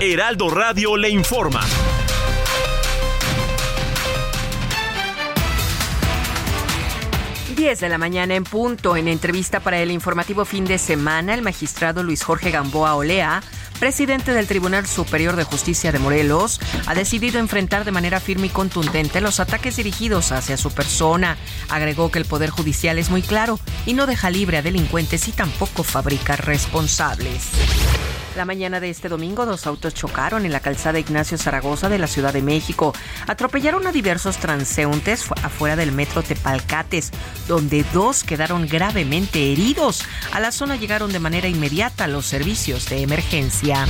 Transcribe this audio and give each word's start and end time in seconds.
Heraldo 0.00 0.50
Radio 0.50 0.96
le 0.96 1.10
informa. 1.10 1.60
Diez 7.56 7.80
de 7.80 7.88
la 7.88 7.98
mañana 7.98 8.34
en 8.34 8.44
punto. 8.44 8.96
En 8.96 9.08
entrevista 9.08 9.60
para 9.60 9.80
el 9.80 9.90
informativo 9.90 10.44
fin 10.44 10.64
de 10.64 10.78
semana, 10.78 11.34
el 11.34 11.42
magistrado 11.42 12.02
Luis 12.02 12.22
Jorge 12.22 12.50
Gamboa 12.50 12.94
Olea 12.94 13.42
presidente 13.78 14.32
del 14.32 14.46
Tribunal 14.46 14.86
Superior 14.86 15.36
de 15.36 15.44
Justicia 15.44 15.92
de 15.92 15.98
Morelos, 15.98 16.60
ha 16.86 16.94
decidido 16.94 17.38
enfrentar 17.38 17.84
de 17.84 17.92
manera 17.92 18.20
firme 18.20 18.46
y 18.46 18.50
contundente 18.50 19.20
los 19.20 19.40
ataques 19.40 19.76
dirigidos 19.76 20.32
hacia 20.32 20.56
su 20.56 20.72
persona. 20.72 21.36
Agregó 21.68 22.10
que 22.10 22.18
el 22.18 22.24
Poder 22.24 22.50
Judicial 22.50 22.98
es 22.98 23.10
muy 23.10 23.22
claro 23.22 23.58
y 23.86 23.92
no 23.92 24.06
deja 24.06 24.30
libre 24.30 24.58
a 24.58 24.62
delincuentes 24.62 25.28
y 25.28 25.32
tampoco 25.32 25.82
fabrica 25.82 26.36
responsables. 26.36 27.50
La 28.36 28.44
mañana 28.44 28.80
de 28.80 28.90
este 28.90 29.08
domingo, 29.08 29.46
dos 29.46 29.64
autos 29.64 29.94
chocaron 29.94 30.44
en 30.44 30.50
la 30.50 30.58
calzada 30.58 30.98
Ignacio 30.98 31.38
Zaragoza 31.38 31.88
de 31.88 31.98
la 31.98 32.08
Ciudad 32.08 32.32
de 32.32 32.42
México. 32.42 32.92
Atropellaron 33.28 33.86
a 33.86 33.92
diversos 33.92 34.38
transeúntes 34.38 35.26
afuera 35.42 35.76
del 35.76 35.92
metro 35.92 36.20
Tepalcates, 36.22 37.12
donde 37.46 37.84
dos 37.92 38.24
quedaron 38.24 38.66
gravemente 38.66 39.52
heridos. 39.52 40.02
A 40.32 40.40
la 40.40 40.50
zona 40.50 40.74
llegaron 40.74 41.12
de 41.12 41.20
manera 41.20 41.46
inmediata 41.46 42.08
los 42.08 42.26
servicios 42.26 42.88
de 42.88 43.02
emergencia. 43.02 43.86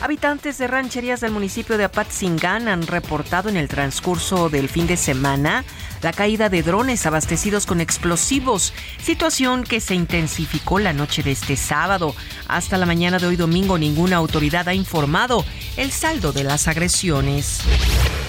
Habitantes 0.00 0.58
de 0.58 0.68
rancherías 0.68 1.20
del 1.20 1.32
municipio 1.32 1.76
de 1.78 1.84
Apatzingán 1.84 2.68
han 2.68 2.86
reportado 2.86 3.48
en 3.48 3.56
el 3.56 3.66
transcurso 3.66 4.48
del 4.48 4.68
fin 4.68 4.86
de 4.86 4.96
semana 4.96 5.64
la 6.02 6.12
caída 6.12 6.48
de 6.48 6.62
drones 6.62 7.06
abastecidos 7.06 7.66
con 7.66 7.80
explosivos, 7.80 8.72
situación 9.02 9.64
que 9.64 9.80
se 9.80 9.94
intensificó 9.94 10.78
la 10.78 10.92
noche 10.92 11.22
de 11.22 11.32
este 11.32 11.56
sábado. 11.56 12.14
Hasta 12.48 12.78
la 12.78 12.86
mañana 12.86 13.18
de 13.18 13.26
hoy 13.26 13.36
domingo 13.36 13.78
ninguna 13.78 14.16
autoridad 14.16 14.68
ha 14.68 14.74
informado 14.74 15.44
el 15.76 15.90
saldo 15.92 16.32
de 16.32 16.44
las 16.44 16.68
agresiones. 16.68 17.60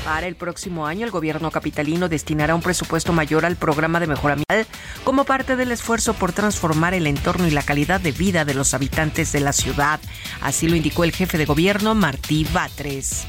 Para 0.07 0.27
el 0.27 0.35
próximo 0.35 0.87
año, 0.87 1.05
el 1.05 1.11
gobierno 1.11 1.51
capitalino 1.51 2.07
destinará 2.07 2.55
un 2.55 2.61
presupuesto 2.61 3.11
mayor 3.11 3.45
al 3.45 3.57
programa 3.57 3.99
de 3.99 4.07
mejoramiento 4.07 4.47
como 5.03 5.25
parte 5.25 5.57
del 5.57 5.71
esfuerzo 5.73 6.13
por 6.13 6.31
transformar 6.31 6.93
el 6.93 7.07
entorno 7.07 7.45
y 7.45 7.52
la 7.52 7.61
calidad 7.61 7.99
de 7.99 8.13
vida 8.13 8.45
de 8.45 8.53
los 8.53 8.73
habitantes 8.73 9.33
de 9.33 9.41
la 9.41 9.52
ciudad. 9.52 9.99
Así 10.41 10.69
lo 10.69 10.77
indicó 10.77 11.03
el 11.03 11.11
jefe 11.11 11.37
de 11.37 11.45
gobierno, 11.45 11.93
Martí 11.93 12.47
Batres. 12.53 13.27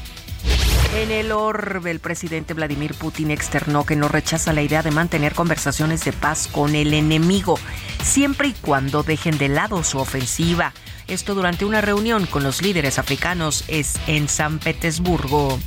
En 0.95 1.11
el 1.11 1.31
orbe, 1.31 1.91
el 1.91 1.99
presidente 1.99 2.55
Vladimir 2.55 2.95
Putin 2.95 3.29
externó 3.29 3.85
que 3.85 3.95
no 3.95 4.07
rechaza 4.07 4.53
la 4.53 4.63
idea 4.63 4.81
de 4.81 4.89
mantener 4.89 5.35
conversaciones 5.35 6.03
de 6.03 6.13
paz 6.13 6.47
con 6.51 6.73
el 6.73 6.95
enemigo, 6.95 7.59
siempre 8.03 8.47
y 8.47 8.53
cuando 8.53 9.03
dejen 9.03 9.37
de 9.37 9.49
lado 9.49 9.83
su 9.83 9.99
ofensiva. 9.99 10.73
Esto 11.07 11.35
durante 11.35 11.63
una 11.63 11.81
reunión 11.81 12.25
con 12.25 12.41
los 12.41 12.63
líderes 12.63 12.97
africanos 12.97 13.65
es 13.67 13.99
en 14.07 14.27
San 14.27 14.57
Petersburgo. 14.57 15.59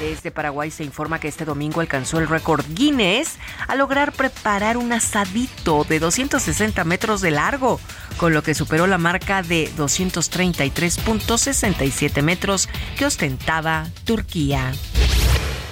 Desde 0.00 0.30
Paraguay 0.30 0.70
se 0.70 0.84
informa 0.84 1.18
que 1.18 1.28
este 1.28 1.46
domingo 1.46 1.80
alcanzó 1.80 2.18
el 2.18 2.28
récord 2.28 2.62
Guinness 2.74 3.38
a 3.66 3.74
lograr 3.76 4.12
preparar 4.12 4.76
un 4.76 4.92
asadito 4.92 5.84
de 5.84 6.00
260 6.00 6.84
metros 6.84 7.22
de 7.22 7.30
largo, 7.30 7.80
con 8.18 8.34
lo 8.34 8.42
que 8.42 8.54
superó 8.54 8.86
la 8.86 8.98
marca 8.98 9.40
de 9.40 9.70
233.67 9.70 12.22
metros 12.22 12.68
que 12.98 13.06
ostentaba 13.06 13.86
Turquía. 14.04 14.70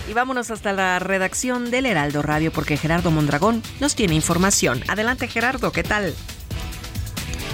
Y 0.09 0.15
vámonos 0.15 0.51
hasta 0.51 0.73
la 0.73 0.99
redacción 1.01 1.71
del 1.71 1.85
Heraldo 1.85 2.23
Radio 2.23 2.51
porque 2.51 2.79
Gerardo 2.79 3.11
Mondragón 3.11 3.63
nos 3.79 3.95
tiene 3.95 4.15
información. 4.15 4.81
Adelante 4.89 5.29
Gerardo, 5.29 5.71
¿qué 5.71 5.83
tal? 5.83 6.15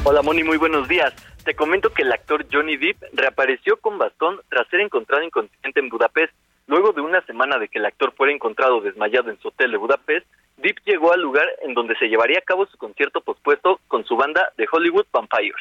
Hola 0.05 0.23
Moni, 0.23 0.45
muy 0.45 0.57
buenos 0.57 0.87
días. 0.87 1.13
Te 1.45 1.57
comento 1.57 1.93
que 1.93 2.03
el 2.03 2.13
actor 2.13 2.47
Johnny 2.53 2.77
Depp 2.77 3.03
reapareció 3.13 3.77
con 3.79 3.99
bastón 3.99 4.41
tras 4.49 4.69
ser 4.69 4.79
encontrado 4.81 5.25
inconsciente 5.25 5.81
en 5.81 5.89
Budapest 5.89 6.33
Luego 6.71 6.93
de 6.93 7.01
una 7.01 7.21
semana 7.23 7.59
de 7.59 7.67
que 7.67 7.81
el 7.81 7.85
actor 7.85 8.13
fuera 8.13 8.33
encontrado 8.33 8.81
desmayado 8.81 9.29
en 9.29 9.41
su 9.41 9.49
hotel 9.49 9.73
de 9.73 9.77
Budapest, 9.77 10.25
Deep 10.59 10.77
llegó 10.85 11.13
al 11.13 11.21
lugar 11.21 11.49
en 11.63 11.75
donde 11.75 11.97
se 11.97 12.07
llevaría 12.07 12.39
a 12.39 12.43
cabo 12.43 12.65
su 12.67 12.79
concierto 12.79 13.21
pospuesto 13.23 13.81
con 13.89 14.05
su 14.05 14.17
banda 14.17 14.53
de 14.57 14.69
Hollywood 14.71 15.07
Vampires 15.13 15.61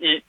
y 0.00 0.20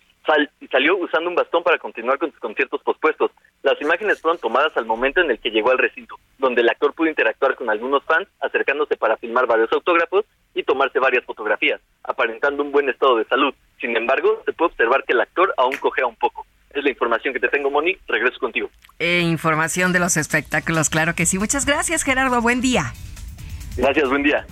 salió 0.69 0.97
usando 0.97 1.31
un 1.31 1.35
bastón 1.35 1.63
para 1.63 1.79
continuar 1.79 2.19
con 2.19 2.29
sus 2.29 2.39
conciertos 2.39 2.79
pospuestos. 2.83 3.31
Las 3.63 3.81
imágenes 3.81 4.21
fueron 4.21 4.39
tomadas 4.39 4.77
al 4.77 4.85
momento 4.85 5.19
en 5.19 5.31
el 5.31 5.39
que 5.39 5.49
llegó 5.49 5.71
al 5.71 5.79
recinto, 5.79 6.19
donde 6.37 6.61
el 6.61 6.69
actor 6.69 6.93
pudo 6.93 7.09
interactuar 7.09 7.55
con 7.55 7.67
algunos 7.71 8.03
fans, 8.03 8.27
acercándose 8.39 8.97
para 8.97 9.17
filmar 9.17 9.47
varios 9.47 9.73
autógrafos 9.73 10.25
y 10.53 10.61
tomarse 10.61 10.99
varias 10.99 11.25
fotografías, 11.25 11.81
aparentando 12.03 12.61
un 12.61 12.71
buen 12.71 12.87
estado 12.87 13.15
de 13.17 13.25
salud. 13.25 13.55
Sin 13.81 13.97
embargo, 13.97 14.43
se 14.45 14.53
puede 14.53 14.73
observar 14.73 15.03
que 15.05 15.13
el 15.13 15.21
actor 15.21 15.51
aún 15.57 15.75
cojea 15.77 16.05
un 16.05 16.17
poco. 16.17 16.45
Es 16.71 16.83
la 16.83 16.89
información 16.89 17.33
que 17.33 17.39
te 17.39 17.47
tengo, 17.47 17.71
Moni. 17.71 17.97
Regreso 18.07 18.39
contigo. 18.39 18.69
Eh, 18.99 19.21
información 19.21 19.91
de 19.91 19.99
los 19.99 20.17
espectáculos, 20.17 20.89
claro 20.89 21.15
que 21.15 21.25
sí. 21.25 21.39
Muchas 21.39 21.65
gracias, 21.65 22.03
Gerardo. 22.03 22.41
Buen 22.41 22.61
día. 22.61 22.93
Gracias, 23.75 24.09
buen 24.09 24.23
día. 24.23 24.45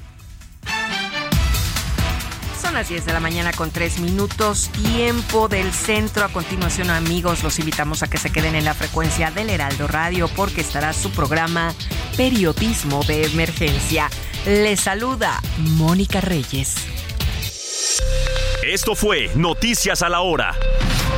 Son 2.59 2.73
las 2.73 2.89
10 2.89 3.05
de 3.05 3.13
la 3.13 3.19
mañana 3.19 3.51
con 3.53 3.71
3 3.71 3.99
minutos, 3.99 4.69
tiempo 4.71 5.47
del 5.47 5.71
centro. 5.71 6.25
A 6.25 6.29
continuación, 6.29 6.89
amigos, 6.89 7.43
los 7.43 7.59
invitamos 7.59 8.03
a 8.03 8.09
que 8.09 8.17
se 8.17 8.31
queden 8.31 8.55
en 8.55 8.65
la 8.65 8.73
frecuencia 8.73 9.31
del 9.31 9.49
Heraldo 9.49 9.87
Radio 9.87 10.27
porque 10.35 10.61
estará 10.61 10.93
su 10.93 11.11
programa 11.11 11.73
Periodismo 12.17 13.03
de 13.03 13.25
Emergencia. 13.25 14.09
Les 14.45 14.81
saluda 14.81 15.39
Mónica 15.77 16.19
Reyes. 16.19 16.75
Esto 18.63 18.95
fue 18.95 19.29
Noticias 19.35 20.01
a 20.01 20.09
la 20.09 20.21
Hora. 20.21 20.53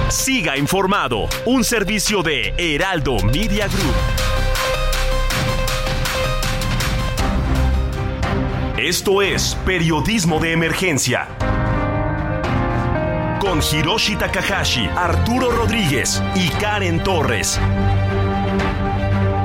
Siga 0.10 0.58
informado, 0.58 1.30
un 1.46 1.64
servicio 1.64 2.24
de 2.24 2.56
Heraldo 2.58 3.18
Media 3.20 3.68
Group. 3.68 3.94
Esto 8.76 9.22
es 9.22 9.56
Periodismo 9.68 10.40
de 10.40 10.54
Emergencia. 10.54 11.28
Con 13.40 13.60
Hiroshi 13.62 14.16
Takahashi, 14.16 14.88
Arturo 14.96 15.52
Rodríguez 15.52 16.24
y 16.34 16.50
Karen 16.60 17.04
Torres. 17.04 17.60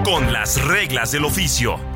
Con 0.02 0.32
las 0.32 0.64
reglas 0.64 1.12
del 1.12 1.26
oficio. 1.26 1.93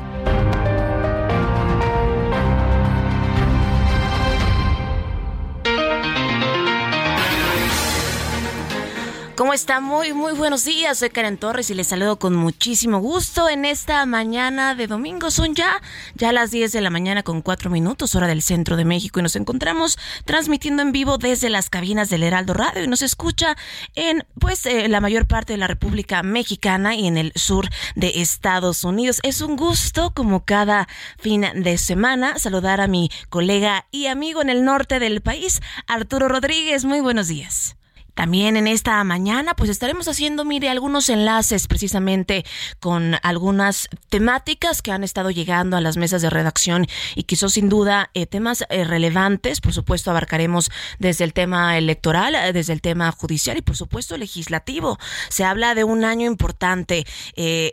¿Cómo 9.39 9.53
está? 9.53 9.79
Muy, 9.79 10.11
muy 10.11 10.33
buenos 10.33 10.65
días. 10.65 10.97
Soy 10.97 11.11
Karen 11.11 11.37
Torres 11.37 11.69
y 11.69 11.73
les 11.73 11.87
saludo 11.87 12.19
con 12.19 12.35
muchísimo 12.35 12.99
gusto 12.99 13.47
en 13.47 13.63
esta 13.63 14.05
mañana 14.05 14.75
de 14.75 14.85
domingo. 14.85 15.31
Son 15.31 15.55
ya, 15.55 15.81
ya 16.15 16.33
las 16.33 16.51
10 16.51 16.73
de 16.73 16.81
la 16.81 16.89
mañana 16.89 17.23
con 17.23 17.41
4 17.41 17.69
minutos, 17.69 18.15
hora 18.15 18.27
del 18.27 18.41
centro 18.41 18.75
de 18.75 18.83
México, 18.83 19.17
y 19.21 19.23
nos 19.23 19.37
encontramos 19.37 19.97
transmitiendo 20.25 20.81
en 20.81 20.91
vivo 20.91 21.17
desde 21.17 21.49
las 21.49 21.69
cabinas 21.69 22.09
del 22.09 22.23
Heraldo 22.23 22.53
Radio 22.53 22.83
y 22.83 22.87
nos 22.87 23.01
escucha 23.01 23.55
en, 23.95 24.25
pues, 24.41 24.65
eh, 24.65 24.89
la 24.89 24.99
mayor 24.99 25.25
parte 25.25 25.53
de 25.53 25.57
la 25.57 25.67
República 25.67 26.21
Mexicana 26.21 26.95
y 26.95 27.07
en 27.07 27.17
el 27.17 27.31
sur 27.35 27.69
de 27.95 28.19
Estados 28.19 28.83
Unidos. 28.83 29.21
Es 29.23 29.39
un 29.39 29.55
gusto, 29.55 30.11
como 30.13 30.43
cada 30.43 30.89
fin 31.17 31.45
de 31.55 31.77
semana, 31.77 32.37
saludar 32.39 32.81
a 32.81 32.87
mi 32.87 33.09
colega 33.29 33.85
y 33.89 34.07
amigo 34.07 34.41
en 34.41 34.49
el 34.49 34.65
norte 34.65 34.99
del 34.99 35.21
país, 35.21 35.61
Arturo 35.87 36.27
Rodríguez. 36.27 36.83
Muy 36.83 36.99
buenos 36.99 37.29
días. 37.29 37.78
También 38.19 38.57
en 38.57 38.67
esta 38.67 39.01
mañana 39.05 39.55
pues 39.55 39.69
estaremos 39.69 40.09
haciendo, 40.09 40.43
mire, 40.43 40.67
algunos 40.67 41.07
enlaces 41.07 41.69
precisamente 41.69 42.43
con 42.81 43.15
algunas 43.23 43.87
temáticas 44.09 44.81
que 44.81 44.91
han 44.91 45.05
estado 45.05 45.31
llegando 45.31 45.77
a 45.77 45.81
las 45.81 45.95
mesas 45.95 46.21
de 46.21 46.29
redacción 46.29 46.85
y 47.15 47.33
son 47.37 47.49
sin 47.49 47.69
duda 47.69 48.09
eh, 48.13 48.25
temas 48.25 48.65
eh, 48.67 48.83
relevantes. 48.83 49.61
Por 49.61 49.71
supuesto 49.71 50.11
abarcaremos 50.11 50.69
desde 50.97 51.23
el 51.23 51.31
tema 51.31 51.77
electoral, 51.77 52.35
eh, 52.35 52.51
desde 52.51 52.73
el 52.73 52.81
tema 52.81 53.09
judicial 53.13 53.57
y 53.57 53.61
por 53.61 53.77
supuesto 53.77 54.17
legislativo. 54.17 54.99
Se 55.29 55.45
habla 55.45 55.73
de 55.73 55.85
un 55.85 56.03
año 56.03 56.27
importante, 56.27 57.05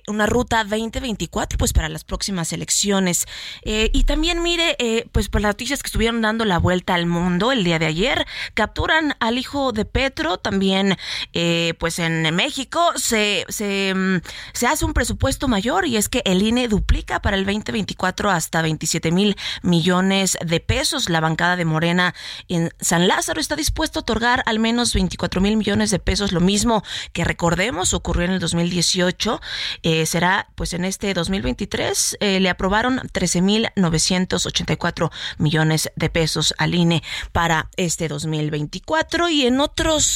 una 0.06 0.26
ruta 0.26 0.62
2024 0.62 1.58
pues 1.58 1.72
para 1.72 1.88
las 1.88 2.04
próximas 2.04 2.52
elecciones. 2.52 3.26
y 3.64 4.04
también 4.04 4.44
mire, 4.44 4.76
pues 5.10 5.28
por 5.28 5.40
las 5.40 5.50
noticias 5.50 5.82
que 5.82 5.88
estuvieron 5.88 6.20
dando 6.20 6.44
la 6.44 6.60
vuelta 6.60 6.94
al 6.94 7.06
mundo 7.06 7.50
el 7.50 7.64
día 7.64 7.80
de 7.80 7.86
ayer, 7.86 8.26
capturan 8.54 9.16
al 9.18 9.38
hijo 9.38 9.72
de 9.72 9.84
Petro, 9.84 10.35
también 10.38 10.96
eh, 11.32 11.74
pues 11.78 11.98
en 11.98 12.34
México 12.34 12.92
se, 12.96 13.44
se, 13.48 13.94
mm, 13.94 14.20
se, 14.52 14.66
hace 14.66 14.84
un 14.84 14.92
presupuesto 14.92 15.48
mayor 15.48 15.86
y 15.86 15.96
es 15.96 16.08
que 16.08 16.22
el 16.24 16.42
INE 16.42 16.68
duplica 16.68 17.20
para 17.20 17.36
el 17.36 17.44
2024 17.44 18.30
hasta 18.30 18.62
27 18.62 19.10
mil 19.10 19.36
millones 19.62 20.38
de 20.44 20.60
pesos. 20.60 21.08
La 21.08 21.20
bancada 21.20 21.56
de 21.56 21.64
Morena 21.64 22.14
en 22.48 22.70
San 22.80 23.08
Lázaro 23.08 23.40
está 23.40 23.56
dispuesto 23.56 23.98
a 23.98 24.02
otorgar 24.02 24.42
al 24.46 24.58
menos 24.58 24.94
24 24.94 25.40
mil 25.40 25.56
millones 25.56 25.90
de 25.90 25.98
pesos, 25.98 26.32
lo 26.32 26.40
mismo 26.40 26.82
que 27.12 27.24
recordemos 27.24 27.94
ocurrió 27.94 28.24
en 28.24 28.32
el 28.32 28.40
2018. 28.40 29.40
Eh, 29.82 30.06
será 30.06 30.48
pues 30.54 30.72
en 30.72 30.84
este 30.84 31.12
2023 31.14 32.18
eh, 32.20 32.40
le 32.40 32.50
aprobaron 32.50 33.00
13 33.12 33.42
mil 33.42 33.68
984 33.76 35.10
millones 35.38 35.90
de 35.96 36.10
pesos 36.10 36.54
al 36.58 36.74
INE 36.74 37.02
para 37.32 37.70
este 37.76 38.08
2024 38.08 39.28
y 39.28 39.46
en 39.46 39.60
otros 39.60 40.15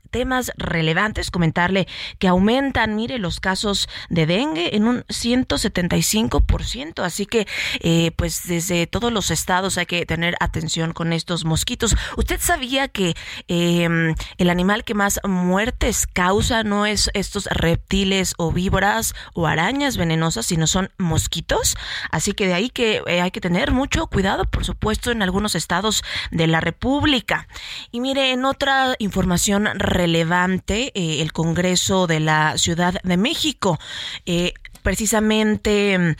temas 0.11 0.51
relevantes, 0.57 1.31
comentarle 1.31 1.87
que 2.19 2.27
aumentan, 2.27 2.95
mire, 2.95 3.17
los 3.17 3.39
casos 3.39 3.89
de 4.09 4.25
dengue 4.25 4.75
en 4.75 4.87
un 4.87 5.03
175%. 5.05 7.03
Así 7.03 7.25
que, 7.25 7.47
eh, 7.79 8.11
pues 8.15 8.47
desde 8.47 8.87
todos 8.87 9.11
los 9.11 9.31
estados 9.31 9.77
hay 9.77 9.85
que 9.85 10.05
tener 10.05 10.35
atención 10.39 10.93
con 10.93 11.13
estos 11.13 11.45
mosquitos. 11.45 11.95
¿Usted 12.17 12.39
sabía 12.39 12.87
que 12.87 13.15
em, 13.47 14.13
el 14.37 14.49
animal 14.49 14.83
que 14.83 14.93
más 14.93 15.19
muertes 15.23 16.07
causa 16.07 16.63
no 16.63 16.85
es 16.85 17.09
estos 17.13 17.45
reptiles 17.45 18.33
o 18.37 18.51
víboras 18.51 19.13
o 19.33 19.47
arañas 19.47 19.97
venenosas, 19.97 20.45
sino 20.45 20.67
son 20.67 20.91
mosquitos? 20.97 21.77
Así 22.11 22.33
que 22.33 22.47
de 22.47 22.53
ahí 22.53 22.69
que 22.69 23.01
eh, 23.07 23.21
hay 23.21 23.31
que 23.31 23.41
tener 23.41 23.71
mucho 23.71 24.07
cuidado, 24.07 24.45
por 24.45 24.65
supuesto, 24.65 25.11
en 25.11 25.21
algunos 25.21 25.55
estados 25.55 26.03
de 26.31 26.47
la 26.47 26.59
República. 26.59 27.47
Y 27.91 28.01
mire, 28.01 28.31
en 28.31 28.45
otra 28.45 28.95
información 28.99 29.69
relevante 30.01 30.91
eh, 30.95 31.21
el 31.21 31.31
Congreso 31.31 32.07
de 32.07 32.19
la 32.19 32.57
Ciudad 32.57 32.95
de 33.03 33.17
México. 33.17 33.77
Eh, 34.25 34.53
precisamente 34.81 35.95
mm, 35.95 36.15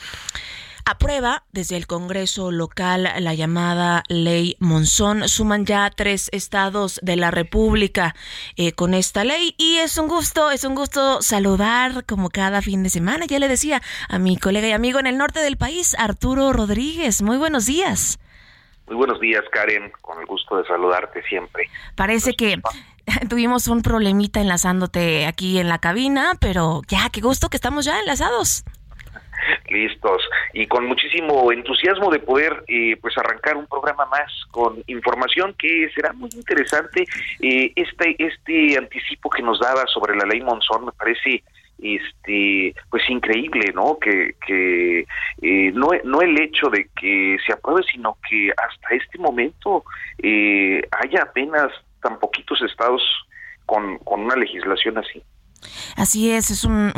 aprueba 0.86 1.46
desde 1.52 1.78
el 1.78 1.88
Congreso 1.88 2.52
local 2.52 3.10
la 3.18 3.34
llamada 3.34 4.04
ley 4.08 4.56
Monzón. 4.60 5.28
Suman 5.28 5.66
ya 5.66 5.90
tres 5.90 6.30
estados 6.32 7.00
de 7.02 7.16
la 7.16 7.32
República 7.32 8.14
eh, 8.56 8.74
con 8.74 8.94
esta 8.94 9.24
ley 9.24 9.56
y 9.58 9.78
es 9.78 9.98
un 9.98 10.08
gusto, 10.08 10.52
es 10.52 10.64
un 10.64 10.76
gusto 10.76 11.24
saludar 11.24 12.06
como 12.06 12.30
cada 12.30 12.62
fin 12.62 12.84
de 12.84 12.92
semana. 12.92 13.26
Ya 13.26 13.40
le 13.40 13.48
decía 13.48 13.82
a 14.10 14.20
mi 14.20 14.38
colega 14.38 14.68
y 14.68 14.74
amigo 14.74 15.00
en 15.00 15.08
el 15.08 15.18
norte 15.18 15.40
del 15.40 15.58
país, 15.58 15.96
Arturo 15.98 16.54
Rodríguez. 16.54 17.24
Muy 17.24 17.38
buenos 17.38 17.66
días. 17.66 18.20
Muy 18.92 18.98
buenos 18.98 19.22
días, 19.22 19.44
Karen. 19.52 19.92
Con 20.02 20.20
el 20.20 20.26
gusto 20.26 20.58
de 20.58 20.66
saludarte 20.66 21.24
siempre. 21.24 21.70
Parece 21.96 22.34
que 22.34 22.60
tuvimos 23.30 23.68
un 23.68 23.82
problemita 23.82 24.42
enlazándote 24.42 25.26
aquí 25.26 25.60
en 25.60 25.70
la 25.70 25.80
cabina, 25.80 26.34
pero 26.40 26.82
ya, 26.88 27.10
qué 27.12 27.22
gusto 27.22 27.50
que 27.50 27.58
estamos 27.58 27.86
ya 27.86 28.00
enlazados. 28.00 28.64
Listos 29.70 30.22
y 30.54 30.68
con 30.68 30.86
muchísimo 30.86 31.52
entusiasmo 31.52 32.12
de 32.12 32.20
poder 32.20 32.64
eh, 32.68 32.96
pues 33.02 33.18
arrancar 33.18 33.58
un 33.58 33.66
programa 33.66 34.06
más 34.06 34.32
con 34.52 34.84
información 34.86 35.56
que 35.58 35.90
será 35.96 36.14
muy 36.14 36.30
interesante. 36.34 37.06
Eh, 37.40 37.72
este 37.76 38.16
este 38.20 38.78
anticipo 38.78 39.30
que 39.30 39.42
nos 39.42 39.60
daba 39.60 39.84
sobre 39.88 40.16
la 40.16 40.26
ley 40.26 40.42
Monzón 40.42 40.86
me 40.86 40.92
parece 40.92 41.44
este 41.82 42.76
pues 42.90 43.10
increíble 43.10 43.72
no 43.74 43.98
que, 44.00 44.36
que 44.46 45.06
eh, 45.42 45.72
no, 45.74 45.90
no 46.04 46.22
el 46.22 46.40
hecho 46.40 46.70
de 46.70 46.88
que 46.96 47.38
se 47.46 47.54
apruebe 47.54 47.82
sino 47.92 48.18
que 48.30 48.52
hasta 48.52 48.96
este 48.96 49.18
momento 49.18 49.84
eh, 50.22 50.88
haya 50.92 51.24
apenas 51.24 51.72
tan 52.02 52.20
poquitos 52.20 52.62
estados 52.62 53.02
con, 53.66 53.98
con 54.00 54.22
una 54.22 54.36
legislación 54.36 54.98
así 54.98 55.24
Así 55.96 56.32
es, 56.32 56.50
es 56.50 56.64
un, 56.64 56.92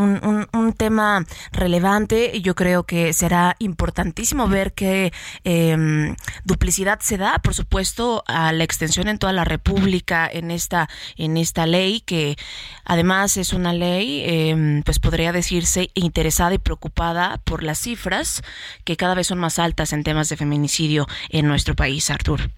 un, 0.54 0.74
tema 0.74 1.26
relevante 1.52 2.32
y 2.34 2.42
yo 2.42 2.56
creo 2.56 2.84
que 2.84 3.14
será 3.14 3.56
importantísimo 3.60 4.48
ver 4.48 4.74
qué 4.74 5.12
em, 5.44 6.16
duplicidad 6.46 7.00
se 7.02 7.18
da, 7.18 7.40
por 7.40 7.54
supuesto, 7.54 8.24
a 8.28 8.52
la 8.54 8.64
extensión 8.64 9.08
en 9.08 9.20
toda 9.20 9.34
la 9.34 9.44
República 9.44 10.28
en 10.32 10.50
esta, 10.50 10.90
en 11.18 11.38
esta 11.38 11.66
ley, 11.66 12.02
que 12.02 12.38
además 12.86 13.38
es 13.38 13.54
una 13.54 13.74
ley, 13.74 14.24
em, 14.26 14.84
pues 14.84 15.00
podría 15.00 15.32
decirse, 15.32 15.92
interesada 15.94 16.54
y 16.54 16.60
preocupada 16.60 17.40
por 17.44 17.64
las 17.64 17.80
cifras 17.80 18.42
que 18.84 18.98
cada 18.98 19.16
vez 19.16 19.28
son 19.28 19.40
más 19.40 19.60
altas 19.60 19.94
en 19.94 20.04
temas 20.04 20.30
de 20.30 20.38
feminicidio 20.38 21.08
en 21.30 21.48
nuestro 21.48 21.76
país, 21.76 22.10
Artur. 22.10 22.50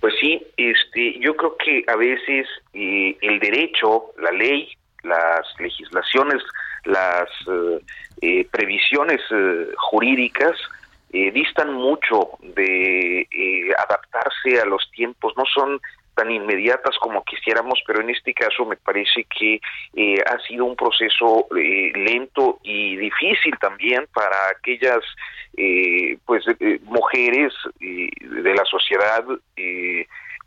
Pues 0.00 0.14
sí, 0.20 0.46
este, 0.56 1.18
yo 1.20 1.36
creo 1.36 1.56
que 1.56 1.84
a 1.86 1.96
veces 1.96 2.48
eh, 2.72 3.16
el 3.20 3.38
derecho, 3.38 4.12
la 4.18 4.30
ley, 4.30 4.68
las 5.02 5.46
legislaciones, 5.58 6.42
las 6.84 7.28
eh, 7.46 7.80
eh, 8.22 8.48
previsiones 8.50 9.20
eh, 9.30 9.68
jurídicas 9.76 10.56
distan 11.12 11.74
mucho 11.74 12.38
de 12.54 13.26
adaptarse 13.76 14.60
a 14.60 14.64
los 14.64 14.88
tiempos, 14.92 15.32
no 15.36 15.42
son 15.52 15.80
tan 16.14 16.30
inmediatas 16.30 16.96
como 16.98 17.24
quisiéramos, 17.24 17.80
pero 17.86 18.00
en 18.00 18.10
este 18.10 18.34
caso 18.34 18.64
me 18.64 18.76
parece 18.76 19.24
que 19.24 19.60
ha 20.26 20.38
sido 20.46 20.64
un 20.64 20.76
proceso 20.76 21.46
lento 21.50 22.58
y 22.62 22.96
difícil 22.96 23.56
también 23.60 24.06
para 24.12 24.48
aquellas 24.56 25.04
pues 26.24 26.44
mujeres 26.82 27.52
de 27.80 28.54
la 28.54 28.64
sociedad 28.64 29.24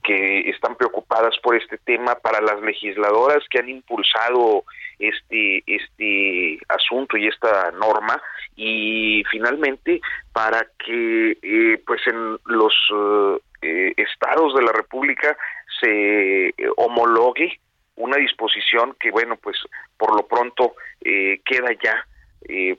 que 0.04 0.50
están 0.50 0.75
preocupadas 0.75 1.36
por 1.42 1.56
este 1.56 1.77
tema, 1.80 2.16
para 2.16 2.42
las 2.42 2.62
legisladoras 2.62 3.44
que 3.50 3.59
han 3.59 3.69
impulsado 3.69 4.66
este 5.00 5.63
este 5.66 6.59
asunto 6.69 7.18
y 7.18 7.27
esta 7.27 7.71
norma. 7.71 8.21
Y 8.56 9.24
finalmente 9.31 10.01
para 10.31 10.68
que 10.86 11.38
eh, 11.42 11.81
pues 11.86 12.01
en 12.06 12.38
los 12.45 12.74
eh, 13.63 13.94
estados 13.98 14.54
de 14.56 14.62
la 14.63 14.71
República 14.71 15.38
se 15.80 16.54
homologue 16.77 17.60
una 17.95 18.18
disposición 18.18 18.95
que 19.00 19.12
bueno 19.12 19.38
pues 19.38 19.57
por 19.98 20.15
lo 20.15 20.27
pronto 20.27 20.75
eh, 21.01 21.42
queda 21.45 21.69
ya 21.83 22.06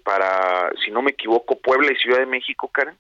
para 0.05 0.71
si 0.85 0.91
no 0.91 1.01
me 1.01 1.13
equivoco 1.13 1.59
Puebla 1.59 1.91
y 1.91 1.97
Ciudad 1.97 2.19
de 2.19 2.27
México 2.27 2.69
Karen 2.69 2.97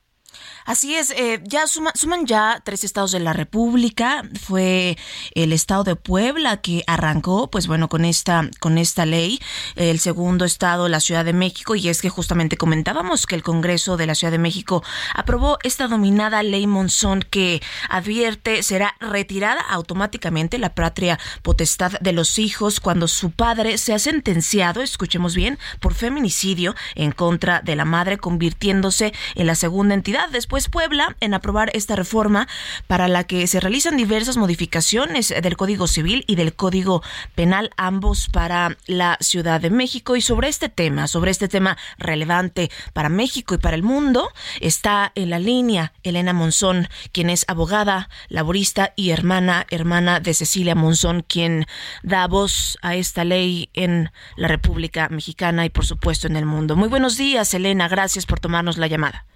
Así 0.64 0.94
es, 0.94 1.10
eh, 1.10 1.40
ya 1.44 1.66
suman 1.66 2.26
ya 2.26 2.60
tres 2.64 2.84
estados 2.84 3.12
de 3.12 3.20
la 3.20 3.32
República. 3.32 4.22
Fue 4.42 4.96
el 5.34 5.52
estado 5.52 5.84
de 5.84 5.96
Puebla 5.96 6.58
que 6.58 6.82
arrancó, 6.86 7.50
pues 7.50 7.66
bueno, 7.66 7.88
con 7.88 8.04
esta 8.04 8.48
con 8.60 8.78
esta 8.78 9.06
ley. 9.06 9.40
El 9.76 10.00
segundo 10.00 10.44
estado, 10.44 10.88
la 10.88 11.00
Ciudad 11.00 11.24
de 11.24 11.32
México, 11.32 11.74
y 11.74 11.88
es 11.88 12.00
que 12.00 12.08
justamente 12.08 12.56
comentábamos 12.56 13.26
que 13.26 13.34
el 13.34 13.42
Congreso 13.42 13.96
de 13.96 14.06
la 14.06 14.14
Ciudad 14.14 14.32
de 14.32 14.38
México 14.38 14.82
aprobó 15.14 15.58
esta 15.62 15.88
dominada 15.88 16.42
ley 16.42 16.66
Monzón 16.66 17.22
que 17.22 17.62
advierte 17.88 18.62
será 18.62 18.94
retirada 19.00 19.60
automáticamente 19.60 20.58
la 20.58 20.74
patria 20.74 21.18
potestad 21.42 21.92
de 22.00 22.12
los 22.12 22.38
hijos 22.38 22.80
cuando 22.80 23.08
su 23.08 23.30
padre 23.30 23.78
sea 23.78 23.98
sentenciado, 23.98 24.82
escuchemos 24.82 25.34
bien, 25.34 25.58
por 25.80 25.94
feminicidio 25.94 26.74
en 26.94 27.12
contra 27.12 27.60
de 27.60 27.76
la 27.76 27.84
madre, 27.84 28.18
convirtiéndose 28.18 29.12
en 29.34 29.46
la 29.46 29.54
segunda 29.54 29.94
entidad 29.94 30.23
Después 30.30 30.68
Puebla 30.68 31.16
en 31.20 31.34
aprobar 31.34 31.70
esta 31.74 31.96
reforma 31.96 32.48
para 32.86 33.08
la 33.08 33.24
que 33.24 33.46
se 33.46 33.60
realizan 33.60 33.96
diversas 33.96 34.36
modificaciones 34.36 35.28
del 35.28 35.56
Código 35.56 35.86
Civil 35.86 36.24
y 36.26 36.36
del 36.36 36.54
Código 36.54 37.02
Penal, 37.34 37.70
ambos 37.76 38.28
para 38.28 38.76
la 38.86 39.18
Ciudad 39.20 39.60
de 39.60 39.70
México. 39.70 40.16
Y 40.16 40.20
sobre 40.20 40.48
este 40.48 40.68
tema, 40.68 41.06
sobre 41.08 41.30
este 41.30 41.48
tema 41.48 41.76
relevante 41.98 42.70
para 42.92 43.08
México 43.08 43.54
y 43.54 43.58
para 43.58 43.76
el 43.76 43.82
mundo, 43.82 44.30
está 44.60 45.12
en 45.14 45.30
la 45.30 45.38
línea 45.38 45.92
Elena 46.02 46.32
Monzón, 46.32 46.88
quien 47.12 47.30
es 47.30 47.44
abogada, 47.48 48.08
laborista 48.28 48.92
y 48.96 49.10
hermana, 49.10 49.66
hermana 49.70 50.20
de 50.20 50.34
Cecilia 50.34 50.74
Monzón, 50.74 51.24
quien 51.26 51.66
da 52.02 52.26
voz 52.26 52.78
a 52.82 52.94
esta 52.94 53.24
ley 53.24 53.70
en 53.74 54.10
la 54.36 54.48
República 54.48 55.08
Mexicana 55.08 55.64
y 55.64 55.70
por 55.70 55.86
supuesto 55.86 56.26
en 56.26 56.36
el 56.36 56.46
mundo. 56.46 56.76
Muy 56.76 56.88
buenos 56.88 57.16
días, 57.16 57.52
Elena, 57.54 57.88
gracias 57.88 58.26
por 58.26 58.40
tomarnos 58.40 58.78
la 58.78 58.86
llamada. 58.86 59.26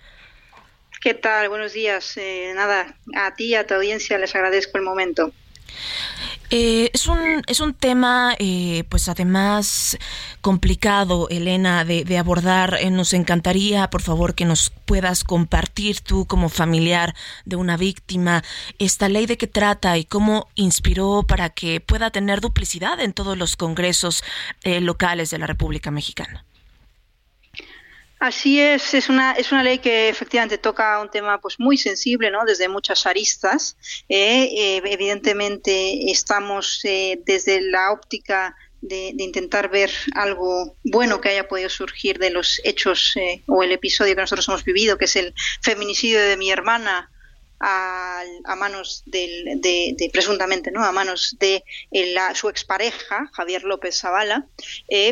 ¿Qué 1.00 1.14
tal? 1.14 1.48
Buenos 1.48 1.72
días. 1.72 2.16
Eh, 2.16 2.52
nada, 2.54 2.96
a 3.14 3.34
ti 3.34 3.46
y 3.46 3.54
a 3.54 3.66
tu 3.66 3.74
audiencia 3.74 4.18
les 4.18 4.34
agradezco 4.34 4.78
el 4.78 4.84
momento. 4.84 5.32
Eh, 6.50 6.90
es, 6.94 7.06
un, 7.06 7.42
es 7.46 7.60
un 7.60 7.74
tema, 7.74 8.34
eh, 8.38 8.84
pues 8.88 9.08
además 9.10 9.98
complicado, 10.40 11.28
Elena, 11.28 11.84
de, 11.84 12.04
de 12.04 12.16
abordar. 12.16 12.78
Eh, 12.80 12.90
nos 12.90 13.12
encantaría, 13.12 13.90
por 13.90 14.00
favor, 14.00 14.34
que 14.34 14.46
nos 14.46 14.70
puedas 14.86 15.24
compartir 15.24 16.00
tú 16.00 16.26
como 16.26 16.48
familiar 16.48 17.14
de 17.44 17.56
una 17.56 17.76
víctima 17.76 18.42
esta 18.78 19.10
ley 19.10 19.26
de 19.26 19.36
qué 19.36 19.46
trata 19.46 19.98
y 19.98 20.04
cómo 20.04 20.48
inspiró 20.54 21.24
para 21.28 21.50
que 21.50 21.80
pueda 21.80 22.10
tener 22.10 22.40
duplicidad 22.40 22.98
en 23.00 23.12
todos 23.12 23.36
los 23.36 23.56
congresos 23.56 24.24
locales 24.64 25.30
de 25.30 25.38
la 25.38 25.46
República 25.46 25.90
Mexicana. 25.90 26.47
Así 28.18 28.60
es, 28.60 28.94
es 28.94 29.08
una, 29.08 29.32
es 29.32 29.52
una 29.52 29.62
ley 29.62 29.78
que 29.78 30.08
efectivamente 30.08 30.58
toca 30.58 31.00
un 31.00 31.08
tema 31.08 31.40
pues 31.40 31.60
muy 31.60 31.76
sensible, 31.76 32.30
¿no? 32.32 32.44
Desde 32.44 32.68
muchas 32.68 33.06
aristas. 33.06 33.76
Eh, 34.08 34.48
eh, 34.50 34.82
evidentemente 34.84 36.10
estamos 36.10 36.80
eh, 36.84 37.20
desde 37.24 37.60
la 37.60 37.92
óptica 37.92 38.56
de, 38.80 39.14
intentar 39.18 39.70
ver 39.70 39.90
algo 40.14 40.76
bueno 40.82 41.20
que 41.20 41.28
haya 41.28 41.46
podido 41.46 41.68
surgir 41.68 42.18
de 42.18 42.30
los 42.30 42.60
hechos 42.64 43.14
o 43.46 43.62
el 43.62 43.72
episodio 43.72 44.14
que 44.14 44.20
nosotros 44.20 44.48
hemos 44.48 44.64
vivido, 44.64 44.98
que 44.98 45.04
es 45.04 45.16
el 45.16 45.32
feminicidio 45.62 46.20
de 46.20 46.36
mi 46.36 46.50
hermana 46.50 47.10
a, 47.60 48.22
manos 48.56 49.02
del, 49.06 49.60
de, 49.60 50.10
presuntamente 50.12 50.70
no 50.70 50.84
a 50.84 50.92
manos 50.92 51.36
de 51.40 51.64
la, 51.90 52.34
su 52.36 52.48
expareja 52.48 53.28
Javier 53.32 53.64
López 53.64 53.98
Zavala 53.98 54.46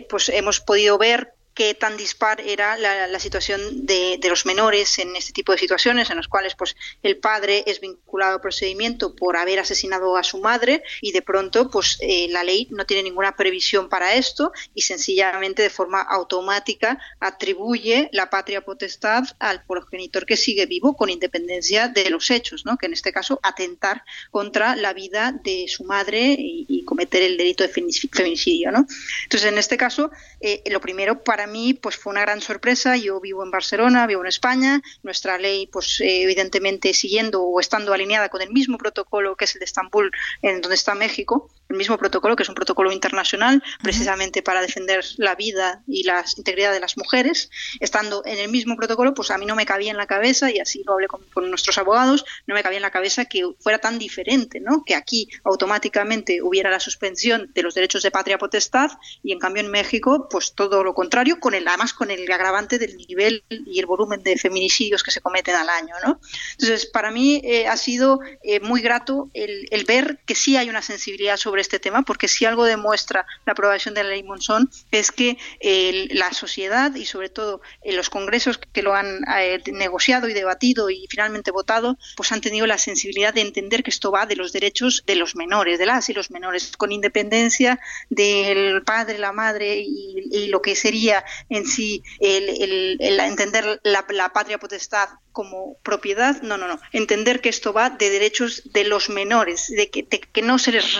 pues 0.08 0.28
hemos 0.28 0.60
podido 0.60 0.96
ver 0.96 1.36
qué 1.56 1.72
tan 1.72 1.96
dispar 1.96 2.42
era 2.42 2.76
la, 2.76 3.18
situación 3.18 3.86
de, 3.86 4.20
los 4.28 4.44
menores 4.44 4.98
en 4.98 5.16
este 5.16 5.32
tipo 5.32 5.52
de 5.52 5.58
situaciones, 5.58 6.10
en 6.10 6.16
las 6.16 6.28
cuales 6.28 6.54
pues 6.54 6.76
el 7.02 7.16
padre 7.16 7.64
es 7.66 7.80
vinculado 7.80 8.34
al 8.34 8.40
procedimiento 8.42 9.16
por 9.16 9.38
haber 9.38 9.58
asesinado 9.58 10.18
a 10.18 10.22
su 10.22 10.38
madre 10.38 10.82
y 11.00 11.12
de 11.12 11.22
pronto 11.22 11.70
pues 11.70 11.96
eh, 12.02 12.28
la 12.28 12.44
ley 12.44 12.68
no 12.70 12.84
tiene 12.84 13.04
ninguna 13.04 13.36
previsión 13.36 13.88
para 13.88 14.14
esto 14.14 14.52
y 14.75 14.82
sencillamente 14.82 15.62
de 15.62 15.70
forma 15.70 16.02
automática 16.02 16.98
atribuye 17.20 18.10
la 18.12 18.28
patria 18.28 18.60
potestad 18.60 19.25
al 19.38 19.64
progenitor 19.64 20.26
que 20.26 20.36
sigue 20.36 20.66
vivo 20.66 20.94
con 20.94 21.08
independencia 21.08 21.88
de 21.88 22.10
los 22.10 22.30
hechos, 22.30 22.66
¿no? 22.66 22.76
que 22.76 22.84
en 22.84 22.92
este 22.92 23.12
caso 23.12 23.40
atentar 23.42 24.04
contra 24.30 24.76
la 24.76 24.92
vida 24.92 25.32
de 25.42 25.66
su 25.68 25.84
madre 25.84 26.36
y, 26.38 26.66
cometer 26.86 27.22
el 27.22 27.36
delito 27.36 27.64
de 27.64 27.68
feminicidio. 27.68 28.70
¿no? 28.70 28.86
Entonces 29.25 29.50
en 29.50 29.58
este 29.58 29.76
caso 29.76 30.10
eh, 30.40 30.62
lo 30.70 30.80
primero 30.80 31.25
para 31.25 31.45
mí 31.46 31.74
pues 31.74 31.96
fue 31.96 32.12
una 32.12 32.22
gran 32.22 32.40
sorpresa. 32.40 32.96
Yo 32.96 33.20
vivo 33.20 33.44
en 33.44 33.50
Barcelona, 33.50 34.06
vivo 34.06 34.22
en 34.22 34.28
España. 34.28 34.82
Nuestra 35.02 35.38
ley, 35.38 35.66
pues 35.66 36.00
eh, 36.00 36.22
evidentemente 36.22 36.92
siguiendo 36.94 37.42
o 37.42 37.60
estando 37.60 37.92
alineada 37.92 38.28
con 38.28 38.42
el 38.42 38.50
mismo 38.50 38.78
protocolo 38.78 39.36
que 39.36 39.44
es 39.46 39.54
el 39.54 39.60
de 39.60 39.64
Estambul, 39.66 40.10
en 40.42 40.60
donde 40.60 40.74
está 40.74 40.94
México, 40.94 41.50
el 41.68 41.76
mismo 41.76 41.99
protocolo 41.99 42.37
que 42.37 42.42
es 42.42 42.49
un 42.49 42.54
protocolo 42.54 42.92
internacional 42.92 43.62
precisamente 43.82 44.42
para 44.42 44.61
defender 44.61 45.04
la 45.16 45.35
vida 45.35 45.82
y 45.87 46.04
la 46.04 46.25
integridad 46.37 46.73
de 46.73 46.80
las 46.80 46.96
mujeres. 46.96 47.50
Estando 47.80 48.23
en 48.25 48.38
el 48.38 48.50
mismo 48.50 48.76
protocolo, 48.76 49.14
pues 49.14 49.30
a 49.30 49.38
mí 49.38 49.46
no 49.46 49.56
me 49.56 49.66
cabía 49.66 49.90
en 49.90 49.96
la 49.96 50.06
cabeza 50.06 50.50
y 50.50 50.58
así 50.58 50.82
lo 50.85 50.94
hablé 50.94 51.08
con, 51.08 51.50
nuestros 51.50 51.78
abogados, 51.78 52.25
no 52.46 52.54
me 52.54 52.62
cabía 52.62 52.78
en 52.78 52.82
la 52.82 52.90
cabeza 52.90 53.25
que 53.25 53.44
fuera 53.61 53.78
tan 53.78 53.99
diferente, 53.99 54.61
¿no? 54.61 54.85
Que 54.85 54.94
aquí 54.94 55.28
automáticamente 55.44 56.42
hubiera 56.42 56.70
la 56.70 56.80
suspensión 56.80 57.50
de 57.54 57.62
los 57.62 57.75
derechos 57.75 58.02
de 58.02 58.11
patria 58.11 58.38
potestad 58.38 58.90
y 59.23 59.32
en 59.32 59.38
cambio 59.38 59.62
en 59.62 59.70
México, 59.70 60.28
pues 60.30 60.54
todo 60.54 60.82
lo 60.82 60.94
contrario 60.94 61.38
con 61.40 61.54
el, 61.54 61.66
además 61.68 61.92
con 61.92 62.11
el 62.11 62.30
agravante 62.30 62.78
del 62.78 62.96
nivel 62.96 63.44
y 63.49 63.78
el 63.78 63.87
volumen 63.87 64.23
de 64.23 64.37
feminicidios 64.37 65.02
que 65.02 65.11
se 65.11 65.20
cometen 65.20 65.54
al 65.54 65.68
año. 65.68 65.94
¿no? 66.04 66.20
Entonces, 66.52 66.87
para 66.87 67.11
mí 67.11 67.40
eh, 67.44 67.66
ha 67.66 67.76
sido 67.76 68.20
eh, 68.42 68.61
muy 68.61 68.80
grato 68.80 69.30
el, 69.35 69.85
ver 69.87 70.18
que 70.26 70.35
sí 70.35 70.56
hay 70.56 70.68
una 70.68 70.82
sensibilidad 70.82 71.37
sobre 71.37 71.55
este 71.60 71.78
tema, 71.78 72.02
porque 72.02 72.28
si 72.28 72.44
algo 72.44 72.64
demuestra 72.64 73.26
la 73.44 73.52
aprobación 73.52 73.94
de 73.94 74.04
la 74.04 74.10
ley 74.10 74.22
Monzón 74.22 74.70
es 74.90 75.10
que 75.10 75.38
la 76.10 76.32
sociedad 76.32 76.94
y 76.94 77.06
sobre 77.06 77.28
todo 77.28 77.60
eh, 77.82 77.92
los 77.92 78.10
congresos 78.10 78.58
que 78.58 78.82
lo 78.82 78.94
han 78.94 79.20
negociado 79.72 80.28
y 80.28 80.32
debatido 80.32 80.90
y 80.90 81.06
finalmente 81.08 81.50
votado, 81.50 81.98
pues 82.16 82.32
han 82.32 82.40
tenido 82.40 82.66
la 82.66 82.78
sensibilidad 82.78 83.34
de 83.34 83.40
entender 83.40 83.82
que 83.82 83.90
esto 83.90 84.10
va 84.10 84.26
de 84.26 84.36
los 84.36 84.52
derechos 84.52 85.04
de 85.06 85.16
los 85.16 85.36
menores, 85.36 85.78
de 85.78 85.86
las 85.86 86.08
y 86.08 86.14
los 86.14 86.30
menores, 86.30 86.76
con 86.76 86.92
independencia 86.92 87.80
del 88.10 88.82
padre, 88.82 89.18
la 89.18 89.32
madre 89.32 89.78
y 89.78 90.46
lo 90.48 90.62
que 90.62 90.75
sería 90.75 91.25
en 91.48 91.66
sí 91.66 92.02
el, 92.20 92.98
entender 93.00 93.80
la, 93.82 94.32
patria 94.32 94.58
potestad 94.58 95.08
como 95.32 95.76
propiedad, 95.82 96.40
no, 96.42 96.56
no, 96.56 96.66
no. 96.66 96.80
Entender 96.92 97.40
que 97.40 97.50
esto 97.50 97.72
va 97.72 97.90
de 97.90 98.10
derechos 98.10 98.62
de 98.72 98.84
los 98.84 99.10
menores, 99.10 99.68
de 99.68 99.90
que, 99.90 100.06
que 100.06 100.42
no 100.42 100.58
se 100.58 100.72
les 100.72 100.94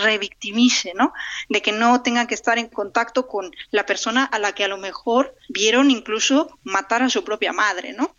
¿no? 0.95 1.13
De 1.49 1.61
que 1.61 1.71
no 1.71 2.01
tengan 2.01 2.27
que 2.27 2.35
estar 2.35 2.57
en 2.57 2.67
contacto 2.67 3.27
con 3.27 3.51
la 3.71 3.85
persona 3.85 4.25
a 4.25 4.39
la 4.39 4.53
que 4.53 4.63
a 4.63 4.67
lo 4.67 4.77
mejor 4.77 5.35
vieron 5.49 5.91
incluso 5.91 6.57
matar 6.63 7.03
a 7.03 7.09
su 7.09 7.23
propia 7.23 7.53
madre, 7.53 7.93
¿no? 7.93 8.15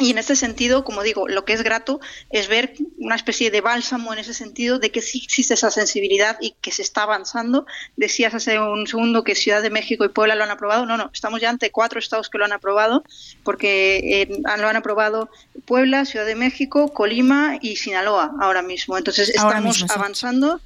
Y 0.00 0.12
en 0.12 0.18
este 0.18 0.36
sentido, 0.36 0.84
como 0.84 1.02
digo, 1.02 1.26
lo 1.26 1.44
que 1.44 1.52
es 1.52 1.62
grato 1.62 2.00
es 2.30 2.46
ver 2.46 2.74
una 2.98 3.16
especie 3.16 3.50
de 3.50 3.60
bálsamo 3.60 4.12
en 4.12 4.20
ese 4.20 4.32
sentido 4.32 4.78
de 4.78 4.92
que 4.92 5.00
sí 5.00 5.20
existe 5.24 5.54
esa 5.54 5.72
sensibilidad 5.72 6.36
y 6.40 6.52
que 6.60 6.70
se 6.70 6.82
está 6.82 7.02
avanzando. 7.02 7.66
Decías 7.96 8.32
hace 8.32 8.60
un 8.60 8.86
segundo 8.86 9.24
que 9.24 9.34
Ciudad 9.34 9.60
de 9.60 9.70
México 9.70 10.04
y 10.04 10.08
Puebla 10.08 10.36
lo 10.36 10.44
han 10.44 10.52
aprobado. 10.52 10.86
No, 10.86 10.96
no, 10.96 11.10
estamos 11.12 11.40
ya 11.40 11.50
ante 11.50 11.72
cuatro 11.72 11.98
estados 11.98 12.30
que 12.30 12.38
lo 12.38 12.44
han 12.44 12.52
aprobado, 12.52 13.02
porque 13.42 14.22
eh, 14.22 14.40
lo 14.58 14.68
han 14.68 14.76
aprobado 14.76 15.30
Puebla, 15.64 16.04
Ciudad 16.04 16.26
de 16.26 16.36
México, 16.36 16.92
Colima 16.92 17.58
y 17.60 17.74
Sinaloa 17.76 18.36
ahora 18.40 18.62
mismo. 18.62 18.98
Entonces 18.98 19.30
estamos 19.30 19.84
avanzando. 19.90 20.60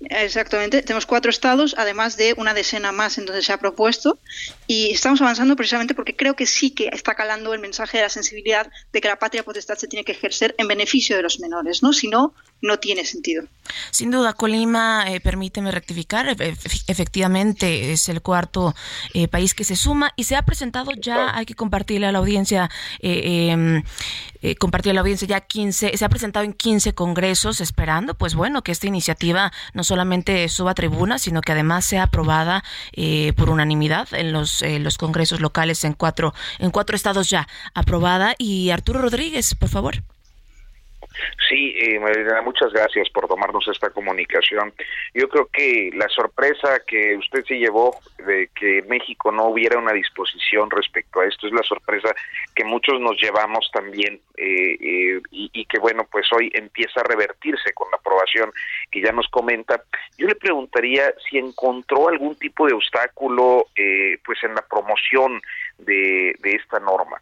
Exactamente, 0.00 0.82
tenemos 0.82 1.06
cuatro 1.06 1.28
estados, 1.28 1.74
además 1.76 2.16
de 2.16 2.32
una 2.36 2.54
decena 2.54 2.92
más 2.92 3.18
en 3.18 3.26
donde 3.26 3.42
se 3.42 3.52
ha 3.52 3.58
propuesto, 3.58 4.18
y 4.68 4.90
estamos 4.90 5.20
avanzando 5.20 5.56
precisamente 5.56 5.94
porque 5.94 6.14
creo 6.14 6.36
que 6.36 6.46
sí 6.46 6.70
que 6.70 6.88
está 6.92 7.16
calando 7.16 7.52
el 7.52 7.58
mensaje 7.60 7.98
de 7.98 8.04
la 8.04 8.08
sensibilidad 8.08 8.70
de 8.92 9.00
que 9.00 9.08
la 9.08 9.18
patria 9.18 9.42
potestad 9.42 9.76
se 9.76 9.88
tiene 9.88 10.04
que 10.04 10.12
ejercer 10.12 10.54
en 10.56 10.68
beneficio 10.68 11.16
de 11.16 11.22
los 11.22 11.40
menores, 11.40 11.82
¿no? 11.82 11.92
Si 11.92 12.06
no, 12.06 12.32
no 12.62 12.78
tiene 12.78 13.04
sentido. 13.04 13.44
Sin 13.90 14.10
duda, 14.12 14.34
Colima, 14.34 15.04
eh, 15.08 15.20
permíteme 15.20 15.72
rectificar, 15.72 16.36
efectivamente 16.86 17.92
es 17.92 18.08
el 18.08 18.22
cuarto 18.22 18.74
eh, 19.14 19.26
país 19.26 19.54
que 19.54 19.64
se 19.64 19.74
suma 19.74 20.12
y 20.14 20.24
se 20.24 20.36
ha 20.36 20.42
presentado 20.42 20.92
ya, 20.92 21.36
hay 21.36 21.44
que 21.44 21.54
compartirle 21.54 22.06
a 22.06 22.12
la 22.12 22.18
audiencia, 22.18 22.70
eh, 23.00 23.50
em, 23.50 23.82
compartir 24.58 24.90
a 24.90 24.94
la 24.94 25.00
audiencia 25.00 25.26
ya 25.26 25.40
15, 25.40 25.96
se 25.96 26.04
ha 26.04 26.08
presentado 26.08 26.44
en 26.44 26.52
15 26.52 26.94
congresos 26.94 27.60
esperando, 27.60 28.14
pues 28.14 28.36
bueno, 28.36 28.62
que 28.62 28.70
esta 28.70 28.86
iniciativa 28.86 29.52
no 29.74 29.82
solamente 29.88 30.48
suba 30.48 30.72
a 30.72 30.74
tribuna, 30.74 31.18
sino 31.18 31.40
que 31.40 31.52
además 31.52 31.84
sea 31.84 32.04
aprobada 32.04 32.62
por 33.36 33.50
unanimidad 33.50 34.08
en 34.12 34.32
los 34.32 34.62
eh, 34.62 34.78
los 34.78 34.98
congresos 34.98 35.40
locales 35.40 35.84
en 35.84 35.94
cuatro, 35.94 36.34
en 36.58 36.70
cuatro 36.70 36.94
estados 36.94 37.30
ya 37.30 37.48
aprobada. 37.74 38.34
Y 38.38 38.70
Arturo 38.70 39.00
Rodríguez, 39.00 39.54
por 39.54 39.68
favor. 39.68 40.02
Sí, 41.48 41.74
eh, 41.76 42.00
muchas 42.44 42.72
gracias 42.72 43.08
por 43.10 43.26
tomarnos 43.26 43.66
esta 43.68 43.90
comunicación. 43.90 44.72
Yo 45.14 45.28
creo 45.28 45.48
que 45.52 45.90
la 45.94 46.08
sorpresa 46.08 46.80
que 46.86 47.16
usted 47.16 47.44
se 47.44 47.58
llevó 47.58 47.96
de 48.26 48.48
que 48.54 48.82
México 48.82 49.32
no 49.32 49.46
hubiera 49.46 49.78
una 49.78 49.92
disposición 49.92 50.70
respecto 50.70 51.20
a 51.20 51.26
esto 51.26 51.46
es 51.46 51.52
la 51.52 51.62
sorpresa 51.62 52.14
que 52.54 52.64
muchos 52.64 53.00
nos 53.00 53.20
llevamos 53.20 53.70
también 53.72 54.20
eh, 54.36 54.76
eh, 54.80 55.20
y, 55.30 55.64
que 55.64 55.78
bueno, 55.78 56.06
pues 56.10 56.26
hoy 56.32 56.50
empieza 56.54 57.00
a 57.00 57.04
revertirse 57.04 57.72
con 57.72 57.90
la 57.90 57.96
aprobación 57.96 58.52
que 58.90 59.00
ya 59.00 59.12
nos 59.12 59.28
comenta. 59.28 59.82
Yo 60.16 60.26
le 60.26 60.34
preguntaría 60.34 61.14
si 61.28 61.38
encontró 61.38 62.08
algún 62.08 62.36
tipo 62.36 62.66
de 62.66 62.74
obstáculo 62.74 63.66
eh, 63.76 64.18
pues 64.24 64.38
en 64.44 64.54
la 64.54 64.62
promoción 64.62 65.40
de 65.78 66.36
esta 66.42 66.80
norma. 66.80 67.20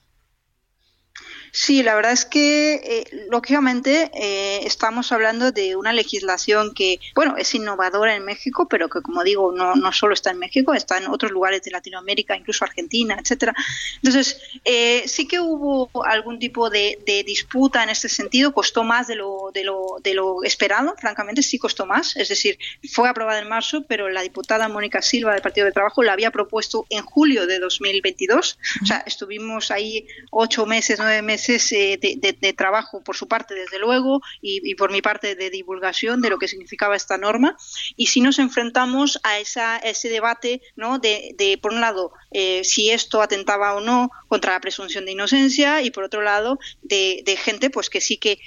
Sí, 1.59 1.83
la 1.83 1.95
verdad 1.95 2.13
es 2.13 2.27
que, 2.27 2.75
eh, 2.75 3.25
lógicamente, 3.31 4.11
eh, 4.13 4.61
estamos 4.67 5.11
hablando 5.11 5.53
de 5.53 5.75
una 5.75 5.95
legislación 5.95 6.75
que, 6.75 7.01
bueno, 7.15 7.39
es 7.39 7.55
innovadora 7.55 8.15
en 8.15 8.27
México, 8.27 8.69
pero 8.69 8.91
que, 8.91 9.01
como 9.01 9.25
digo, 9.25 9.51
no, 9.53 9.75
no 9.75 9.91
solo 9.91 10.13
está 10.13 10.31
en 10.31 10.39
México, 10.39 10.75
está 10.75 10.99
en 10.99 11.07
otros 11.07 11.33
lugares 11.33 11.63
de 11.63 11.71
Latinoamérica, 11.71 12.37
incluso 12.37 12.67
Argentina, 12.67 13.17
etcétera. 13.19 13.55
Entonces, 14.03 14.39
eh, 14.67 15.05
sí 15.07 15.27
que 15.27 15.41
hubo 15.41 15.89
algún 16.05 16.39
tipo 16.39 16.69
de, 16.69 16.99
disputa 17.25 17.83
en 17.83 17.89
este 17.89 18.11
sentido, 18.11 18.53
costó 18.53 18.85
más 18.85 19.07
de 19.07 19.15
lo, 19.15 19.51
de, 19.55 19.65
lo, 19.65 19.97
de 20.03 20.13
lo 20.13 20.43
esperado, 20.45 20.95
francamente, 20.99 21.43
sí 21.43 21.59
costó 21.59 21.87
más. 21.87 22.17
Es 22.17 22.29
decir, 22.29 22.59
fue 22.93 23.09
aprobada 23.09 23.41
en 23.41 23.49
marzo, 23.49 23.83
pero 23.89 24.11
la 24.11 24.21
diputada 24.21 24.69
Mónica 24.69 25.01
Silva 25.01 25.33
del 25.33 25.41
Partido 25.41 25.65
de 25.65 25.73
Trabajo 25.73 26.03
la 26.03 26.13
había 26.13 26.31
propuesto 26.31 26.85
en 26.91 27.03
julio 27.03 27.47
de 27.47 27.61
2022. 27.61 28.59
O 28.83 28.85
sea, 28.85 29.03
estuvimos 29.07 29.71
ahí 29.71 30.07
ocho 30.31 30.67
meses, 30.67 30.99
nueve 30.99 31.23
meses 31.23 31.46
eh, 31.49 31.99
de, 31.99 32.53
trabajo 32.53 33.03
por 33.03 33.17
su 33.17 33.29
parte, 33.29 33.55
desde 33.55 33.79
luego, 33.79 34.21
y, 34.41 34.75
por 34.75 34.91
mi 34.91 35.03
parte 35.03 35.35
de 35.35 35.51
divulgación 35.51 36.21
de 36.21 36.31
lo 36.31 36.39
que 36.39 36.49
significaba 36.49 36.97
esta 36.97 37.19
norma. 37.19 37.57
Y 37.97 38.07
si 38.07 38.21
nos 38.21 38.39
enfrentamos 38.39 39.19
a, 39.23 39.39
esa, 39.39 39.79
ese 39.79 40.09
debate, 40.09 40.63
¿no? 40.75 40.99
De, 40.99 41.59
por 41.63 41.73
un 41.73 41.81
lado, 41.81 42.13
eh, 42.31 42.63
si 42.65 42.91
esto 42.91 43.23
atentaba 43.23 43.75
o 43.75 43.81
no 43.81 44.11
contra 44.29 44.53
la 44.53 44.61
presunción 44.61 45.05
de 45.05 45.13
inocencia, 45.13 45.83
y 45.83 45.91
por 45.91 46.05
otro 46.05 46.23
lado, 46.23 46.59
de, 46.83 47.39
gente 47.43 47.71
pues 47.71 47.91
que 47.91 48.01
sí 48.01 48.17
que 48.17 48.39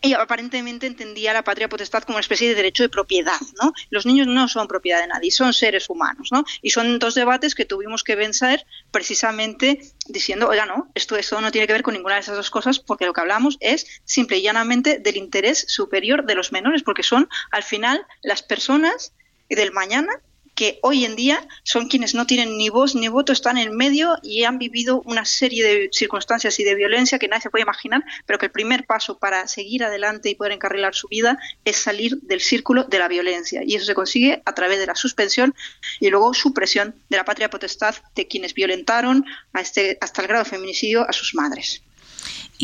y 0.00 0.14
aparentemente 0.14 0.86
entendía 0.86 1.32
la 1.32 1.44
patria 1.44 1.68
potestad 1.68 2.02
como 2.02 2.16
una 2.16 2.22
especie 2.22 2.48
de 2.48 2.54
derecho 2.54 2.82
de 2.82 2.88
propiedad, 2.88 3.38
¿no? 3.62 3.72
Los 3.90 4.06
niños 4.06 4.26
no 4.26 4.48
son 4.48 4.66
propiedad 4.66 5.00
de 5.00 5.06
nadie, 5.06 5.30
son 5.30 5.52
seres 5.52 5.88
humanos, 5.90 6.30
¿no? 6.32 6.44
Y 6.60 6.70
son 6.70 6.98
dos 6.98 7.14
debates 7.14 7.54
que 7.54 7.64
tuvimos 7.64 8.02
que 8.02 8.16
vencer 8.16 8.66
precisamente 8.90 9.80
diciendo, 10.08 10.48
oiga, 10.48 10.66
no, 10.66 10.90
esto, 10.94 11.16
esto 11.16 11.40
no 11.40 11.52
tiene 11.52 11.66
que 11.66 11.72
ver 11.72 11.82
con 11.82 11.94
ninguna 11.94 12.14
de 12.16 12.22
esas 12.22 12.36
dos 12.36 12.50
cosas 12.50 12.80
porque 12.80 13.06
lo 13.06 13.12
que 13.12 13.20
hablamos 13.20 13.58
es 13.60 13.86
simple 14.04 14.38
y 14.38 14.42
llanamente 14.42 14.98
del 14.98 15.16
interés 15.16 15.64
superior 15.68 16.24
de 16.24 16.34
los 16.34 16.52
menores, 16.52 16.82
porque 16.82 17.02
son 17.02 17.28
al 17.50 17.62
final 17.62 18.04
las 18.22 18.42
personas 18.42 19.12
del 19.48 19.72
mañana 19.72 20.20
que 20.54 20.78
hoy 20.82 21.04
en 21.04 21.16
día 21.16 21.46
son 21.62 21.88
quienes 21.88 22.14
no 22.14 22.26
tienen 22.26 22.58
ni 22.58 22.68
voz 22.68 22.94
ni 22.94 23.08
voto, 23.08 23.32
están 23.32 23.58
en 23.58 23.76
medio 23.76 24.16
y 24.22 24.44
han 24.44 24.58
vivido 24.58 25.02
una 25.04 25.24
serie 25.24 25.64
de 25.64 25.88
circunstancias 25.92 26.58
y 26.60 26.64
de 26.64 26.74
violencia 26.74 27.18
que 27.18 27.28
nadie 27.28 27.42
se 27.42 27.50
puede 27.50 27.62
imaginar, 27.62 28.04
pero 28.26 28.38
que 28.38 28.46
el 28.46 28.52
primer 28.52 28.86
paso 28.86 29.18
para 29.18 29.46
seguir 29.48 29.84
adelante 29.84 30.30
y 30.30 30.34
poder 30.34 30.52
encarrilar 30.52 30.94
su 30.94 31.08
vida 31.08 31.38
es 31.64 31.76
salir 31.76 32.18
del 32.22 32.40
círculo 32.40 32.84
de 32.84 32.98
la 32.98 33.08
violencia. 33.08 33.62
Y 33.64 33.76
eso 33.76 33.86
se 33.86 33.94
consigue 33.94 34.42
a 34.44 34.54
través 34.54 34.78
de 34.78 34.86
la 34.86 34.94
suspensión 34.94 35.54
y 36.00 36.10
luego 36.10 36.34
supresión 36.34 36.94
de 37.08 37.16
la 37.16 37.24
patria 37.24 37.50
potestad 37.50 37.94
de 38.14 38.26
quienes 38.26 38.54
violentaron 38.54 39.24
a 39.52 39.60
este, 39.60 39.98
hasta 40.00 40.22
el 40.22 40.28
grado 40.28 40.44
feminicidio 40.44 41.08
a 41.08 41.12
sus 41.12 41.34
madres. 41.34 41.82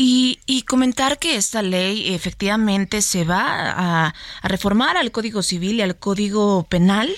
Y, 0.01 0.63
comentar 0.65 1.19
que 1.19 1.35
esta 1.35 1.61
ley 1.61 2.13
efectivamente 2.13 3.01
se 3.01 3.25
va 3.25 4.05
a, 4.05 4.15
reformar 4.43 4.95
al 4.95 5.11
Código 5.11 5.43
Civil 5.43 5.75
y 5.75 5.81
al 5.81 5.97
Código 5.97 6.63
Penal 6.69 7.13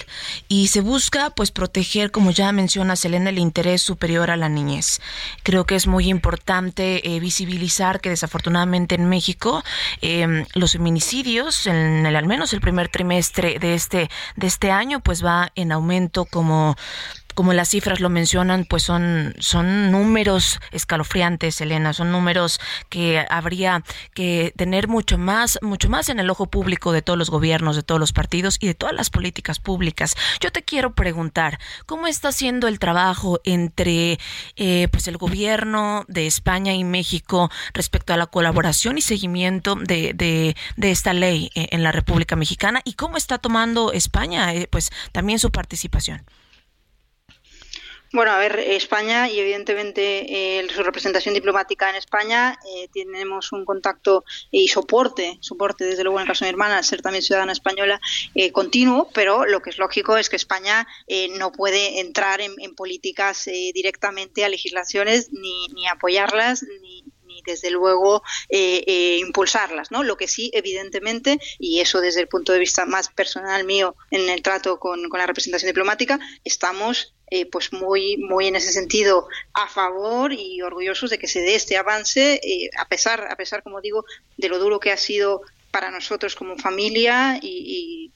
y 0.47 0.69
se 0.69 0.81
busca 0.81 1.29
pues 1.29 1.51
proteger, 1.51 2.09
como 2.09 2.31
ya 2.31 2.51
menciona 2.51 2.95
Selena, 2.95 3.29
el 3.29 3.37
interés 3.37 3.83
superior 3.83 4.31
a 4.31 4.35
la 4.35 4.49
niñez. 4.49 4.99
Creo 5.43 5.65
que 5.65 5.75
es 5.75 5.85
muy 5.85 6.07
importante 6.07 7.07
eh, 7.07 7.19
visibilizar 7.19 8.01
que 8.01 8.09
desafortunadamente 8.09 8.95
en 8.95 9.07
México 9.07 9.63
em, 10.01 10.45
los 10.55 10.71
feminicidios, 10.71 11.67
en 11.67 12.07
el, 12.07 12.15
al 12.15 12.25
menos 12.25 12.51
el 12.53 12.61
primer 12.61 12.89
trimestre 12.89 13.59
de 13.59 13.75
este, 13.75 14.09
de 14.35 14.47
este 14.47 14.71
año, 14.71 15.01
pues 15.01 15.23
va 15.23 15.51
en 15.53 15.71
aumento 15.71 16.25
como 16.25 16.75
como 17.33 17.53
las 17.53 17.69
cifras 17.69 17.99
lo 17.99 18.09
mencionan, 18.09 18.65
pues 18.65 18.83
son, 18.83 19.35
son 19.39 19.91
números 19.91 20.59
escalofriantes, 20.71 21.61
Elena, 21.61 21.93
son 21.93 22.11
números 22.11 22.59
que 22.89 23.25
habría 23.29 23.83
que 24.13 24.53
tener 24.55 24.87
mucho 24.87 25.17
más, 25.17 25.59
mucho 25.61 25.89
más 25.89 26.09
en 26.09 26.19
el 26.19 26.29
ojo 26.29 26.47
público 26.47 26.91
de 26.91 27.01
todos 27.01 27.17
los 27.17 27.29
gobiernos, 27.29 27.75
de 27.75 27.83
todos 27.83 27.99
los 27.99 28.13
partidos 28.13 28.57
y 28.59 28.67
de 28.67 28.73
todas 28.73 28.95
las 28.95 29.09
políticas 29.09 29.59
públicas. 29.59 30.15
Yo 30.39 30.51
te 30.51 30.63
quiero 30.63 30.93
preguntar, 30.93 31.59
¿cómo 31.85 32.07
está 32.07 32.29
haciendo 32.29 32.67
el 32.67 32.79
trabajo 32.79 33.39
entre 33.43 34.19
eh, 34.55 34.87
pues 34.91 35.07
el 35.07 35.17
gobierno 35.17 36.05
de 36.07 36.27
España 36.27 36.73
y 36.73 36.83
México 36.83 37.49
respecto 37.73 38.13
a 38.13 38.17
la 38.17 38.27
colaboración 38.27 38.97
y 38.97 39.01
seguimiento 39.01 39.75
de, 39.75 40.13
de, 40.13 40.55
de 40.77 40.91
esta 40.91 41.13
ley 41.13 41.51
eh, 41.55 41.67
en 41.71 41.83
la 41.83 41.91
República 41.91 42.35
Mexicana 42.35 42.81
y 42.83 42.93
cómo 42.93 43.17
está 43.17 43.37
tomando 43.37 43.91
España 43.91 44.53
eh, 44.53 44.67
pues 44.69 44.91
también 45.11 45.39
su 45.39 45.51
participación? 45.51 46.23
Bueno, 48.13 48.31
a 48.31 48.37
ver, 48.39 48.59
España 48.59 49.29
y 49.29 49.39
evidentemente 49.39 50.59
eh, 50.59 50.67
su 50.69 50.83
representación 50.83 51.33
diplomática 51.33 51.89
en 51.89 51.95
España, 51.95 52.59
eh, 52.75 52.89
tenemos 52.91 53.53
un 53.53 53.63
contacto 53.63 54.25
y 54.51 54.67
soporte, 54.67 55.37
soporte 55.39 55.85
desde 55.85 56.03
luego 56.03 56.19
en 56.19 56.23
el 56.23 56.27
caso 56.27 56.43
hermana, 56.45 56.77
al 56.77 56.83
ser 56.83 57.01
también 57.01 57.23
ciudadana 57.23 57.53
española, 57.53 58.01
eh, 58.35 58.51
continuo, 58.51 59.09
pero 59.13 59.45
lo 59.45 59.61
que 59.61 59.69
es 59.69 59.77
lógico 59.77 60.17
es 60.17 60.29
que 60.29 60.35
España 60.35 60.85
no 61.37 61.53
puede 61.53 62.01
entrar 62.01 62.41
en, 62.41 62.55
políticas 62.75 63.45
directamente 63.73 64.43
a 64.43 64.49
legislaciones 64.49 65.31
ni 65.31 65.87
apoyarlas 65.87 66.63
ni, 66.81 67.03
desde 67.45 67.71
luego 67.71 68.23
impulsarlas, 68.49 69.91
¿no? 69.91 70.03
Lo 70.03 70.17
que 70.17 70.27
sí, 70.27 70.51
evidentemente, 70.53 71.39
y 71.59 71.79
eso 71.79 72.01
desde 72.01 72.21
el 72.21 72.27
punto 72.27 72.53
de 72.53 72.59
vista 72.59 72.85
más 72.85 73.09
personal 73.09 73.63
mío 73.63 73.95
en 74.09 74.29
el 74.29 74.41
trato 74.41 74.79
con, 74.79 75.09
con 75.09 75.19
la 75.19 75.27
representación 75.27 75.69
diplomática, 75.69 76.19
estamos 76.43 77.13
eh, 77.33 77.45
pues 77.45 77.71
muy, 77.71 78.17
muy 78.17 78.47
en 78.47 78.57
ese 78.57 78.73
sentido 78.73 79.29
a 79.53 79.65
favor 79.69 80.33
y 80.33 80.61
orgullosos 80.61 81.09
de 81.09 81.17
que 81.17 81.27
se 81.27 81.39
dé 81.39 81.55
este 81.55 81.77
avance, 81.77 82.41
eh, 82.43 82.69
a 82.77 82.89
pesar, 82.89 83.25
a 83.31 83.37
pesar, 83.37 83.63
como 83.63 83.79
digo, 83.79 84.03
de 84.35 84.49
lo 84.49 84.59
duro 84.59 84.81
que 84.81 84.91
ha 84.91 84.97
sido 84.97 85.41
para 85.71 85.89
nosotros 85.89 86.35
como 86.35 86.57
familia 86.57 87.39
y, 87.41 88.11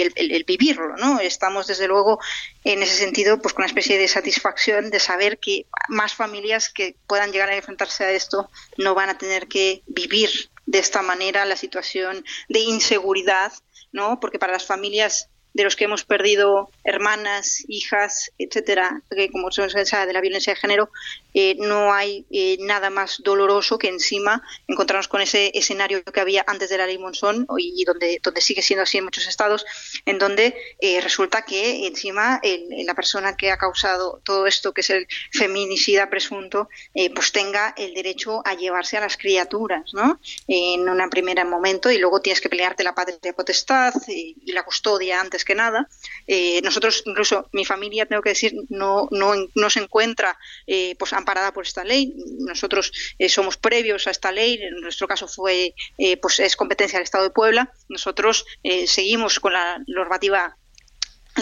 el, 0.00 0.44
vivirlo, 0.44 0.96
¿no? 0.96 1.20
Estamos 1.20 1.66
desde 1.66 1.86
luego 1.86 2.18
en 2.64 2.82
ese 2.82 2.96
sentido 2.96 3.40
pues 3.40 3.52
con 3.52 3.62
una 3.62 3.68
especie 3.68 3.98
de 3.98 4.08
satisfacción 4.08 4.90
de 4.90 5.00
saber 5.00 5.38
que 5.38 5.66
más 5.88 6.14
familias 6.14 6.68
que 6.68 6.96
puedan 7.06 7.32
llegar 7.32 7.50
a 7.50 7.56
enfrentarse 7.56 8.04
a 8.04 8.12
esto 8.12 8.50
no 8.78 8.94
van 8.94 9.10
a 9.10 9.18
tener 9.18 9.46
que 9.46 9.82
vivir 9.86 10.30
de 10.66 10.78
esta 10.78 11.02
manera 11.02 11.44
la 11.44 11.56
situación 11.56 12.24
de 12.48 12.60
inseguridad, 12.60 13.52
¿no? 13.92 14.18
Porque 14.20 14.38
para 14.38 14.52
las 14.52 14.66
familias 14.66 15.28
de 15.54 15.62
los 15.62 15.76
que 15.76 15.84
hemos 15.84 16.04
perdido 16.04 16.68
hermanas, 16.82 17.64
hijas, 17.68 18.32
etcétera, 18.38 19.02
que 19.08 19.30
como 19.30 19.50
se 19.52 19.62
de 19.62 20.12
la 20.12 20.20
violencia 20.20 20.52
de 20.52 20.60
género, 20.60 20.90
eh, 21.32 21.56
no 21.58 21.92
hay 21.92 22.26
eh, 22.30 22.56
nada 22.60 22.90
más 22.90 23.22
doloroso 23.22 23.78
que 23.78 23.88
encima 23.88 24.42
encontrarnos 24.66 25.08
con 25.08 25.20
ese 25.20 25.52
escenario 25.54 26.02
que 26.04 26.20
había 26.20 26.44
antes 26.46 26.70
de 26.70 26.78
la 26.78 26.86
ley 26.86 26.98
Monzón 26.98 27.46
y 27.56 27.84
donde, 27.84 28.20
donde 28.22 28.40
sigue 28.40 28.62
siendo 28.62 28.82
así 28.82 28.98
en 28.98 29.04
muchos 29.04 29.26
estados, 29.28 29.64
en 30.06 30.18
donde 30.18 30.56
eh, 30.80 31.00
resulta 31.00 31.42
que 31.42 31.86
encima 31.86 32.40
la 32.84 32.94
persona 32.94 33.36
que 33.36 33.50
ha 33.50 33.56
causado 33.56 34.20
todo 34.24 34.46
esto, 34.46 34.74
que 34.74 34.80
es 34.80 34.90
el 34.90 35.06
feminicida 35.32 36.10
presunto, 36.10 36.68
pues 37.14 37.32
tenga 37.32 37.74
el 37.76 37.94
derecho 37.94 38.42
a 38.44 38.54
llevarse 38.54 38.96
a 38.96 39.00
las 39.00 39.16
criaturas, 39.16 39.92
¿no? 39.92 40.20
En 40.48 40.88
un 40.88 41.10
primer 41.10 41.44
momento 41.46 41.90
y 41.90 41.98
luego 41.98 42.20
tienes 42.20 42.40
que 42.40 42.48
pelearte 42.48 42.82
la 42.84 42.94
patria 42.94 43.32
potestad 43.32 43.94
y 44.08 44.52
la 44.52 44.64
custodia 44.64 45.20
antes 45.20 45.43
que 45.44 45.54
nada. 45.54 45.88
nosotros, 46.62 47.02
incluso 47.06 47.48
mi 47.52 47.64
familia, 47.64 48.06
tengo 48.06 48.22
que 48.22 48.30
decir, 48.30 48.54
no, 48.68 49.08
no, 49.10 49.34
no 49.54 49.70
se 49.70 49.80
encuentra 49.80 50.38
pues 50.98 51.12
amparada 51.12 51.52
por 51.52 51.64
esta 51.64 51.84
ley. 51.84 52.14
Nosotros 52.38 52.92
eh, 53.18 53.28
somos 53.28 53.56
previos 53.56 54.06
a 54.06 54.10
esta 54.10 54.32
ley, 54.32 54.60
en 54.62 54.80
nuestro 54.80 55.08
caso 55.08 55.28
fue, 55.28 55.74
eh, 55.98 56.16
pues 56.16 56.40
es 56.40 56.56
competencia 56.56 56.98
del 56.98 57.04
Estado 57.04 57.24
de 57.24 57.30
Puebla. 57.30 57.72
Nosotros 57.88 58.44
eh, 58.62 58.86
seguimos 58.86 59.40
con 59.40 59.52
la 59.52 59.82
normativa 59.86 60.56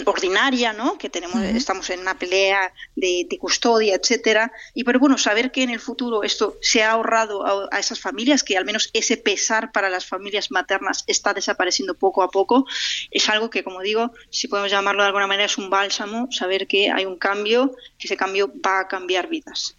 ordinaria, 0.05 0.73
¿no? 0.73 0.97
Que 0.97 1.09
tenemos, 1.09 1.41
estamos 1.41 1.89
en 1.89 1.99
una 1.99 2.17
pelea 2.17 2.73
de, 2.95 3.27
custodia, 3.39 3.95
etcétera. 3.95 4.51
Y 4.73 4.83
pero 4.83 4.99
bueno, 4.99 5.17
saber 5.17 5.51
que 5.51 5.63
en 5.63 5.69
el 5.69 5.79
futuro 5.79 6.23
esto 6.23 6.57
se 6.61 6.83
ha 6.83 6.91
ahorrado 6.91 7.45
a, 7.71 7.79
esas 7.79 7.99
familias, 7.99 8.43
que 8.43 8.57
al 8.57 8.65
menos 8.65 8.89
ese 8.93 9.17
pesar 9.17 9.71
para 9.71 9.89
las 9.89 10.05
familias 10.05 10.51
maternas 10.51 11.03
está 11.07 11.33
desapareciendo 11.33 11.95
poco 11.95 12.23
a 12.23 12.29
poco, 12.29 12.65
es 13.11 13.29
algo 13.29 13.49
que, 13.49 13.63
como 13.63 13.81
digo, 13.81 14.11
si 14.29 14.47
podemos 14.47 14.71
llamarlo 14.71 15.03
de 15.03 15.07
alguna 15.07 15.27
manera, 15.27 15.45
es 15.45 15.57
un 15.57 15.69
bálsamo, 15.69 16.31
saber 16.31 16.67
que 16.67 16.91
hay 16.91 17.05
un 17.05 17.17
cambio, 17.17 17.75
que 17.99 18.07
ese 18.07 18.17
cambio 18.17 18.51
va 18.65 18.81
a 18.81 18.87
cambiar 18.87 19.27
vidas. 19.27 19.75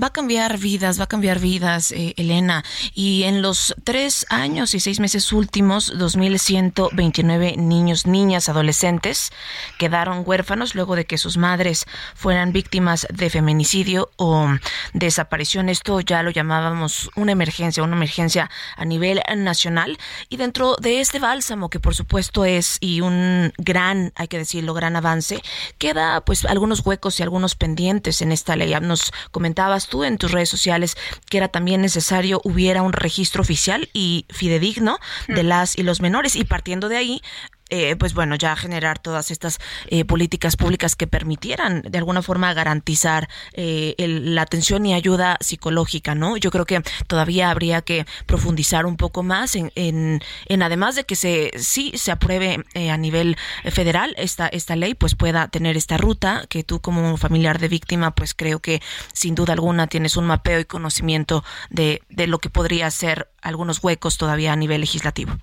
Va 0.00 0.08
a 0.08 0.12
cambiar 0.12 0.58
vidas, 0.58 1.00
va 1.00 1.04
a 1.04 1.08
cambiar 1.08 1.40
vidas, 1.40 1.90
eh, 1.90 2.14
Elena. 2.16 2.64
Y 2.94 3.24
en 3.24 3.42
los 3.42 3.74
tres 3.82 4.26
años 4.28 4.74
y 4.74 4.80
seis 4.80 5.00
meses 5.00 5.32
últimos, 5.32 5.92
2.129 5.94 7.56
niños, 7.56 8.06
niñas, 8.06 8.48
adolescentes 8.48 9.32
quedaron 9.78 10.22
huérfanos 10.24 10.74
luego 10.74 10.96
de 10.96 11.04
que 11.04 11.18
sus 11.18 11.36
madres 11.36 11.86
fueran 12.14 12.52
víctimas 12.52 13.06
de 13.12 13.30
feminicidio 13.30 14.10
o 14.16 14.48
desaparición. 14.92 15.68
Esto 15.68 16.00
ya 16.00 16.22
lo 16.22 16.30
llamábamos 16.30 17.10
una 17.16 17.32
emergencia, 17.32 17.82
una 17.82 17.96
emergencia 17.96 18.50
a 18.76 18.84
nivel 18.84 19.22
nacional. 19.36 19.98
Y 20.28 20.36
dentro 20.36 20.76
de 20.80 21.00
este 21.00 21.18
bálsamo, 21.18 21.70
que 21.70 21.80
por 21.80 21.94
supuesto 21.94 22.44
es 22.44 22.78
y 22.80 23.00
un 23.00 23.52
gran, 23.58 24.12
hay 24.16 24.28
que 24.28 24.38
decirlo, 24.38 24.74
gran 24.74 24.96
avance, 24.96 25.42
queda 25.78 26.20
pues 26.22 26.44
algunos 26.44 26.84
huecos 26.84 27.18
y 27.20 27.22
algunos 27.22 27.54
pendientes 27.54 28.22
en 28.22 28.32
esta 28.32 28.56
ley. 28.56 28.74
Nos 28.80 29.12
comentabas 29.30 29.88
tú 29.88 30.04
en 30.04 30.18
tus 30.18 30.32
redes 30.32 30.48
sociales 30.48 30.96
que 31.28 31.38
era 31.38 31.48
también 31.48 31.80
necesario 31.80 32.40
hubiera 32.44 32.82
un 32.82 32.92
registro 32.92 33.42
oficial 33.42 33.88
y 33.92 34.26
fidedigno 34.30 34.98
de 35.28 35.42
mm. 35.42 35.46
las 35.46 35.78
y 35.78 35.82
los 35.82 36.00
menores 36.00 36.36
y 36.36 36.44
partiendo 36.44 36.88
de 36.88 36.96
ahí 36.96 37.22
eh, 37.68 37.96
pues 37.96 38.14
bueno, 38.14 38.36
ya 38.36 38.54
generar 38.54 38.98
todas 38.98 39.30
estas 39.30 39.58
eh, 39.88 40.04
políticas 40.04 40.56
públicas 40.56 40.94
que 40.94 41.06
permitieran 41.06 41.82
de 41.82 41.98
alguna 41.98 42.22
forma 42.22 42.54
garantizar 42.54 43.28
eh, 43.54 43.94
la 43.98 44.42
atención 44.42 44.86
y 44.86 44.94
ayuda 44.94 45.36
psicológica, 45.40 46.14
¿no? 46.14 46.36
Yo 46.36 46.50
creo 46.50 46.64
que 46.64 46.82
todavía 47.06 47.50
habría 47.50 47.82
que 47.82 48.06
profundizar 48.26 48.86
un 48.86 48.96
poco 48.96 49.22
más 49.22 49.56
en, 49.56 49.72
en, 49.74 50.62
además 50.62 50.94
de 50.94 51.04
que 51.04 51.16
se 51.16 51.50
sí 51.56 51.92
se 51.96 52.12
apruebe 52.12 52.64
a 52.74 52.96
nivel 52.96 53.36
federal 53.70 54.14
esta, 54.16 54.46
esta 54.46 54.76
ley, 54.76 54.94
pues 54.94 55.14
pueda 55.14 55.48
tener 55.48 55.76
esta 55.76 55.96
ruta 55.96 56.44
que 56.48 56.62
tú 56.62 56.80
como 56.80 57.16
familiar 57.16 57.58
de 57.58 57.68
víctima, 57.68 58.14
pues 58.14 58.34
creo 58.34 58.60
que 58.60 58.80
sin 59.12 59.34
duda 59.34 59.54
alguna 59.54 59.86
tienes 59.86 60.16
un 60.16 60.26
mapeo 60.26 60.60
y 60.60 60.64
conocimiento 60.64 61.44
de, 61.70 62.02
de 62.08 62.26
lo 62.26 62.38
que 62.38 62.50
podría 62.50 62.90
ser 62.90 63.28
algunos 63.42 63.82
huecos 63.82 64.18
todavía 64.18 64.52
a 64.52 64.56
nivel 64.56 64.80
legislativo. 64.80 65.36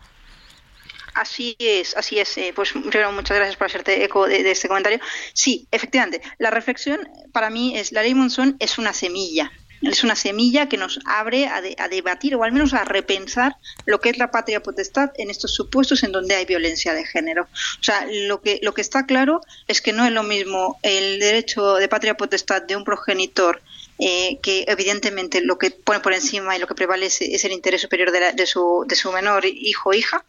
Así 1.13 1.56
es, 1.60 1.95
así 1.95 2.19
es. 2.19 2.38
Eh, 2.38 2.54
pues 2.56 2.71
primero, 2.71 3.12
muchas 3.12 3.38
gracias 3.38 3.58
por 3.58 3.67
hacerte 3.67 4.04
eco 4.04 4.28
de, 4.28 4.49
este 4.49 4.67
comentario. 4.67 4.99
Sí, 5.34 5.67
efectivamente, 5.71 6.21
la 6.39 6.49
reflexión 6.49 7.08
para 7.32 7.49
mí 7.49 7.78
es, 7.78 7.91
la 7.91 8.02
ley 8.02 8.13
Monzón 8.13 8.56
es 8.60 8.78
una 8.78 8.93
semilla, 8.93 9.52
es 9.82 10.04
una 10.04 10.15
semilla 10.15 10.69
que 10.69 10.78
nos 10.78 10.99
abre 11.06 11.47
a, 11.47 11.58
a, 11.58 11.88
debatir 11.88 12.36
o 12.36 12.43
al 12.43 12.52
menos 12.52 12.73
a 12.73 12.84
repensar 12.86 13.58
lo 13.86 13.99
que 13.99 14.10
es 14.10 14.17
la 14.17 14.32
patria 14.32 14.63
potestad 14.63 15.12
en 15.17 15.30
estos 15.30 15.54
supuestos 15.54 16.04
en 16.04 16.12
donde 16.12 16.36
hay 16.36 16.45
violencia 16.45 16.93
de 16.93 17.06
género. 17.06 17.43
O 17.43 17.84
sea, 17.84 18.08
lo 18.10 18.41
que, 18.41 18.60
lo 18.63 18.73
que 18.73 18.82
está 18.82 19.06
claro 19.06 19.41
es 19.67 19.82
que 19.82 19.93
no 19.93 20.06
es 20.06 20.12
lo 20.12 20.23
mismo 20.23 20.80
el 20.82 21.19
derecho 21.19 21.76
de 21.76 21.89
patria 21.89 22.17
potestad 22.17 22.62
de 22.63 22.76
un 22.76 22.86
progenitor 22.86 23.62
eh, 23.99 24.39
que 24.41 24.65
evidentemente 24.67 25.41
lo 25.41 25.58
que 25.58 25.69
pone 25.71 25.99
por 25.99 26.13
encima 26.13 26.56
y 26.56 26.60
lo 26.60 26.67
que 26.67 26.73
prevalece 26.73 27.34
es 27.36 27.45
el 27.45 27.51
interés 27.51 27.82
superior 27.82 28.12
de, 28.12 28.45
su, 28.47 28.86
de 28.88 28.95
su 28.95 29.12
menor 29.12 29.45
hijo 29.45 29.89
o 29.89 29.93
hija, 29.93 30.25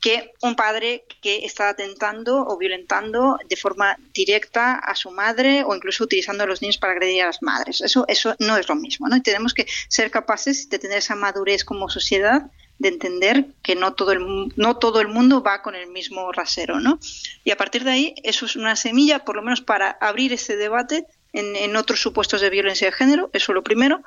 que 0.00 0.32
un 0.42 0.56
padre 0.56 1.04
que 1.22 1.44
está 1.44 1.68
atentando 1.68 2.44
o 2.44 2.58
violentando 2.58 3.38
de 3.48 3.56
forma 3.56 3.96
directa 4.12 4.74
a 4.74 4.94
su 4.96 5.10
madre 5.10 5.62
o 5.64 5.74
incluso 5.74 6.04
utilizando 6.04 6.44
a 6.44 6.46
los 6.46 6.60
niños 6.60 6.78
para 6.78 6.92
agredir 6.92 7.22
a 7.22 7.26
las 7.26 7.42
madres. 7.42 7.80
Eso, 7.80 8.04
eso 8.08 8.34
no 8.40 8.56
es 8.56 8.68
lo 8.68 8.74
mismo, 8.74 9.08
¿no? 9.08 9.16
Y 9.16 9.20
tenemos 9.20 9.54
que 9.54 9.66
ser 9.88 10.10
capaces 10.10 10.68
de 10.68 10.78
tener 10.78 10.98
esa 10.98 11.14
madurez 11.14 11.64
como 11.64 11.88
sociedad 11.88 12.50
de 12.78 12.88
entender 12.88 13.46
que 13.62 13.76
no 13.76 13.94
todo 13.94 14.10
el 14.10 14.52
no 14.56 14.76
todo 14.78 15.00
el 15.00 15.06
mundo 15.06 15.42
va 15.42 15.62
con 15.62 15.76
el 15.76 15.88
mismo 15.88 16.32
rasero, 16.32 16.80
¿no? 16.80 16.98
Y 17.44 17.52
a 17.52 17.56
partir 17.56 17.84
de 17.84 17.92
ahí 17.92 18.14
eso 18.24 18.46
es 18.46 18.56
una 18.56 18.74
semilla, 18.74 19.24
por 19.24 19.36
lo 19.36 19.42
menos 19.42 19.60
para 19.60 19.92
abrir 20.00 20.32
ese 20.32 20.56
debate 20.56 21.06
en, 21.34 21.76
otros 21.76 22.00
supuestos 22.00 22.40
de 22.40 22.50
violencia 22.50 22.86
de 22.86 22.92
género, 22.92 23.28
eso 23.32 23.52
es 23.52 23.54
lo 23.54 23.62
primero. 23.62 24.02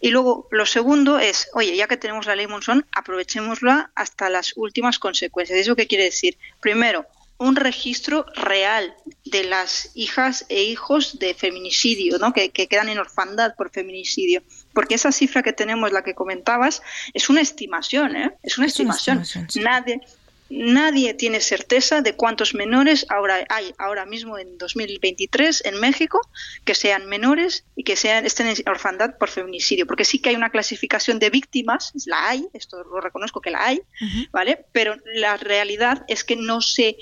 Y 0.00 0.10
luego 0.10 0.46
lo 0.50 0.64
segundo 0.66 1.18
es, 1.18 1.48
oye, 1.54 1.76
ya 1.76 1.88
que 1.88 1.96
tenemos 1.96 2.26
la 2.26 2.36
ley 2.36 2.46
Monzón, 2.46 2.86
aprovechémosla 2.92 3.90
hasta 3.96 4.30
las 4.30 4.52
últimas 4.56 4.98
consecuencias. 4.98 5.58
¿Eso 5.58 5.74
qué 5.74 5.88
quiere 5.88 6.04
decir? 6.04 6.38
Primero, 6.60 7.06
un 7.38 7.56
registro 7.56 8.26
real 8.34 8.94
de 9.24 9.44
las 9.44 9.90
hijas 9.94 10.44
e 10.48 10.62
hijos 10.64 11.18
de 11.18 11.34
feminicidio, 11.34 12.18
¿no? 12.18 12.32
que, 12.32 12.50
que 12.50 12.66
quedan 12.66 12.88
en 12.88 12.98
orfandad 12.98 13.54
por 13.56 13.70
feminicidio. 13.70 14.42
Porque 14.72 14.96
esa 14.96 15.10
cifra 15.10 15.42
que 15.42 15.52
tenemos, 15.52 15.90
la 15.90 16.02
que 16.02 16.14
comentabas, 16.14 16.82
es 17.14 17.28
una 17.28 17.40
estimación, 17.40 18.16
¿eh? 18.16 18.32
Es 18.42 18.58
una 18.58 18.66
estimación. 18.66 19.24
Nadie, 19.56 20.00
Nadie 20.50 21.14
tiene 21.14 21.40
certeza 21.40 22.00
de 22.00 22.14
cuántos 22.14 22.54
menores 22.54 23.06
ahora 23.10 23.44
hay 23.50 23.74
ahora 23.76 24.06
mismo 24.06 24.38
en 24.38 24.56
2023 24.56 25.62
en 25.66 25.78
México 25.78 26.20
que 26.64 26.74
sean 26.74 27.06
menores 27.06 27.64
y 27.76 27.84
que 27.84 27.96
sean 27.96 28.24
estén 28.24 28.46
en 28.46 28.56
orfandad 28.66 29.18
por 29.18 29.28
feminicidio, 29.28 29.86
porque 29.86 30.04
sí 30.04 30.20
que 30.20 30.30
hay 30.30 30.36
una 30.36 30.50
clasificación 30.50 31.18
de 31.18 31.30
víctimas, 31.30 31.92
la 32.06 32.30
hay, 32.30 32.48
esto 32.54 32.82
lo 32.84 33.00
reconozco 33.00 33.40
que 33.40 33.50
la 33.50 33.66
hay, 33.66 33.82
¿vale? 34.32 34.64
Pero 34.72 34.96
la 35.14 35.36
realidad 35.36 36.04
es 36.08 36.24
que 36.24 36.36
no 36.36 36.60
se 36.60 36.96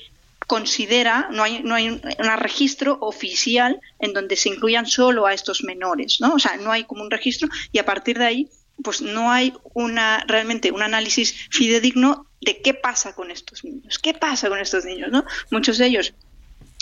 considera, 0.46 1.28
no 1.30 1.42
hay, 1.42 1.62
no 1.62 1.74
hay 1.74 1.88
un, 1.88 2.00
registro 2.38 2.98
oficial 3.00 3.80
en 3.98 4.12
donde 4.12 4.36
se 4.36 4.48
incluyan 4.48 4.86
solo 4.86 5.26
a 5.26 5.34
estos 5.34 5.64
menores, 5.64 6.18
¿no? 6.20 6.34
O 6.34 6.38
sea, 6.38 6.56
no 6.56 6.70
hay 6.70 6.84
como 6.84 7.02
un 7.02 7.10
registro 7.10 7.48
y 7.72 7.78
a 7.78 7.84
partir 7.84 8.18
de 8.18 8.26
ahí 8.26 8.50
pues 8.82 9.02
no 9.02 9.30
hay 9.30 9.52
una 9.74 10.24
realmente 10.26 10.70
un 10.70 10.82
análisis 10.82 11.48
fidedigno 11.50 12.26
de 12.40 12.60
qué 12.60 12.74
pasa 12.74 13.14
con 13.14 13.30
estos 13.30 13.64
niños, 13.64 13.98
qué 13.98 14.14
pasa 14.14 14.48
con 14.48 14.58
estos 14.58 14.84
niños, 14.84 15.10
¿no? 15.10 15.24
Muchos 15.50 15.78
de 15.78 15.86
ellos 15.86 16.14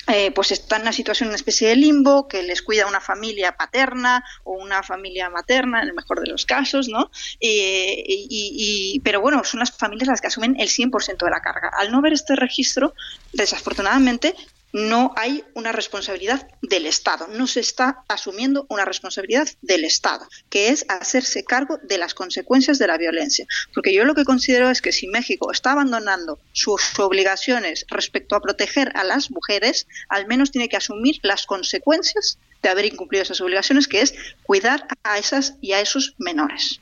eh, 0.06 0.32
pues 0.32 0.52
están 0.52 0.80
en 0.80 0.82
una 0.82 0.92
situación, 0.92 1.28
una 1.28 1.36
especie 1.36 1.68
de 1.68 1.76
limbo, 1.76 2.28
que 2.28 2.42
les 2.42 2.60
cuida 2.60 2.86
una 2.86 3.00
familia 3.00 3.56
paterna 3.56 4.22
o 4.42 4.52
una 4.52 4.82
familia 4.82 5.30
materna, 5.30 5.80
en 5.80 5.88
el 5.88 5.94
mejor 5.94 6.20
de 6.20 6.26
los 6.26 6.44
casos, 6.44 6.88
¿no? 6.88 7.10
y, 7.40 9.00
pero 9.02 9.22
bueno, 9.22 9.44
son 9.44 9.60
las 9.60 9.70
familias 9.72 10.08
las 10.08 10.20
que 10.20 10.26
asumen 10.26 10.56
el 10.58 10.68
100% 10.68 11.24
de 11.24 11.30
la 11.30 11.40
carga. 11.40 11.70
Al 11.78 11.90
no 11.90 12.02
ver 12.02 12.12
este 12.12 12.36
registro, 12.36 12.94
desafortunadamente, 13.32 14.34
no 14.74 15.12
hay 15.16 15.44
una 15.54 15.70
responsabilidad 15.70 16.48
del 16.60 16.86
Estado, 16.86 17.28
no 17.28 17.46
se 17.46 17.60
está 17.60 18.02
asumiendo 18.08 18.66
una 18.68 18.84
responsabilidad 18.84 19.48
del 19.62 19.84
Estado, 19.84 20.26
que 20.50 20.70
es 20.70 20.84
hacerse 20.88 21.44
cargo 21.44 21.78
de 21.84 21.96
las 21.96 22.12
consecuencias 22.12 22.80
de 22.80 22.88
la 22.88 22.98
violencia. 22.98 23.46
Porque 23.72 23.94
yo 23.94 24.04
lo 24.04 24.16
que 24.16 24.24
considero 24.24 24.68
es 24.68 24.82
que 24.82 24.90
si 24.90 25.06
México 25.06 25.52
está 25.52 25.72
abandonando 25.72 26.40
sus 26.52 26.98
obligaciones 26.98 27.86
respecto 27.88 28.34
a 28.34 28.40
proteger 28.40 28.90
a 28.96 29.04
las 29.04 29.30
mujeres, 29.30 29.86
al 30.08 30.26
menos 30.26 30.50
tiene 30.50 30.68
que 30.68 30.76
asumir 30.76 31.20
las 31.22 31.46
consecuencias 31.46 32.38
de 32.60 32.68
haber 32.68 32.86
incumplido 32.86 33.22
esas 33.22 33.40
obligaciones, 33.40 33.86
que 33.86 34.00
es 34.00 34.14
cuidar 34.42 34.88
a 35.04 35.18
esas 35.18 35.54
y 35.60 35.72
a 35.72 35.80
esos 35.80 36.16
menores. 36.18 36.80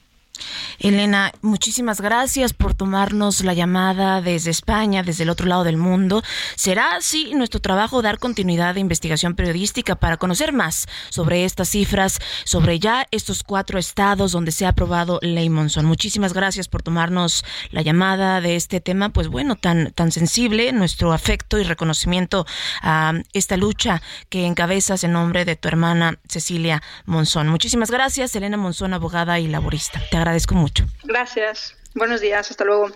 Elena, 0.79 1.33
muchísimas 1.43 2.01
gracias 2.01 2.53
por 2.53 2.75
tomarnos 2.75 3.43
la 3.45 3.55
llamada 3.55 4.21
desde 4.21 4.51
España, 4.51 5.03
desde 5.03 5.25
el 5.25 5.31
otro 5.31 5.47
lado 5.47 5.65
del 5.65 5.77
mundo. 5.77 6.23
Será 6.57 6.97
así 6.97 7.35
nuestro 7.35 7.61
trabajo 7.61 8.03
dar 8.03 8.19
continuidad 8.19 8.75
de 8.75 8.81
investigación 8.81 9.35
periodística 9.35 9.97
para 9.97 10.17
conocer 10.17 10.53
más 10.53 10.87
sobre 11.11 11.45
estas 11.45 11.69
cifras, 11.69 12.19
sobre 12.45 12.79
ya 12.79 13.07
estos 13.11 13.43
cuatro 13.43 13.79
estados 13.79 14.33
donde 14.33 14.53
se 14.53 14.67
ha 14.67 14.71
aprobado 14.71 15.19
ley 15.23 15.51
Monzón. 15.51 15.87
Muchísimas 15.87 16.33
gracias 16.33 16.69
por 16.69 16.83
tomarnos 16.83 17.45
la 17.71 17.83
llamada 17.83 18.41
de 18.41 18.57
este 18.57 18.81
tema, 18.81 19.11
pues 19.11 19.29
bueno, 19.29 19.57
tan, 19.57 19.93
tan 19.93 20.11
sensible, 20.13 20.73
nuestro 20.73 21.13
afecto 21.13 21.59
y 21.59 21.65
reconocimiento 21.65 22.47
a 22.83 23.13
esta 23.33 23.57
lucha 23.57 24.03
que 24.29 24.47
encabezas 24.47 25.05
en 25.05 25.13
nombre 25.13 25.45
de 25.45 25.57
tu 25.57 25.69
hermana 25.69 26.19
Cecilia 26.29 26.83
Monzón. 27.05 27.49
Muchísimas 27.49 27.91
gracias, 27.91 28.35
Elena 28.35 28.57
Monzón, 28.57 28.95
abogada 28.95 29.39
y 29.39 29.49
laborista 29.49 30.01
agradezco 30.13 30.32
mucho. 30.55 30.87
Gracias. 31.05 31.77
Buenos 31.95 32.21
días. 32.21 32.51
Hasta 32.51 32.64
luego. 32.64 32.90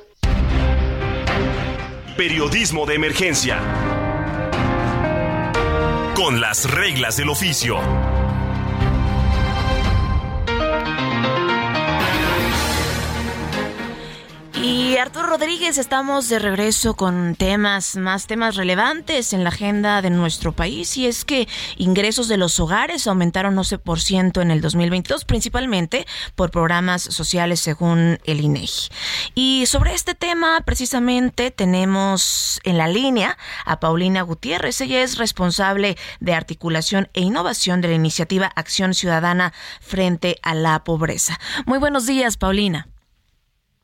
Periodismo 2.17 2.87
de 2.87 2.95
emergencia. 2.95 3.61
Con 6.15 6.41
las 6.41 6.71
reglas 6.71 7.17
del 7.17 7.29
oficio. 7.29 7.79
Y 14.67 14.97
Arturo 14.97 15.29
Rodríguez, 15.29 15.79
estamos 15.79 16.29
de 16.29 16.41
regreso 16.41 16.95
con 16.95 17.37
temas, 17.37 17.95
más 17.95 18.27
temas 18.27 18.57
relevantes 18.57 19.33
en 19.33 19.45
la 19.45 19.51
agenda 19.51 20.03
de 20.03 20.11
nuestro 20.11 20.51
país. 20.51 20.97
Y 20.97 21.07
es 21.07 21.25
que 21.25 21.47
ingresos 21.77 22.27
de 22.27 22.37
los 22.37 22.59
hogares 22.59 23.07
aumentaron 23.07 23.55
11% 23.55 24.43
en 24.43 24.51
el 24.51 24.61
2022, 24.61 25.25
principalmente 25.25 26.05
por 26.35 26.51
programas 26.51 27.03
sociales 27.03 27.61
según 27.61 28.19
el 28.25 28.41
INEGI. 28.41 28.89
Y 29.37 29.67
sobre 29.67 29.95
este 29.95 30.17
tema, 30.17 30.61
precisamente, 30.63 31.53
tenemos 31.53 32.59
en 32.65 32.77
la 32.77 32.89
línea 32.89 33.39
a 33.67 33.79
Paulina 33.79 34.23
Gutiérrez. 34.23 34.81
Ella 34.81 35.05
es 35.05 35.17
responsable 35.17 35.97
de 36.19 36.35
articulación 36.35 37.09
e 37.15 37.21
innovación 37.21 37.81
de 37.83 37.89
la 37.89 37.95
iniciativa 37.95 38.51
Acción 38.57 38.95
Ciudadana 38.95 39.53
frente 39.81 40.41
a 40.43 40.57
la 40.57 40.83
pobreza. 40.83 41.39
Muy 41.67 41.79
buenos 41.79 42.07
días, 42.07 42.37
Paulina. 42.37 42.89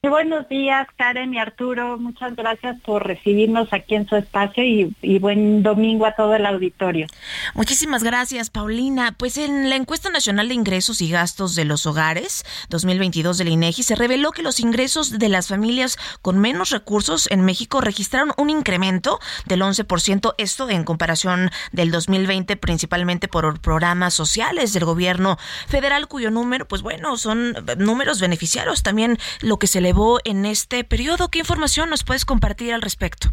Muy 0.04 0.10
buenos 0.10 0.48
días, 0.48 0.88
Karen 0.96 1.32
y 1.32 1.38
Arturo. 1.38 1.96
Muchas 1.96 2.34
gracias 2.34 2.76
por 2.80 3.06
recibirnos 3.06 3.72
aquí 3.72 3.94
en 3.94 4.08
su 4.08 4.16
espacio 4.16 4.64
y, 4.64 5.18
buen 5.20 5.62
domingo 5.62 6.06
a 6.06 6.16
todo 6.16 6.34
el 6.34 6.44
auditorio. 6.44 7.06
Muchísimas 7.54 8.02
gracias, 8.02 8.50
Paulina. 8.50 9.14
Pues 9.16 9.36
en 9.36 9.70
la 9.70 9.76
encuesta 9.76 10.10
nacional 10.10 10.48
de 10.48 10.54
ingresos 10.54 11.00
y 11.02 11.08
gastos 11.08 11.54
de 11.54 11.66
los 11.66 11.86
hogares 11.86 12.44
2022 12.68 13.38
del 13.38 13.50
INEGI 13.50 13.84
se 13.84 13.94
reveló 13.94 14.32
que 14.32 14.42
los 14.42 14.58
ingresos 14.58 15.20
de 15.20 15.28
las 15.28 15.46
familias 15.46 15.96
con 16.20 16.40
menos 16.40 16.70
recursos 16.70 17.30
en 17.30 17.42
México 17.42 17.80
registraron 17.80 18.32
un 18.36 18.50
incremento 18.50 19.20
del 19.46 19.62
11%, 19.62 20.34
esto 20.36 20.68
en 20.68 20.82
comparación 20.82 21.52
del 21.70 21.92
2020, 21.92 22.56
principalmente 22.56 23.28
por 23.28 23.60
programas 23.60 24.14
sociales 24.14 24.72
del 24.72 24.84
gobierno 24.84 25.38
federal, 25.68 26.08
cuyo 26.08 26.32
número, 26.32 26.66
pues 26.66 26.82
bueno, 26.82 27.16
son 27.16 27.54
números 27.78 28.20
beneficiarios. 28.20 28.82
También 28.82 29.16
lo 29.42 29.60
que 29.60 29.68
se 29.68 29.80
le 29.80 29.91
en 30.24 30.44
este 30.46 30.84
periodo. 30.84 31.28
¿Qué 31.28 31.38
información 31.38 31.90
nos 31.90 32.04
puedes 32.04 32.24
compartir 32.24 32.72
al 32.72 32.82
respecto? 32.82 33.28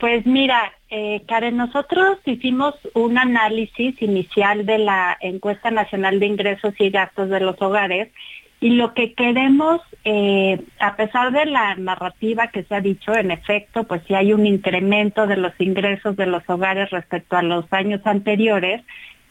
Pues 0.00 0.26
mira, 0.26 0.72
eh, 0.90 1.22
Karen, 1.28 1.56
nosotros 1.56 2.18
hicimos 2.24 2.74
un 2.94 3.18
análisis 3.18 4.00
inicial 4.02 4.66
de 4.66 4.78
la 4.78 5.16
encuesta 5.20 5.70
nacional 5.70 6.18
de 6.18 6.26
ingresos 6.26 6.74
y 6.78 6.90
gastos 6.90 7.28
de 7.28 7.40
los 7.40 7.60
hogares 7.62 8.08
y 8.60 8.70
lo 8.70 8.94
que 8.94 9.12
queremos, 9.12 9.80
eh, 10.04 10.60
a 10.80 10.96
pesar 10.96 11.30
de 11.30 11.46
la 11.46 11.76
narrativa 11.76 12.48
que 12.48 12.64
se 12.64 12.74
ha 12.74 12.80
dicho, 12.80 13.14
en 13.14 13.30
efecto, 13.30 13.84
pues 13.84 14.02
sí 14.08 14.14
hay 14.14 14.32
un 14.32 14.46
incremento 14.46 15.26
de 15.26 15.36
los 15.36 15.52
ingresos 15.60 16.16
de 16.16 16.26
los 16.26 16.42
hogares 16.48 16.90
respecto 16.90 17.36
a 17.36 17.42
los 17.42 17.64
años 17.72 18.00
anteriores, 18.04 18.82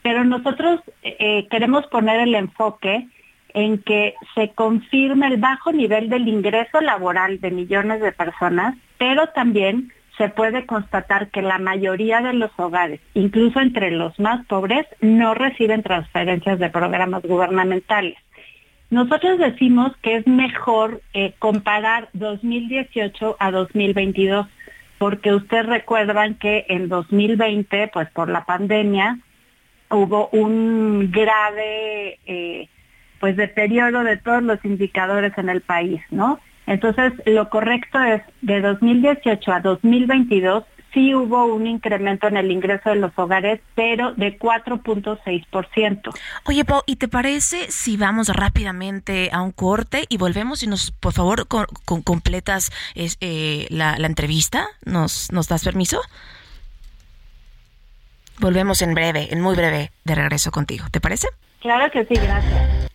pero 0.04 0.24
nosotros 0.24 0.80
eh, 1.02 1.48
queremos 1.50 1.86
poner 1.88 2.22
el 2.22 2.36
enfoque 2.36 3.08
en 3.56 3.80
que 3.80 4.16
se 4.36 4.50
confirma 4.50 5.28
el 5.28 5.38
bajo 5.38 5.72
nivel 5.72 6.10
del 6.10 6.28
ingreso 6.28 6.82
laboral 6.82 7.40
de 7.40 7.52
millones 7.52 8.02
de 8.02 8.12
personas, 8.12 8.76
pero 8.98 9.28
también 9.30 9.94
se 10.18 10.28
puede 10.28 10.66
constatar 10.66 11.30
que 11.30 11.42
la 11.42 11.58
mayoría 11.58 12.20
de 12.20 12.34
los 12.34 12.52
hogares, 12.58 13.00
incluso 13.14 13.62
entre 13.62 13.92
los 13.92 14.20
más 14.20 14.46
pobres, 14.46 14.86
no 15.00 15.34
reciben 15.34 15.84
transferencias 15.84 16.60
de 16.60 16.70
programas 16.70 17.24
gubernamentales. 17.24 18.18
Nosotros 18.90 19.40
decimos 19.40 19.94
que 20.02 20.18
es 20.18 20.28
mejor 20.28 21.02
eh, 21.14 21.34
comparar 21.40 22.10
2018 22.12 23.38
a 23.40 23.52
2022, 23.52 24.48
porque 24.98 25.34
ustedes 25.34 25.66
recuerdan 25.66 26.36
que 26.36 26.66
en 26.68 26.90
2020, 26.90 27.90
pues 27.94 28.10
por 28.12 28.30
la 28.30 28.44
pandemia, 28.44 29.20
hubo 29.90 30.28
un 30.34 31.10
grave 31.12 32.20
eh, 32.26 32.68
pues 33.26 33.38
deterioro 33.38 34.04
de 34.04 34.18
todos 34.18 34.44
los 34.44 34.64
indicadores 34.64 35.36
en 35.40 35.50
el 35.50 35.62
país, 35.62 36.00
¿no? 36.12 36.40
Entonces, 36.68 37.12
lo 37.26 37.50
correcto 37.50 38.00
es 38.04 38.22
de 38.42 38.62
2018 38.62 39.52
a 39.52 39.62
2022 39.62 40.64
sí 40.94 41.16
hubo 41.16 41.46
un 41.46 41.66
incremento 41.66 42.28
en 42.28 42.38
el 42.38 42.52
ingreso 42.52 42.92
de 42.92 42.98
los 42.98 43.12
hogares, 43.16 43.62
pero 43.74 44.14
de 44.14 44.38
4.6%. 44.38 46.14
Oye, 46.46 46.66
Pau, 46.66 46.84
¿y 46.86 46.98
te 46.98 47.08
parece 47.08 47.72
si 47.72 47.98
vamos 47.98 48.30
rápidamente 48.30 49.32
a 49.34 49.42
un 49.42 49.52
corte 49.52 50.06
y 50.08 50.18
volvemos 50.18 50.62
y 50.62 50.68
nos, 50.68 50.92
por 50.92 51.14
favor, 51.14 51.48
con, 51.48 51.66
completas 52.04 52.72
eh, 52.94 53.66
la, 53.72 53.98
la, 53.98 54.06
entrevista? 54.06 54.68
¿Nos, 54.86 55.32
¿Nos 55.32 55.48
das 55.48 55.64
permiso? 55.64 56.00
Volvemos 58.38 58.84
en 58.84 58.94
breve, 58.94 59.30
en 59.32 59.42
muy 59.42 59.56
breve, 59.56 59.92
de 60.04 60.14
regreso 60.14 60.52
contigo. 60.52 60.86
¿Te 60.92 61.02
parece? 61.02 61.28
Claro 61.66 61.92
que 61.92 62.06
sí, 62.06 62.14
gracias. 62.14 62.95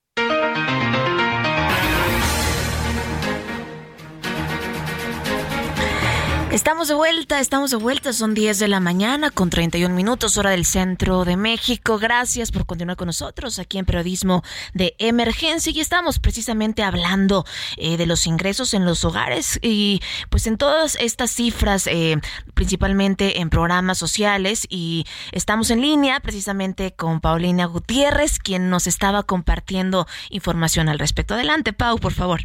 Estamos 6.51 6.89
de 6.89 6.95
vuelta, 6.95 7.39
estamos 7.39 7.71
de 7.71 7.77
vuelta, 7.77 8.11
son 8.11 8.33
10 8.33 8.59
de 8.59 8.67
la 8.67 8.81
mañana 8.81 9.31
con 9.31 9.49
31 9.49 9.95
minutos 9.95 10.35
hora 10.37 10.49
del 10.49 10.65
centro 10.65 11.23
de 11.23 11.37
México. 11.37 11.97
Gracias 11.97 12.51
por 12.51 12.65
continuar 12.65 12.97
con 12.97 13.05
nosotros 13.05 13.57
aquí 13.57 13.77
en 13.77 13.85
Periodismo 13.85 14.43
de 14.73 14.93
Emergencia 14.99 15.71
y 15.71 15.79
estamos 15.79 16.19
precisamente 16.19 16.83
hablando 16.83 17.45
eh, 17.77 17.95
de 17.95 18.05
los 18.05 18.27
ingresos 18.27 18.73
en 18.73 18.83
los 18.83 19.05
hogares 19.05 19.59
y 19.61 20.01
pues 20.29 20.45
en 20.45 20.57
todas 20.57 20.97
estas 20.99 21.31
cifras, 21.31 21.87
eh, 21.87 22.19
principalmente 22.53 23.39
en 23.39 23.49
programas 23.49 23.97
sociales 23.97 24.67
y 24.69 25.05
estamos 25.31 25.69
en 25.69 25.79
línea 25.79 26.19
precisamente 26.19 26.91
con 26.91 27.21
Paulina 27.21 27.63
Gutiérrez, 27.63 28.39
quien 28.39 28.69
nos 28.69 28.87
estaba 28.87 29.23
compartiendo 29.23 30.05
información 30.29 30.89
al 30.89 30.99
respecto. 30.99 31.33
Adelante, 31.33 31.71
Pau, 31.71 31.97
por 31.97 32.11
favor. 32.11 32.41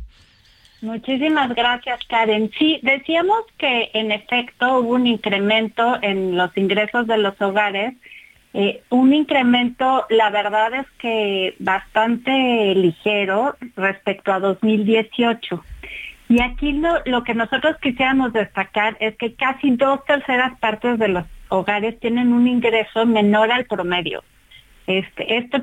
Muchísimas 0.82 1.54
gracias, 1.54 2.00
Karen. 2.06 2.50
Sí, 2.58 2.80
decíamos 2.82 3.44
que 3.58 3.90
en 3.94 4.12
efecto 4.12 4.80
hubo 4.80 4.94
un 4.94 5.06
incremento 5.06 5.98
en 6.02 6.36
los 6.36 6.54
ingresos 6.56 7.06
de 7.06 7.18
los 7.18 7.40
hogares, 7.40 7.94
eh, 8.52 8.82
un 8.90 9.12
incremento, 9.12 10.06
la 10.10 10.30
verdad 10.30 10.74
es 10.74 10.86
que 10.98 11.54
bastante 11.58 12.74
ligero 12.74 13.56
respecto 13.76 14.32
a 14.32 14.40
2018. 14.40 15.64
Y 16.28 16.42
aquí 16.42 16.72
lo, 16.72 17.02
lo 17.04 17.22
que 17.22 17.34
nosotros 17.34 17.76
quisiéramos 17.80 18.32
destacar 18.32 18.96
es 19.00 19.16
que 19.16 19.34
casi 19.34 19.70
dos 19.72 20.04
terceras 20.04 20.58
partes 20.58 20.98
de 20.98 21.08
los 21.08 21.24
hogares 21.48 21.98
tienen 22.00 22.32
un 22.32 22.48
ingreso 22.48 23.06
menor 23.06 23.52
al 23.52 23.66
promedio. 23.66 24.24
Este, 24.86 25.38
esto 25.38 25.62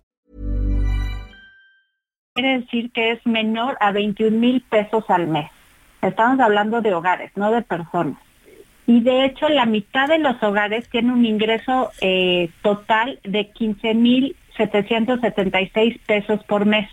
Quiere 2.41 2.61
decir 2.61 2.89
que 2.91 3.11
es 3.11 3.23
menor 3.23 3.77
a 3.79 3.91
21 3.91 4.35
mil 4.35 4.61
pesos 4.61 5.07
al 5.09 5.27
mes. 5.27 5.47
Estamos 6.01 6.39
hablando 6.39 6.81
de 6.81 6.91
hogares, 6.91 7.31
no 7.35 7.51
de 7.51 7.61
personas. 7.61 8.17
Y 8.87 9.01
de 9.01 9.25
hecho, 9.25 9.47
la 9.47 9.67
mitad 9.67 10.07
de 10.07 10.17
los 10.17 10.41
hogares 10.41 10.89
tiene 10.89 11.13
un 11.13 11.23
ingreso 11.23 11.91
eh, 12.01 12.49
total 12.63 13.19
de 13.23 13.51
15 13.51 13.93
mil 13.93 14.35
776 14.57 15.99
pesos 16.07 16.43
por 16.45 16.65
mes 16.65 16.89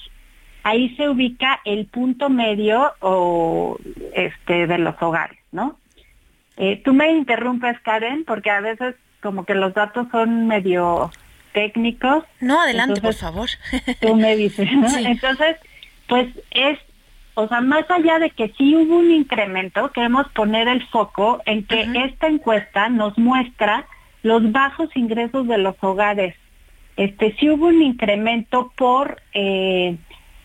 ahí 0.65 0.95
se 0.97 1.09
ubica 1.09 1.61
el 1.65 1.87
punto 1.87 2.29
medio 2.29 2.93
o 3.01 3.79
este 4.13 4.67
de 4.67 4.77
los 4.77 5.01
hogares, 5.01 5.39
¿no? 5.51 5.79
Eh, 6.59 6.83
tú 6.85 6.93
me 6.93 7.11
interrumpes, 7.11 7.81
Karen, 7.81 8.25
porque 8.27 8.51
a 8.51 8.61
veces 8.61 8.97
como 9.23 9.47
que 9.47 9.55
los 9.55 9.73
datos 9.73 10.09
son 10.11 10.47
medio 10.47 11.11
técnicos. 11.53 12.25
No, 12.41 12.61
adelante, 12.61 13.01
por 13.01 13.15
favor. 13.15 13.49
Tú 14.01 14.15
me 14.17 14.37
dices, 14.37 14.71
¿no? 14.73 14.89
Entonces, 14.97 15.57
pues 16.09 16.29
es, 16.51 16.79
o 17.35 17.49
sea, 17.49 17.61
más 17.61 17.91
allá 17.91 18.19
de 18.19 18.31
que 18.31 18.53
sí 18.57 18.75
hubo 18.75 18.99
un 18.99 19.11
incremento, 19.11 19.91
queremos 19.93 20.29
poner 20.31 20.69
el 20.69 20.87
foco 20.89 21.43
en 21.47 21.65
que 21.65 21.87
esta 22.05 22.27
encuesta 22.27 22.89
nos 22.89 23.17
muestra 23.19 23.87
los 24.23 24.51
bajos 24.53 24.91
ingresos 24.97 25.47
de 25.47 25.59
los 25.59 25.77
hogares. 25.81 26.35
Este, 26.97 27.37
sí 27.39 27.49
hubo 27.49 27.67
un 27.67 27.83
incremento 27.83 28.73
por 28.77 29.23
eh, 29.33 29.97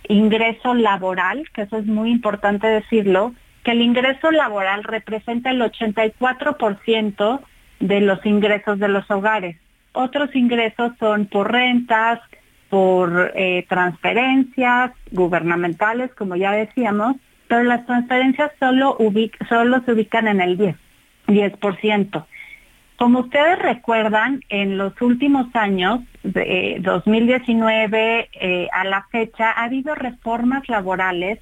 ingreso 0.07 0.73
laboral, 0.73 1.49
que 1.53 1.63
eso 1.63 1.77
es 1.77 1.85
muy 1.85 2.11
importante 2.11 2.67
decirlo, 2.67 3.33
que 3.63 3.71
el 3.71 3.81
ingreso 3.81 4.31
laboral 4.31 4.83
representa 4.83 5.51
el 5.51 5.61
84% 5.61 7.39
de 7.79 8.01
los 8.01 8.25
ingresos 8.25 8.79
de 8.79 8.87
los 8.87 9.09
hogares. 9.09 9.57
Otros 9.93 10.35
ingresos 10.35 10.91
son 10.99 11.27
por 11.27 11.51
rentas, 11.51 12.19
por 12.69 13.31
eh, 13.35 13.65
transferencias 13.69 14.91
gubernamentales, 15.11 16.11
como 16.15 16.35
ya 16.35 16.51
decíamos, 16.51 17.15
pero 17.47 17.63
las 17.63 17.85
transferencias 17.85 18.51
solo, 18.59 18.97
solo 19.47 19.81
se 19.85 19.91
ubican 19.91 20.27
en 20.27 20.41
el 20.41 20.57
10, 20.57 20.75
10%. 21.27 22.25
Como 22.97 23.19
ustedes 23.19 23.59
recuerdan, 23.59 24.43
en 24.49 24.77
los 24.77 24.99
últimos 25.01 25.55
años, 25.55 26.01
de 26.23 26.77
2019 26.79 28.29
eh, 28.33 28.67
a 28.71 28.83
la 28.85 29.05
fecha, 29.11 29.51
ha 29.51 29.65
habido 29.65 29.93
reformas 29.93 30.67
laborales 30.69 31.39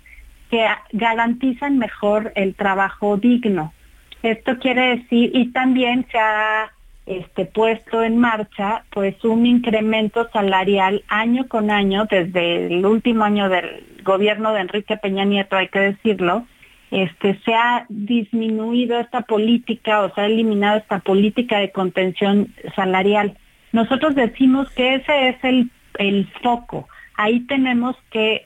que 0.50 0.66
garantizan 0.92 1.78
mejor 1.78 2.34
el 2.36 2.56
trabajo 2.56 3.16
digno. 3.16 3.74
Esto 4.22 4.60
quiere 4.60 4.98
decir, 4.98 5.32
y 5.34 5.52
también 5.52 6.06
se 6.12 6.20
ha 6.20 6.72
este, 7.06 7.46
puesto 7.46 8.04
en 8.04 8.18
marcha 8.18 8.84
pues 8.92 9.24
un 9.24 9.46
incremento 9.46 10.30
salarial 10.32 11.04
año 11.08 11.48
con 11.48 11.72
año, 11.72 12.06
desde 12.10 12.68
el 12.68 12.86
último 12.86 13.24
año 13.24 13.50
del 13.50 13.84
gobierno 14.04 14.54
de 14.54 14.62
Enrique 14.62 14.98
Peña 14.98 15.26
Nieto, 15.26 15.56
hay 15.56 15.68
que 15.70 15.80
decirlo, 15.80 16.46
este, 16.92 17.40
se 17.46 17.54
ha 17.54 17.86
disminuido 17.90 19.00
esta 19.00 19.22
política 19.22 20.02
o 20.02 20.14
se 20.14 20.22
ha 20.22 20.26
eliminado 20.26 20.78
esta 20.78 21.00
política 21.00 21.60
de 21.60 21.72
contención 21.72 22.54
salarial. 22.76 23.38
Nosotros 23.72 24.16
decimos 24.16 24.70
que 24.72 24.96
ese 24.96 25.30
es 25.30 25.44
el, 25.44 25.72
el 25.98 26.28
foco. 26.44 26.88
Ahí 27.16 27.42
tenemos 27.42 27.96
que 28.12 28.46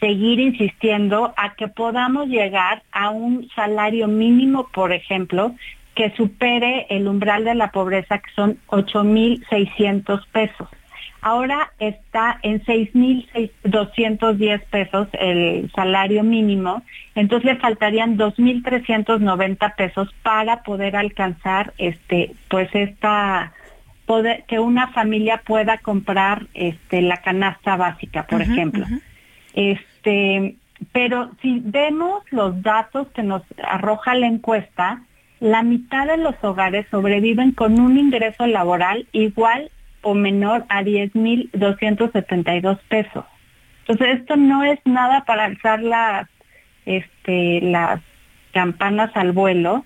seguir 0.00 0.40
insistiendo 0.40 1.32
a 1.36 1.54
que 1.54 1.68
podamos 1.68 2.26
llegar 2.26 2.82
a 2.90 3.10
un 3.10 3.48
salario 3.54 4.08
mínimo, 4.08 4.68
por 4.74 4.92
ejemplo, 4.92 5.54
que 5.94 6.10
supere 6.16 6.86
el 6.90 7.06
umbral 7.06 7.44
de 7.44 7.54
la 7.54 7.70
pobreza, 7.70 8.18
que 8.18 8.32
son 8.34 8.58
8.600 8.68 10.26
pesos. 10.32 10.68
Ahora 11.20 11.70
está 11.78 12.40
en 12.42 12.64
6.210 12.64 14.64
pesos 14.64 15.06
el 15.12 15.70
salario 15.72 16.24
mínimo, 16.24 16.82
entonces 17.14 17.52
le 17.52 17.60
faltarían 17.60 18.18
2.390 18.18 19.76
pesos 19.76 20.12
para 20.24 20.64
poder 20.64 20.96
alcanzar 20.96 21.74
este 21.78 22.32
pues 22.48 22.74
esta 22.74 23.52
poder 24.04 24.42
que 24.48 24.58
una 24.58 24.88
familia 24.88 25.42
pueda 25.46 25.78
comprar 25.78 26.48
este 26.54 27.02
la 27.02 27.18
canasta 27.18 27.76
básica, 27.76 28.26
por 28.26 28.42
ejemplo. 28.42 28.84
Este, 29.54 30.56
pero 30.90 31.30
si 31.40 31.60
vemos 31.60 32.24
los 32.32 32.60
datos 32.62 33.06
que 33.14 33.22
nos 33.22 33.42
arroja 33.62 34.16
la 34.16 34.26
encuesta, 34.26 35.02
la 35.42 35.62
mitad 35.64 36.06
de 36.06 36.16
los 36.18 36.36
hogares 36.42 36.86
sobreviven 36.88 37.50
con 37.50 37.80
un 37.80 37.98
ingreso 37.98 38.46
laboral 38.46 39.08
igual 39.10 39.72
o 40.00 40.14
menor 40.14 40.64
a 40.68 40.84
10.272 40.84 42.78
pesos. 42.88 43.24
Entonces 43.80 44.20
esto 44.20 44.36
no 44.36 44.62
es 44.62 44.78
nada 44.84 45.24
para 45.24 45.46
alzar 45.46 45.82
las, 45.82 46.28
este, 46.86 47.60
las 47.60 48.00
campanas 48.52 49.10
al 49.14 49.32
vuelo, 49.32 49.84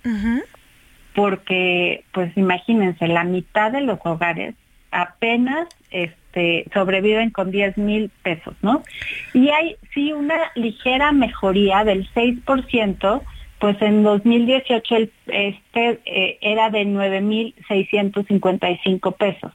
porque 1.14 2.04
pues 2.12 2.36
imagínense, 2.36 3.08
la 3.08 3.24
mitad 3.24 3.72
de 3.72 3.80
los 3.80 3.98
hogares 4.04 4.54
apenas 4.90 5.68
este, 5.90 6.66
sobreviven 6.74 7.30
con 7.30 7.50
10 7.50 7.78
mil 7.78 8.10
pesos, 8.22 8.54
¿no? 8.60 8.82
Y 9.32 9.48
hay 9.48 9.76
sí 9.94 10.12
una 10.12 10.36
ligera 10.54 11.12
mejoría 11.12 11.82
del 11.84 12.06
6%, 12.12 13.22
pues 13.58 13.80
en 13.80 14.02
2018 14.02 14.96
el, 14.96 15.10
este 15.26 16.00
eh, 16.04 16.38
era 16.40 16.70
de 16.70 16.86
9.655 16.86 19.16
pesos. 19.16 19.52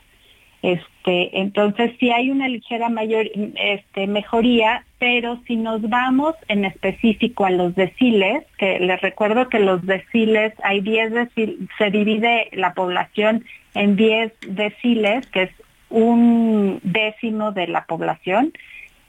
Este, 0.62 1.40
entonces 1.40 1.92
sí 2.00 2.12
hay 2.12 2.30
una 2.30 2.48
ligera 2.48 2.90
mayor 2.90 3.26
este, 3.56 4.06
mejoría, 4.06 4.86
pero 5.00 5.42
si 5.48 5.56
nos 5.56 5.82
vamos 5.90 6.36
en 6.48 6.66
específico 6.66 7.46
a 7.46 7.50
los 7.50 7.74
deciles, 7.74 8.44
que 8.58 8.80
les 8.80 9.02
recuerdo 9.02 9.50
que 9.50 9.60
los 9.60 9.84
deciles, 9.86 10.54
hay 10.64 10.82
10 10.82 11.14
deciles, 11.14 11.58
se 11.80 11.90
divide 11.90 12.50
la 12.52 12.76
población 12.76 13.44
en 13.74 13.96
10 13.96 14.34
deciles, 14.50 15.26
que 15.28 15.44
es 15.44 15.52
un 15.90 16.80
décimo 16.84 17.52
de 17.52 17.68
la 17.68 17.86
población, 17.86 18.54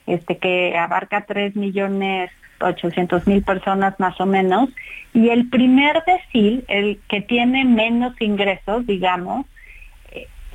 este, 0.07 0.39
que 0.39 0.77
abarca 0.79 1.27
3 1.27 1.55
millones 1.55 2.31
800 2.63 3.27
mil 3.27 3.43
personas 3.43 3.99
más 3.99 4.21
o 4.21 4.27
menos, 4.27 4.71
y 5.15 5.29
el 5.29 5.49
primer 5.49 6.03
decil, 6.05 6.65
el 6.69 6.99
que 7.09 7.21
tiene 7.21 7.65
menos 7.65 8.15
ingresos, 8.21 8.87
digamos, 8.87 9.47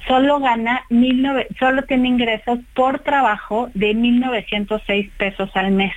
solo 0.08 0.40
gana, 0.40 0.84
mil 0.90 1.28
solo 1.60 1.84
tiene 1.84 2.08
ingresos 2.08 2.60
por 2.74 3.00
trabajo 3.00 3.70
de 3.74 3.92
1.906 3.96 5.12
pesos 5.18 5.50
al 5.56 5.72
mes. 5.72 5.94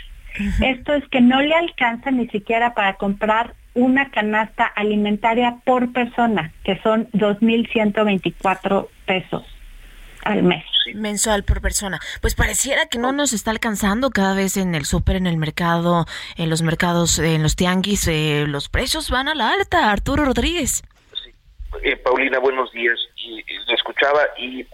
Esto 0.62 0.94
es 0.94 1.07
que 1.09 1.20
no 1.20 1.40
le 1.40 1.55
alcanza 1.55 2.11
ni 2.11 2.29
siquiera 2.29 2.75
para 2.75 2.94
comprar 2.94 3.55
una 3.75 4.11
canasta 4.11 4.64
alimentaria 4.64 5.57
por 5.64 5.92
persona, 5.92 6.53
que 6.64 6.79
son 6.83 7.09
2.124 7.12 8.88
pesos 9.07 9.60
al 10.24 10.42
mes. 10.42 10.64
Mensual 10.94 11.44
por 11.44 11.61
persona. 11.61 12.00
Pues 12.20 12.35
pareciera 12.35 12.87
que 12.87 12.98
no 12.98 13.12
nos 13.12 13.33
está 13.33 13.50
alcanzando 13.50 14.11
cada 14.11 14.35
vez 14.35 14.56
en 14.56 14.74
el 14.74 14.85
súper, 14.85 15.16
en 15.16 15.26
el 15.26 15.37
mercado, 15.37 16.06
en 16.37 16.50
los 16.50 16.62
mercados, 16.62 17.18
en 17.18 17.42
los 17.42 17.56
tianguis, 17.56 18.09
eh, 18.09 18.44
los 18.46 18.68
precios 18.68 19.11
van 19.11 19.28
a 19.28 19.35
la 19.35 19.52
alta. 19.52 19.90
Arturo 19.90 20.24
Rodríguez. 20.24 20.83
Eh, 21.83 21.96
Paulina, 21.96 22.38
buenos 22.38 22.72
días. 22.72 22.98
Y, 23.16 23.44
lo 23.66 23.74
escuchaba 23.74 24.20
y, 24.37 24.64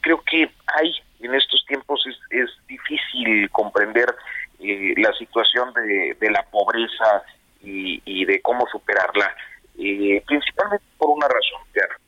creo 0.00 0.22
que 0.22 0.50
hay 0.66 0.94
en 1.20 1.34
estos 1.34 1.64
tiempos 1.66 2.04
es, 2.30 2.48
difícil 2.68 3.48
comprender 3.50 4.14
eh, 4.60 4.94
la 4.96 5.12
situación 5.14 5.72
de, 5.72 6.30
la 6.30 6.42
pobreza 6.44 7.22
y, 7.62 8.24
de 8.24 8.40
cómo 8.42 8.66
superarla, 8.70 9.34
eh, 9.78 10.22
principalmente 10.26 10.84
por 10.98 11.10
una 11.10 11.26
razón. 11.28 11.62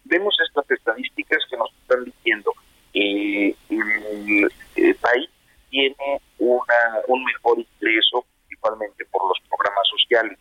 Vemos 0.09 0.37
estas 0.47 0.71
estadísticas 0.71 1.39
que 1.51 1.57
nos 1.57 1.73
están 1.83 2.05
diciendo 2.05 2.53
que 2.93 3.55
el, 3.69 4.97
país 5.01 5.29
tiene 5.69 6.21
una, 6.39 6.75
un 7.09 7.25
mejor 7.25 7.59
ingreso, 7.59 8.25
principalmente 8.47 9.05
por 9.07 9.29
los 9.29 9.39
programas 9.49 9.87
sociales. 9.89 10.39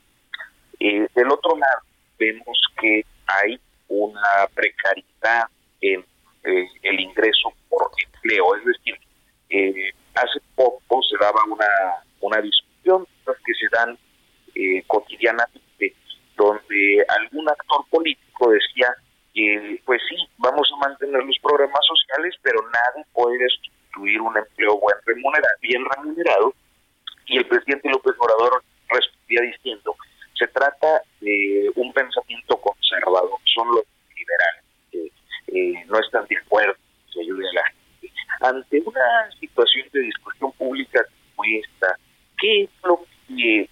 del 0.79 1.31
otro 1.31 1.57
lado, 1.57 1.81
vemos 2.19 2.57
que 2.79 3.03
hay 3.25 3.59
una 3.87 4.47
precariedad 4.53 5.47
en 5.81 6.05
eh, 6.43 6.67
el 6.83 6.99
ingreso 6.99 7.51
por 7.69 7.89
empleo. 8.05 8.55
Es 8.57 8.65
decir, 8.65 8.99
eh, 9.49 9.91
hace 10.13 10.39
poco 10.55 11.01
se 11.03 11.17
daba 11.19 11.43
una, 11.45 11.67
una 12.21 12.39
discusión 12.41 13.07
que 13.25 13.53
se 13.53 13.67
dan 13.71 13.97
eh, 14.53 14.83
cotidianamente, 14.85 15.95
donde 16.37 17.05
algún 17.19 17.49
actor 17.49 17.83
político 17.89 18.51
decía 18.51 18.95
que, 19.35 19.81
pues 19.85 20.01
sí, 20.09 20.15
vamos 20.37 20.67
a 20.73 20.87
mantener 20.87 21.23
los 21.23 21.37
programas 21.39 21.85
sociales, 21.85 22.33
pero 22.41 22.61
nadie 22.63 23.05
puede 23.13 23.47
sustituir 23.49 24.21
un 24.21 24.35
empleo 24.37 24.79
buen 24.79 24.95
remunerado, 25.05 25.57
bien 25.61 25.83
remunerado. 25.95 26.53
Y 27.27 27.37
el 27.37 27.45
presidente 27.45 27.89
López 27.89 28.15
Obrador 28.17 28.63
respondía 28.89 29.41
diciendo, 29.41 29.95
se 30.37 30.47
trata 30.47 31.01
de 31.19 31.69
un 31.75 31.91
pensamiento 31.93 32.57
conservador, 32.57 33.39
son 33.53 33.67
los 33.67 33.83
liberales 34.15 34.63
que 34.91 35.11
eh, 35.47 35.85
no 35.87 35.99
están 35.99 36.25
de 36.27 36.37
acuerdo 36.37 36.73
a 36.73 37.53
la 37.53 37.63
gente. 37.65 38.13
Ante 38.41 38.81
una 38.85 39.31
situación 39.39 39.87
de 39.91 39.99
discusión 40.01 40.51
pública 40.53 41.01
como 41.35 41.49
esta, 41.59 41.97
¿qué 42.39 42.63
es 42.63 42.69
lo 42.83 43.05
que, 43.27 43.69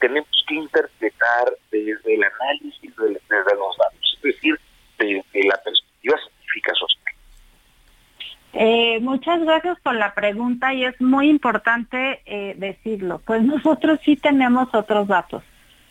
tenemos 0.00 0.44
que 0.46 0.54
interpretar 0.54 1.52
desde 1.70 2.14
el 2.14 2.22
análisis, 2.22 2.96
desde, 2.96 3.54
los 3.56 3.76
datos? 3.76 4.16
Es 4.16 4.22
decir, 4.22 4.60
desde 4.98 5.48
la 5.48 5.56
perspectiva 5.62 6.18
científica 6.18 6.74
social. 6.74 7.14
Eh, 8.54 8.98
muchas 9.28 9.44
gracias 9.44 9.78
por 9.80 9.94
la 9.94 10.14
pregunta 10.14 10.72
y 10.72 10.84
es 10.84 10.98
muy 11.00 11.28
importante 11.28 12.22
eh, 12.24 12.54
decirlo. 12.56 13.20
Pues 13.26 13.42
nosotros 13.42 14.00
sí 14.02 14.16
tenemos 14.16 14.74
otros 14.74 15.06
datos 15.06 15.42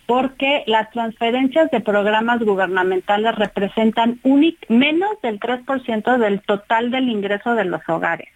porque 0.08 0.64
las 0.66 0.90
transferencias 0.90 1.70
de 1.70 1.82
programas 1.82 2.40
gubernamentales 2.40 3.36
representan 3.36 4.20
menos 4.70 5.22
del 5.22 5.40
3% 5.40 6.18
del 6.18 6.42
total 6.42 6.92
del 6.92 7.10
ingreso 7.10 7.54
de 7.56 7.66
los 7.66 7.82
hogares. 7.90 8.30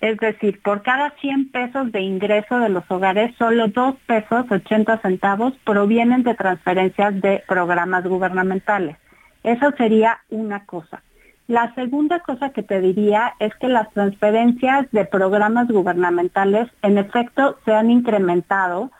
Es 0.00 0.18
decir, 0.18 0.60
por 0.62 0.82
cada 0.82 1.10
100 1.20 1.50
pesos 1.50 1.90
de 1.90 2.02
ingreso 2.02 2.58
de 2.58 2.68
los 2.68 2.84
hogares, 2.90 3.34
solo 3.38 3.68
2 3.68 3.96
pesos 4.06 4.44
80 4.50 4.98
centavos 4.98 5.54
provienen 5.64 6.22
de 6.22 6.34
transferencias 6.34 7.20
de 7.22 7.42
programas 7.48 8.04
gubernamentales. 8.04 8.98
Eso 9.42 9.72
sería 9.78 10.18
una 10.28 10.66
cosa. 10.66 11.02
La 11.46 11.74
segunda 11.74 12.20
cosa 12.20 12.50
que 12.50 12.62
te 12.62 12.80
diría 12.80 13.34
es 13.38 13.54
que 13.56 13.68
las 13.68 13.90
transferencias 13.92 14.90
de 14.92 15.04
programas 15.04 15.68
gubernamentales 15.68 16.70
en 16.82 16.96
efecto 16.96 17.58
se 17.64 17.74
han 17.74 17.90
incrementado 17.90 18.90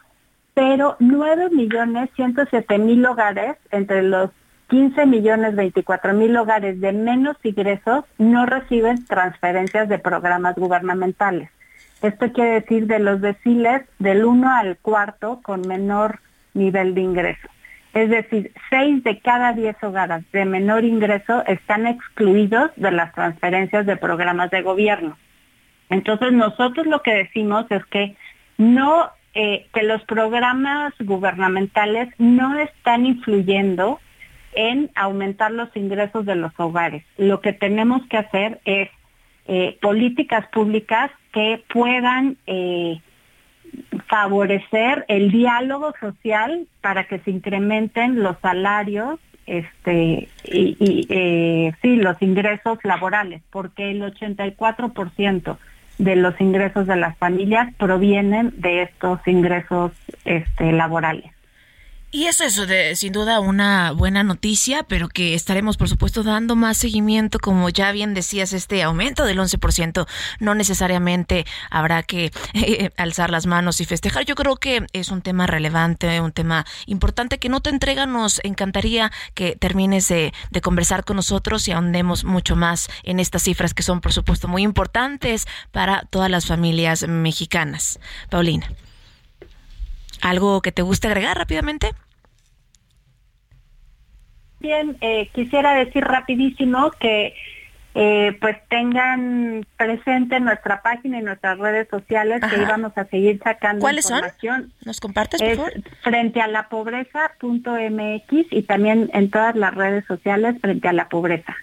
pero 0.54 0.96
9 1.00 1.50
millones 1.50 2.11
107 2.14 2.78
mil 2.78 3.04
hogares, 3.07 3.57
entre 3.72 4.02
los 4.02 4.30
15 4.68 5.04
millones 5.07 5.57
24 5.57 6.14
mil 6.14 6.37
hogares 6.37 6.80
de 6.80 6.92
menos 6.92 7.37
ingresos, 7.42 8.04
no 8.18 8.46
reciben 8.46 9.04
transferencias 9.04 9.88
de 9.88 9.98
programas 9.98 10.54
gubernamentales. 10.54 11.50
Esto 12.02 12.33
quiere 12.33 12.61
decir 12.61 12.87
de 12.87 13.00
los 13.00 13.20
deciles 13.20 13.83
del 13.98 14.24
1 14.24 14.48
al 14.48 14.76
cuarto 14.78 15.40
con 15.42 15.62
menor 15.62 16.20
nivel 16.54 16.94
de 16.94 17.00
ingreso. 17.00 17.48
Es 17.94 18.11
decir, 18.11 18.52
6 18.70 19.04
de 19.04 19.20
cada 19.20 19.52
10 19.52 19.83
hogares 19.85 20.30
de 20.33 20.44
menor 20.44 20.85
ingreso 20.85 21.44
están 21.46 21.87
excluidos 21.87 22.72
de 22.74 22.90
las 22.90 23.12
transferencias 23.14 23.87
de 23.87 23.96
programas 23.96 24.50
de 24.50 24.62
gobierno. 24.62 25.16
Entonces 25.90 26.33
nosotros 26.33 26.87
lo 26.87 27.02
que 27.02 27.14
decimos 27.14 27.66
es 27.70 27.85
que 27.87 28.16
no 28.59 29.11
eh, 29.35 29.66
que 29.72 29.83
los 29.83 30.02
programas 30.04 30.92
gubernamentales 31.00 32.09
no 32.18 32.59
están 32.59 33.07
influyendo 33.07 34.00
en 34.54 34.90
aumentar 34.94 35.50
los 35.50 35.68
ingresos 35.76 36.26
de 36.26 36.37
los 36.37 36.52
hogares. 36.59 37.04
Lo 37.16 37.40
que 37.40 37.52
tenemos 37.52 38.02
que 38.09 38.16
hacer 38.16 38.61
es 38.64 38.88
eh, 39.46 39.76
políticas 39.80 40.46
públicas 40.48 41.11
que 41.33 41.62
puedan 41.68 42.38
eh, 42.46 43.00
favorecer 44.09 45.05
el 45.09 45.31
diálogo 45.31 45.93
social 46.01 46.67
para 46.81 47.05
que 47.05 47.19
se 47.21 47.31
incrementen 47.31 48.23
los 48.23 48.39
salarios 48.41 49.19
este 49.47 50.29
y, 50.45 50.77
y 50.81 51.73
sí 51.83 51.97
los 51.97 52.21
ingresos 52.23 52.79
laborales 52.83 53.43
porque 53.51 53.91
el 53.91 54.03
84% 54.03 55.59
de 55.99 56.16
los 56.16 56.41
ingresos 56.41 56.87
de 56.87 56.97
las 56.97 57.16
familias 57.18 57.72
provienen 57.77 58.53
de 58.57 58.83
estos 58.83 59.20
ingresos 59.27 59.93
este, 60.25 60.72
laborales. 60.72 61.34
Y 62.15 62.29
eso 62.29 62.45
es 62.45 62.55
de, 62.69 62.95
sin 62.95 63.12
duda 63.12 63.41
una 63.41 63.91
buena 63.91 64.23
noticia, 64.23 64.85
pero 64.85 65.09
que 65.09 65.35
estaremos 65.35 65.77
por 65.77 65.89
supuesto 65.89 66.23
dando 66.23 66.55
más 66.55 66.77
seguimiento, 66.77 67.41
como 67.41 67.69
ya 67.71 67.91
bien 67.91 68.15
decías, 68.15 68.53
este 68.53 68.85
aumento 68.85 69.25
del 69.25 69.41
11%, 69.41 70.07
no 70.39 70.55
necesariamente 70.55 71.45
habrá 71.71 72.05
que 72.05 72.31
eh, 72.53 72.91
alzar 72.99 73.31
las 73.31 73.47
manos 73.47 73.81
y 73.81 73.85
festejar. 73.85 74.25
Yo 74.27 74.37
creo 74.37 74.55
que 74.55 74.87
es 74.93 75.09
un 75.09 75.23
tema 75.23 75.49
relevante, 75.49 76.21
un 76.21 76.31
tema 76.31 76.65
importante 76.87 77.39
que 77.39 77.49
no 77.49 77.61
te 77.61 77.71
entrega. 77.71 78.07
Nos 78.07 78.41
encantaría 78.45 79.11
que 79.35 79.57
termines 79.57 80.07
de, 80.07 80.33
de 80.53 80.61
conversar 80.61 81.03
con 81.05 81.17
nosotros 81.17 81.67
y 81.67 81.73
ahondemos 81.73 82.23
mucho 82.23 82.55
más 82.55 82.91
en 83.03 83.19
estas 83.19 83.43
cifras 83.43 83.75
que 83.75 83.83
son 83.83 84.01
por 84.01 84.12
supuesto 84.12 84.47
muy 84.47 84.62
importantes 84.62 85.47
para 85.73 86.03
todas 86.11 86.31
las 86.31 86.47
familias 86.47 87.09
mexicanas. 87.09 87.99
Paulina. 88.31 88.71
¿Algo 90.21 90.62
que 90.62 90.71
te 90.71 90.83
guste 90.83 91.09
agregar 91.09 91.37
rápidamente? 91.37 91.93
Bien, 94.65 94.97
eh, 95.03 95.29
quisiera 95.35 95.75
decir 95.75 96.03
rapidísimo 96.03 96.91
que 96.99 97.35
eh, 97.95 98.35
pues 98.41 98.57
tengan 98.71 99.67
presente 99.77 100.41
nuestra 100.41 100.81
página 100.81 101.19
y 101.19 101.23
nuestras 101.23 101.59
redes 101.59 101.87
sociales 101.91 102.41
que 102.51 102.57
íbamos 102.62 102.97
a 102.97 103.05
seguir 103.05 103.39
sacando 103.45 103.81
¿Cuáles 103.83 104.07
información. 104.07 104.62
son? 104.62 104.73
¿Nos 104.87 105.01
compartes, 105.01 105.43
por 105.43 105.55
favor? 105.55 105.73
Frente 106.03 106.41
a 106.41 106.47
la 106.49 106.69
pobreza.mx 106.71 108.47
y 108.53 108.62
también 108.62 109.11
en 109.12 109.31
todas 109.31 109.55
las 109.55 109.75
redes 109.75 110.07
sociales 110.07 110.57
frente 110.62 110.89
a 110.89 110.95
la 110.95 111.11
pobreza. 111.11 111.55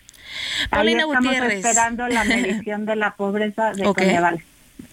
Paulina 0.69 1.03
Ahí 1.03 1.09
estamos 1.09 1.25
Gutiérrez. 1.33 1.65
esperando 1.65 2.07
la 2.07 2.23
medición 2.23 2.85
de 2.85 2.95
la 2.97 3.15
pobreza 3.15 3.71
de 3.73 3.87
Ok. 3.87 3.97
Coneval. 3.97 4.41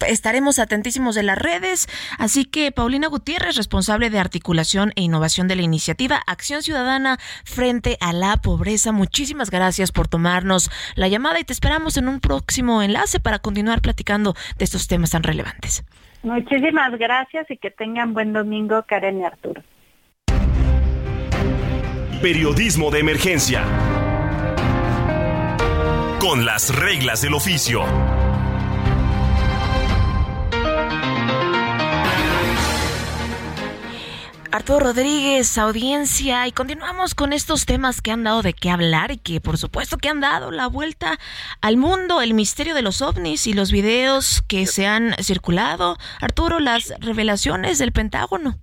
Estaremos 0.07 0.59
atentísimos 0.59 1.15
de 1.15 1.23
las 1.23 1.37
redes, 1.37 1.87
así 2.17 2.45
que 2.45 2.71
Paulina 2.71 3.07
Gutiérrez, 3.07 3.55
responsable 3.55 4.09
de 4.09 4.19
articulación 4.19 4.91
e 4.95 5.01
innovación 5.01 5.47
de 5.47 5.55
la 5.55 5.61
iniciativa 5.61 6.21
Acción 6.27 6.63
Ciudadana 6.63 7.17
frente 7.43 7.97
a 8.01 8.13
la 8.13 8.37
pobreza, 8.37 8.91
muchísimas 8.91 9.49
gracias 9.49 9.91
por 9.91 10.07
tomarnos 10.07 10.69
la 10.95 11.07
llamada 11.07 11.39
y 11.39 11.43
te 11.43 11.53
esperamos 11.53 11.97
en 11.97 12.07
un 12.07 12.19
próximo 12.19 12.81
enlace 12.81 13.19
para 13.19 13.39
continuar 13.39 13.81
platicando 13.81 14.35
de 14.57 14.65
estos 14.65 14.87
temas 14.87 15.11
tan 15.11 15.23
relevantes. 15.23 15.83
Muchísimas 16.23 16.97
gracias 16.97 17.49
y 17.49 17.57
que 17.57 17.71
tengan 17.71 18.13
buen 18.13 18.33
domingo, 18.33 18.83
Karen 18.87 19.19
y 19.19 19.25
Arturo. 19.25 19.63
Periodismo 22.21 22.91
de 22.91 22.99
emergencia. 22.99 23.63
Con 26.19 26.45
las 26.45 26.75
reglas 26.75 27.21
del 27.21 27.33
oficio. 27.33 27.85
Arturo 34.51 34.79
Rodríguez, 34.79 35.59
audiencia, 35.59 36.47
y 36.47 36.51
continuamos 36.51 37.13
con 37.13 37.33
estos 37.33 37.67
temas 37.67 38.01
que 38.01 38.09
han 38.11 38.23
dado 38.23 38.41
de 38.41 38.53
qué 38.53 38.71
hablar 38.71 39.11
y 39.11 39.17
que 39.17 39.39
por 39.39 39.57
supuesto 39.59 39.97
que 39.97 40.09
han 40.09 40.21
dado 40.21 40.49
la 40.49 40.65
vuelta 40.67 41.19
al 41.61 41.77
mundo, 41.77 42.21
el 42.21 42.33
misterio 42.33 42.73
de 42.73 42.81
los 42.81 43.03
ovnis 43.03 43.45
y 43.45 43.53
los 43.53 43.71
videos 43.71 44.41
que 44.47 44.65
se 44.65 44.87
han 44.87 45.13
circulado. 45.21 45.97
Arturo, 46.19 46.59
las 46.59 46.91
revelaciones 46.99 47.77
del 47.77 47.91
Pentágono. 47.91 48.55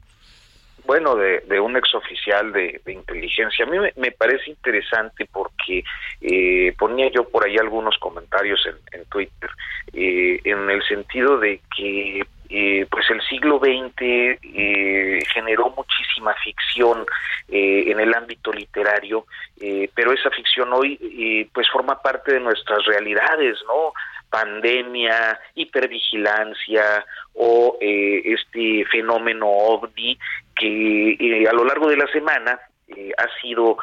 bueno, 0.86 1.14
de, 1.16 1.40
de 1.48 1.60
un 1.60 1.76
exoficial 1.76 2.52
de, 2.52 2.80
de 2.84 2.92
inteligencia. 2.92 3.64
A 3.64 3.68
mí 3.68 3.78
me, 3.78 3.92
me 3.96 4.10
parece 4.10 4.50
interesante 4.50 5.26
porque 5.32 5.84
eh, 6.20 6.74
ponía 6.78 7.10
yo 7.12 7.28
por 7.28 7.44
ahí 7.46 7.56
algunos 7.58 7.96
comentarios 7.98 8.60
en, 8.66 9.00
en 9.00 9.04
Twitter, 9.06 9.50
eh, 9.92 10.40
en 10.44 10.68
el 10.70 10.82
sentido 10.86 11.38
de 11.38 11.60
que 11.76 12.26
eh, 12.48 12.86
pues 12.90 13.08
el 13.10 13.20
siglo 13.22 13.58
XX 13.58 14.00
eh, 14.00 15.20
generó 15.32 15.70
muchísima 15.76 16.34
ficción 16.34 17.04
eh, 17.48 17.92
en 17.92 18.00
el 18.00 18.12
ámbito 18.12 18.52
literario, 18.52 19.26
eh, 19.60 19.88
pero 19.94 20.12
esa 20.12 20.30
ficción 20.30 20.72
hoy 20.72 20.98
eh, 21.00 21.48
pues 21.54 21.68
forma 21.70 22.02
parte 22.02 22.34
de 22.34 22.40
nuestras 22.40 22.84
realidades, 22.84 23.58
¿no? 23.68 23.92
pandemia, 24.28 25.38
hipervigilancia 25.54 27.06
o 27.34 27.78
este 27.80 28.84
fenómeno 28.90 29.46
ovni 29.46 30.18
que 30.56 31.46
a 31.48 31.52
lo 31.52 31.64
largo 31.64 31.88
de 31.88 31.96
la 31.96 32.08
semana 32.08 32.58
ha 33.16 33.40
sido 33.40 33.78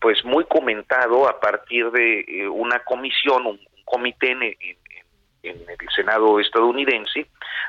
pues 0.00 0.24
muy 0.24 0.44
comentado 0.46 1.28
a 1.28 1.38
partir 1.38 1.88
de 1.92 2.48
una 2.52 2.80
comisión, 2.80 3.46
un, 3.46 3.60
un 3.60 3.84
comité 3.84 4.32
en, 4.32 4.42
en, 4.42 4.56
en, 5.50 5.60
el 5.68 5.88
Senado 5.94 6.40
estadounidense, 6.40 7.26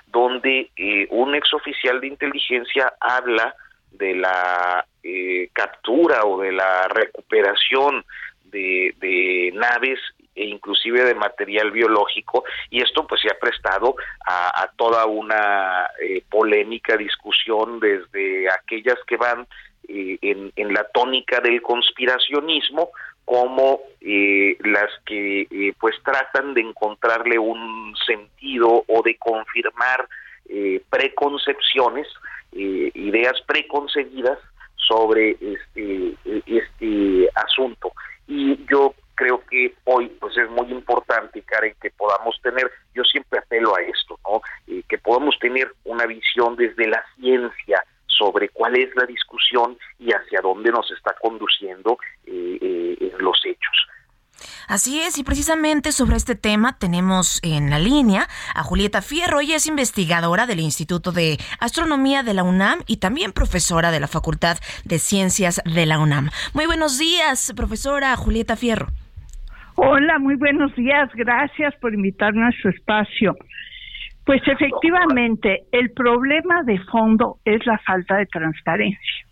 donde 0.08 0.70
eh, 0.76 1.08
un 1.10 1.36
exoficial 1.36 2.00
de 2.02 2.08
inteligencia 2.08 2.94
habla 3.00 3.56
de 3.92 4.16
la 4.16 4.86
eh, 5.04 5.50
captura 5.54 6.24
o 6.26 6.42
de 6.42 6.52
la 6.52 6.88
recuperación 6.88 8.06
de, 8.52 9.52
naves 9.54 10.00
e 10.36 10.46
inclusive 10.46 11.04
de 11.04 11.16
material 11.16 11.72
biológico 11.72 12.44
y 12.70 12.82
esto 12.82 13.06
pues 13.06 13.22
se 13.22 13.30
ha 13.30 13.38
prestado 13.40 13.96
a, 14.26 14.70
toda 14.78 15.06
una 15.06 15.88
eh, 16.02 16.24
polémica 16.30 16.96
discusión 16.96 17.80
desde 17.80 18.50
aquellas 18.50 18.98
que 19.06 19.18
van 19.18 19.48
eh, 19.88 20.18
en, 20.22 20.74
la 20.74 20.84
tónica 20.94 21.40
del 21.40 21.62
conspiracionismo 21.62 22.92
como 23.30 23.82
eh, 24.02 24.58
las 24.62 24.90
que 25.06 25.42
eh, 25.42 25.74
pues 25.80 25.96
tratan 26.04 26.56
de 26.56 26.62
encontrarle 26.62 27.38
un 27.38 27.94
sentido 28.08 28.84
o 28.88 29.04
de 29.04 29.18
confirmar 29.18 30.10
eh, 30.50 30.82
preconcepciones, 30.90 32.08
ideas 32.52 33.40
preconcebidas 33.46 34.40
sobre 34.76 35.38
este, 35.40 36.16
este 36.48 37.30
asunto. 37.36 37.92
Y 38.28 38.66
yo 38.66 38.96
creo 39.14 39.44
que 39.48 39.76
hoy 39.84 40.08
pues 40.20 40.36
es 40.38 40.50
muy 40.50 40.72
importante, 40.72 41.42
Karen, 41.44 41.76
que 41.82 41.92
podamos 41.92 42.40
tener, 42.42 42.72
yo 42.96 43.04
siempre 43.04 43.40
apelo 43.40 43.76
a 43.76 43.82
esto, 43.82 44.18
¿no? 44.24 44.42
Eh, 44.66 44.82
que 44.90 44.98
podamos 44.98 45.38
tener 45.40 45.72
una 45.84 46.06
visión 46.06 46.56
desde 46.56 46.88
la 46.88 47.04
ciencia 47.18 47.84
sobre 48.20 48.50
cuál 48.50 48.76
es 48.76 48.94
la 48.96 49.06
discusión 49.06 49.78
y 49.98 50.12
hacia 50.12 50.42
dónde 50.42 50.70
nos 50.72 50.92
está 50.92 51.16
conduciendo 51.22 51.98
eh, 52.26 52.58
eh, 52.62 53.14
los 53.20 53.40
hechos. 53.46 53.88
Así 54.68 55.02
es, 55.02 55.18
y 55.18 55.24
precisamente 55.24 55.92
sobre 55.92 56.16
este 56.16 56.36
tema 56.36 56.78
tenemos 56.78 57.40
en 57.42 57.72
la 57.72 57.80
línea 57.80 58.28
a 58.54 58.62
Julieta 58.62 59.02
Fierro. 59.02 59.40
Ella 59.40 59.56
es 59.56 59.66
investigadora 59.66 60.46
del 60.46 60.60
Instituto 60.60 61.12
de 61.12 61.38
Astronomía 61.60 62.22
de 62.22 62.36
la 62.36 62.44
UNAM 62.44 62.80
y 62.86 62.98
también 62.98 63.32
profesora 63.32 63.90
de 63.90 64.00
la 64.00 64.08
Facultad 64.08 64.58
de 64.86 65.00
Ciencias 65.00 65.62
de 65.66 65.86
la 65.88 65.98
UNAM. 65.98 66.30
Muy 66.54 66.68
buenos 66.68 67.00
días, 67.00 67.52
profesora 67.56 68.16
Julieta 68.16 68.56
Fierro. 68.56 68.88
Hola, 69.76 70.20
muy 70.20 70.36
buenos 70.36 70.76
días. 70.76 71.10
Gracias 71.16 71.74
por 71.78 71.94
invitarme 71.94 72.46
a 72.46 72.52
su 72.62 72.70
espacio. 72.70 73.36
Pues 74.30 74.44
efectivamente, 74.48 75.64
el 75.72 75.90
problema 75.90 76.62
de 76.62 76.78
fondo 76.92 77.38
es 77.46 77.66
la 77.66 77.80
falta 77.80 78.18
de 78.18 78.28
transparencia. 78.28 79.26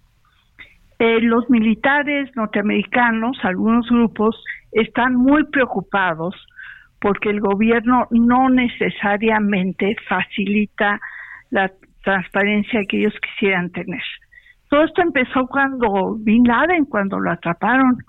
Eh, 0.98 1.22
los 1.22 1.48
militares 1.52 2.36
norteamericanos, 2.36 3.38
algunos 3.44 3.88
grupos, 3.92 4.44
están 4.72 5.14
muy 5.14 5.44
preocupados 5.52 6.34
porque 7.00 7.30
el 7.30 7.42
gobierno 7.42 8.08
no 8.10 8.50
necesariamente 8.50 9.96
facilita 10.10 11.00
la 11.52 11.72
transparencia 12.04 12.82
que 12.90 12.98
ellos 12.98 13.14
quisieran 13.22 13.70
tener. 13.70 14.02
Todo 14.68 14.84
esto 14.84 15.04
empezó 15.04 15.46
cuando 15.46 16.16
Bin 16.22 16.44
Laden, 16.44 16.86
cuando 16.86 17.20
lo 17.20 17.30
atraparon, 17.30 18.00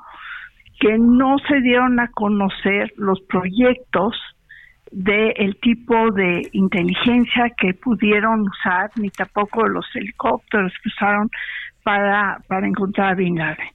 que 0.81 0.97
no 0.97 1.37
se 1.51 1.61
dieron 1.61 2.01
a 2.01 2.09
conocer 2.13 2.91
los 2.97 3.21
proyectos 3.29 4.15
del 4.91 5.33
el 5.37 5.57
tipo 5.61 6.11
de 6.13 6.49
inteligencia 6.53 7.51
que 7.57 7.75
pudieron 7.75 8.43
usar, 8.43 8.91
ni 8.97 9.11
tampoco 9.11 9.67
los 9.67 9.87
helicópteros 9.95 10.73
que 10.83 10.89
usaron 10.89 11.31
para, 11.83 12.39
para 12.49 12.67
encontrar 12.67 13.13
a 13.13 13.15
Bin 13.15 13.37
Laden. 13.37 13.69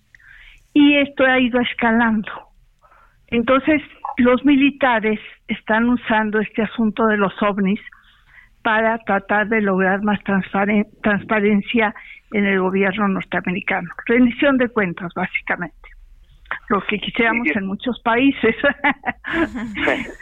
Y 0.73 0.97
esto 0.97 1.25
ha 1.25 1.39
ido 1.39 1.59
escalando. 1.59 2.31
Entonces, 3.27 3.81
los 4.17 4.43
militares 4.45 5.19
están 5.47 5.89
usando 5.89 6.39
este 6.39 6.63
asunto 6.63 7.05
de 7.07 7.17
los 7.17 7.33
ovnis 7.41 7.79
para 8.61 8.97
tratar 8.99 9.47
de 9.49 9.61
lograr 9.61 10.01
más 10.03 10.23
transparen 10.23 10.87
transparencia 11.01 11.93
en 12.31 12.45
el 12.45 12.59
gobierno 12.59 13.07
norteamericano. 13.07 13.89
Rendición 14.05 14.57
de 14.57 14.69
cuentas, 14.69 15.11
básicamente. 15.15 15.82
Lo 16.69 16.81
que 16.81 16.97
quisiéramos 16.97 17.47
en 17.55 17.65
muchos 17.67 17.99
países. 18.01 18.55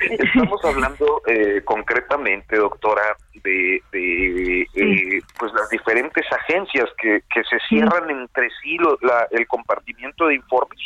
Estamos 0.09 0.65
hablando 0.65 1.21
eh, 1.27 1.61
concretamente, 1.63 2.57
doctora, 2.57 3.01
de, 3.43 3.81
de 3.91 4.61
eh, 4.75 5.21
pues 5.37 5.53
las 5.53 5.69
diferentes 5.69 6.25
agencias 6.31 6.89
que, 7.01 7.21
que 7.33 7.43
se 7.43 7.57
cierran 7.69 8.07
sí. 8.07 8.13
entre 8.13 8.49
sí 8.61 8.77
lo, 8.77 8.97
la, 9.01 9.27
el 9.31 9.47
compartimiento 9.47 10.27
de 10.27 10.35
informes. 10.35 10.79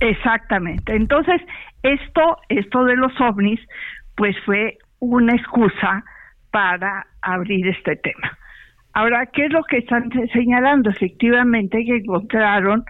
Exactamente. 0.00 0.94
Entonces, 0.94 1.40
esto, 1.82 2.38
esto 2.48 2.84
de 2.84 2.96
los 2.96 3.12
ovnis, 3.20 3.60
pues 4.16 4.36
fue 4.44 4.78
una 4.98 5.34
excusa 5.34 6.04
para 6.50 7.06
abrir 7.22 7.68
este 7.68 7.96
tema. 7.96 8.38
Ahora, 8.92 9.26
¿qué 9.26 9.46
es 9.46 9.52
lo 9.52 9.62
que 9.64 9.78
están 9.78 10.10
señalando? 10.32 10.90
Efectivamente 10.90 11.84
que 11.84 11.96
encontraron 11.96 12.84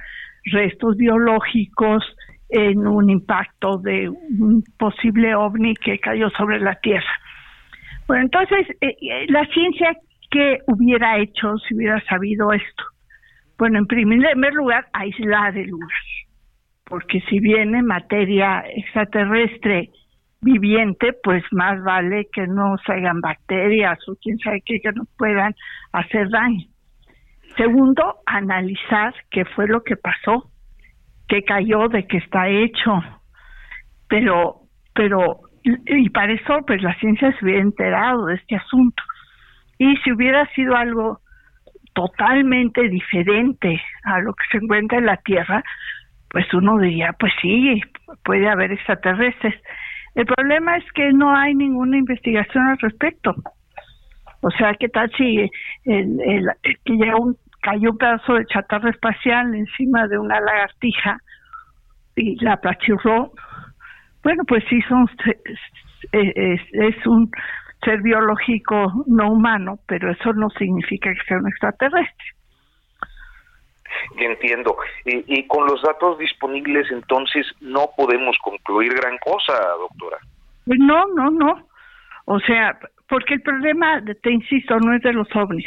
restos 0.44 0.96
biológicos 0.96 2.04
en 2.48 2.86
un 2.86 3.10
impacto 3.10 3.78
de 3.78 4.08
un 4.08 4.62
posible 4.78 5.34
ovni 5.34 5.74
que 5.74 5.98
cayó 5.98 6.30
sobre 6.30 6.60
la 6.60 6.74
Tierra. 6.76 7.18
Bueno, 8.06 8.24
entonces, 8.24 8.68
eh, 8.80 8.96
eh, 9.00 9.26
la 9.28 9.44
ciencia, 9.46 9.96
¿qué 10.30 10.58
hubiera 10.66 11.18
hecho 11.18 11.56
si 11.58 11.74
hubiera 11.74 12.00
sabido 12.04 12.52
esto? 12.52 12.84
Bueno, 13.58 13.78
en 13.78 13.86
primer 13.86 14.52
lugar, 14.54 14.86
aislar 14.92 15.56
el 15.56 15.68
lugar, 15.68 15.90
porque 16.84 17.20
si 17.28 17.38
viene 17.38 17.82
materia 17.82 18.64
extraterrestre 18.76 19.90
viviente, 20.42 21.14
pues 21.22 21.42
más 21.52 21.82
vale 21.82 22.26
que 22.32 22.46
no 22.46 22.76
se 22.84 22.92
hagan 22.92 23.20
bacterias 23.20 23.98
o 24.08 24.16
quién 24.20 24.38
sabe 24.38 24.62
qué 24.64 24.80
que 24.80 24.92
nos 24.92 25.08
puedan 25.16 25.54
hacer 25.92 26.28
daño. 26.28 26.66
Segundo, 27.56 28.16
analizar 28.26 29.14
qué 29.30 29.44
fue 29.44 29.68
lo 29.68 29.82
que 29.84 29.96
pasó, 29.96 30.50
qué 31.28 31.42
cayó, 31.44 31.88
de 31.88 32.06
qué 32.06 32.18
está 32.18 32.48
hecho. 32.48 33.02
Pero, 34.08 34.62
pero, 34.94 35.40
y 35.62 36.10
para 36.10 36.32
eso, 36.32 36.60
pues 36.66 36.82
la 36.82 36.94
ciencia 36.98 37.32
se 37.32 37.44
hubiera 37.44 37.62
enterado 37.62 38.26
de 38.26 38.34
este 38.34 38.56
asunto. 38.56 39.02
Y 39.78 39.96
si 39.98 40.12
hubiera 40.12 40.46
sido 40.54 40.76
algo 40.76 41.20
totalmente 41.94 42.88
diferente 42.88 43.80
a 44.04 44.20
lo 44.20 44.34
que 44.34 44.44
se 44.50 44.58
encuentra 44.58 44.98
en 44.98 45.06
la 45.06 45.16
Tierra, 45.18 45.62
pues 46.30 46.52
uno 46.52 46.78
diría, 46.78 47.14
pues 47.18 47.32
sí, 47.40 47.80
puede 48.24 48.48
haber 48.48 48.72
extraterrestres. 48.72 49.54
El 50.16 50.26
problema 50.26 50.76
es 50.76 50.84
que 50.92 51.12
no 51.12 51.34
hay 51.34 51.54
ninguna 51.54 51.96
investigación 51.96 52.66
al 52.66 52.78
respecto. 52.78 53.34
O 54.40 54.50
sea, 54.50 54.74
¿qué 54.74 54.88
tal 54.88 55.10
si 55.16 55.48
el, 55.84 56.20
el, 56.20 56.46
que 56.84 56.98
ya 56.98 57.16
un, 57.16 57.36
cayó 57.64 57.90
un 57.90 57.98
pedazo 57.98 58.34
de 58.34 58.46
chatarra 58.46 58.90
espacial 58.90 59.54
encima 59.54 60.06
de 60.06 60.18
una 60.18 60.38
lagartija 60.40 61.18
y 62.14 62.36
la 62.44 62.54
apachurró? 62.54 63.32
Bueno, 64.22 64.44
pues 64.46 64.62
sí, 64.68 64.80
son, 64.82 65.08
es, 66.12 66.60
es 66.72 67.06
un 67.06 67.30
ser 67.82 68.00
biológico 68.02 69.04
no 69.06 69.30
humano, 69.30 69.78
pero 69.86 70.10
eso 70.12 70.32
no 70.34 70.48
significa 70.50 71.10
que 71.12 71.24
sea 71.26 71.38
un 71.38 71.48
extraterrestre. 71.48 72.26
Entiendo. 74.16 74.76
Y, 75.04 75.24
y, 75.26 75.46
con 75.46 75.66
los 75.66 75.80
datos 75.82 76.18
disponibles, 76.18 76.90
entonces, 76.90 77.46
no 77.60 77.90
podemos 77.96 78.36
concluir 78.42 78.92
gran 78.94 79.16
cosa, 79.18 79.52
doctora. 79.78 80.18
Pues 80.66 80.78
no, 80.80 81.04
no, 81.14 81.30
no. 81.30 81.68
O 82.26 82.40
sea, 82.40 82.76
porque 83.08 83.34
el 83.34 83.42
problema, 83.42 84.02
te 84.22 84.32
insisto, 84.32 84.78
no 84.78 84.94
es 84.94 85.02
de 85.02 85.12
los 85.12 85.28
ovnis. 85.34 85.66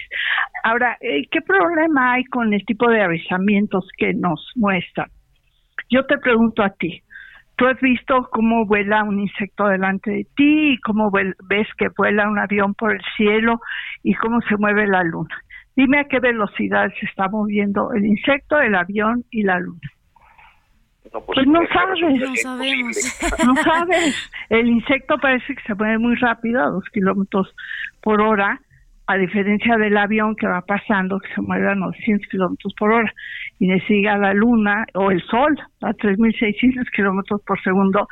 Ahora, 0.64 0.98
eh, 1.02 1.28
¿qué 1.32 1.42
problema 1.42 2.14
hay 2.14 2.24
con 2.26 2.54
el 2.54 2.66
tipo 2.66 2.90
de 2.90 3.02
avisamientos 3.02 3.88
que 3.98 4.14
nos 4.14 4.52
muestran? 4.56 5.10
Yo 5.90 6.06
te 6.06 6.18
pregunto 6.18 6.64
a 6.64 6.72
ti, 6.72 7.02
¿tú 7.56 7.68
has 7.68 7.80
visto 7.80 8.28
cómo 8.32 8.66
vuela 8.66 9.04
un 9.04 9.20
insecto 9.20 9.68
delante 9.68 10.12
de 10.12 10.28
ti 10.36 10.74
y 10.74 10.78
cómo 10.80 11.12
ves 11.12 11.68
que 11.78 11.90
vuela 11.96 12.28
un 12.28 12.40
avión 12.40 12.74
por 12.74 12.94
el 12.94 13.02
cielo 13.16 13.62
y 14.04 14.14
cómo 14.16 14.42
se 14.42 14.58
mueve 14.58 14.88
la 14.88 15.04
luna? 15.04 15.36
Dime 15.76 16.00
a 16.00 16.06
qué 16.06 16.20
velocidad 16.20 16.92
se 17.00 17.06
está 17.06 17.30
moviendo 17.30 17.94
el 17.94 18.06
insecto, 18.06 18.60
el 18.60 18.74
avión 18.74 19.24
y 19.30 19.44
la 19.44 19.60
luna. 19.60 19.80
No, 21.14 21.22
pues, 21.22 21.36
pues 21.36 21.48
no 21.48 21.60
sabes, 21.74 22.20
no 22.20 22.36
sabemos. 22.36 22.98
No 23.46 23.56
sabes. 23.56 24.30
El 24.50 24.68
insecto 24.68 25.18
parece 25.18 25.56
que 25.56 25.62
se 25.64 25.76
mueve 25.76 25.98
muy 25.98 26.16
rápido, 26.16 26.62
a 26.62 26.70
dos 26.70 26.84
kilómetros 26.94 27.54
por 28.02 28.22
hora, 28.22 28.60
a 29.08 29.18
diferencia 29.18 29.78
del 29.78 29.98
avión 29.98 30.36
que 30.36 30.48
va 30.48 30.62
pasando, 30.62 31.20
que 31.20 31.34
se 31.34 31.42
mueve 31.42 31.70
a 31.70 31.76
900 31.76 32.28
kilómetros 32.30 32.74
por 32.78 32.92
hora, 32.92 33.14
y 33.60 33.68
le 33.68 33.80
sigue 33.88 34.10
a 34.10 34.18
la 34.18 34.34
luna 34.34 34.86
o 34.94 35.12
el 35.12 35.22
sol 35.24 35.58
a 35.82 35.94
3.600 35.94 36.90
kilómetros 36.92 37.42
por 37.44 37.62
segundo 37.62 38.08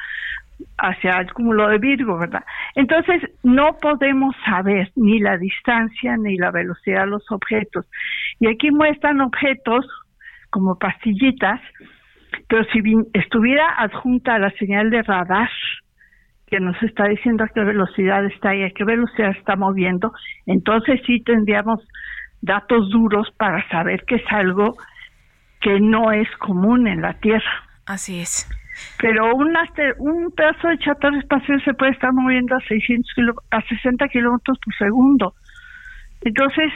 hacia 0.78 1.18
el 1.20 1.34
cúmulo 1.34 1.68
de 1.68 1.80
Virgo, 1.80 2.18
¿verdad? 2.18 2.44
Entonces, 2.76 3.22
no 3.44 3.78
podemos 3.82 4.36
saber 4.46 4.90
ni 4.96 5.20
la 5.20 5.38
distancia 5.38 6.16
ni 6.18 6.38
la 6.38 6.52
velocidad 6.52 7.02
de 7.02 7.12
los 7.12 7.30
objetos. 7.30 7.86
Y 8.40 8.48
aquí 8.48 8.72
muestran 8.72 9.20
objetos 9.20 9.86
como 10.50 10.78
pastillitas, 10.78 11.60
pero 12.48 12.64
si 12.66 12.80
estuviera 13.14 13.68
adjunta 13.78 14.36
a 14.36 14.40
la 14.40 14.52
señal 14.52 14.90
de 14.90 15.02
radar, 15.02 15.50
que 16.48 16.60
nos 16.60 16.82
está 16.84 17.06
diciendo 17.06 17.44
a 17.44 17.48
qué 17.48 17.62
velocidad 17.62 18.24
está 18.26 18.56
y 18.56 18.64
a 18.64 18.70
qué 18.70 18.84
velocidad 18.84 19.32
está 19.32 19.56
moviendo, 19.56 20.12
entonces 20.46 21.02
sí 21.06 21.22
tendríamos 21.24 21.80
datos 22.42 22.90
duros 22.90 23.28
para 23.38 23.68
saber 23.70 24.04
que 24.06 24.16
es 24.16 24.24
algo 24.30 24.76
que 25.62 25.80
no 25.80 26.12
es 26.12 26.28
común 26.38 26.88
en 26.88 27.02
la 27.02 27.14
Tierra. 27.14 27.64
Así 27.88 28.20
es. 28.20 28.48
Pero 29.00 29.34
un, 29.36 29.56
un 30.00 30.32
pedazo 30.32 30.68
de 30.68 30.78
chatarra 30.78 31.18
espacial 31.18 31.64
se 31.64 31.74
puede 31.74 31.94
estar 31.94 32.12
moviendo 32.14 32.56
a 32.56 32.60
600 32.60 33.36
a 33.52 33.62
60 33.62 34.08
kilómetros 34.10 34.58
por 34.64 34.76
segundo. 34.76 35.34
Entonces, 36.22 36.72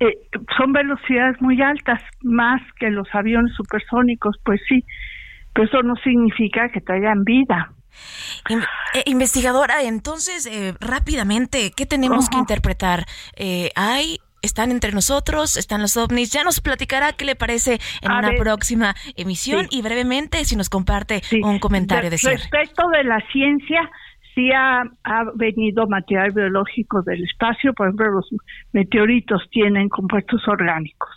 eh, 0.00 0.18
son 0.56 0.72
velocidades 0.72 1.40
muy 1.40 1.60
altas, 1.62 2.00
más 2.22 2.60
que 2.78 2.90
los 2.90 3.08
aviones 3.12 3.52
supersónicos, 3.54 4.36
pues 4.44 4.60
sí, 4.68 4.84
pero 5.54 5.66
eso 5.66 5.82
no 5.82 5.94
significa 5.96 6.68
que 6.70 6.80
traigan 6.80 7.24
vida. 7.24 7.72
Eh, 8.50 9.02
investigadora, 9.06 9.82
entonces, 9.82 10.46
eh, 10.46 10.74
rápidamente, 10.80 11.72
¿qué 11.74 11.86
tenemos 11.86 12.28
que 12.28 12.36
interpretar? 12.36 13.04
¿Hay 13.74 14.18
están 14.42 14.70
entre 14.70 14.92
nosotros, 14.92 15.56
están 15.56 15.82
los 15.82 15.96
ovnis. 15.96 16.30
Ya 16.32 16.44
nos 16.44 16.60
platicará 16.60 17.12
qué 17.12 17.24
le 17.24 17.34
parece 17.34 17.78
en 18.00 18.12
una 18.12 18.32
próxima 18.38 18.94
emisión 19.16 19.66
y 19.70 19.82
brevemente 19.82 20.44
si 20.44 20.56
nos 20.56 20.70
comparte 20.70 21.22
un 21.42 21.58
comentario 21.58 22.10
de, 22.10 22.18
cierre. 22.18 22.36
Respecto 22.36 22.88
de 22.88 23.04
la 23.04 23.18
ciencia, 23.32 23.90
sí 24.36 24.50
ha, 24.52 24.84
venido 25.34 25.86
material 25.88 26.30
biológico 26.30 27.02
del 27.02 27.24
espacio, 27.24 27.72
por 27.72 27.88
ejemplo, 27.88 28.12
los 28.12 28.28
meteoritos 28.72 29.42
tienen 29.50 29.88
compuestos 29.88 30.46
orgánicos. 30.46 31.10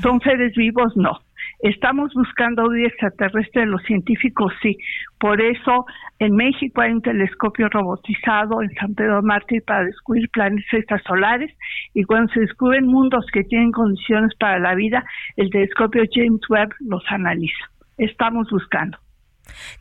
¿Son 0.00 0.20
seres 0.20 0.54
vivos? 0.54 0.96
No. 0.96 1.18
Estamos 1.58 2.14
buscando 2.14 2.68
vida 2.70 2.88
extraterrestre, 2.88 3.66
los 3.66 3.82
científicos 3.82 4.52
sí. 4.62 4.78
Por 5.18 5.40
eso 5.40 5.84
en 6.18 6.34
México 6.34 6.80
hay 6.80 6.92
un 6.92 7.02
telescopio 7.02 7.68
robotizado 7.68 8.62
en 8.62 8.70
San 8.74 8.94
Pedro 8.94 9.22
Mártir 9.22 9.62
para 9.64 9.84
descubrir 9.84 10.28
planetas 10.30 10.72
extrasolares 10.72 11.52
y 11.94 12.04
cuando 12.04 12.32
se 12.32 12.40
descubren 12.40 12.86
mundos 12.86 13.26
que 13.32 13.44
tienen 13.44 13.70
condiciones 13.70 14.32
para 14.38 14.58
la 14.58 14.74
vida, 14.74 15.04
el 15.36 15.50
telescopio 15.50 16.04
James 16.10 16.40
Webb 16.48 16.70
los 16.80 17.04
analiza. 17.08 17.70
Estamos 17.98 18.48
buscando. 18.50 18.98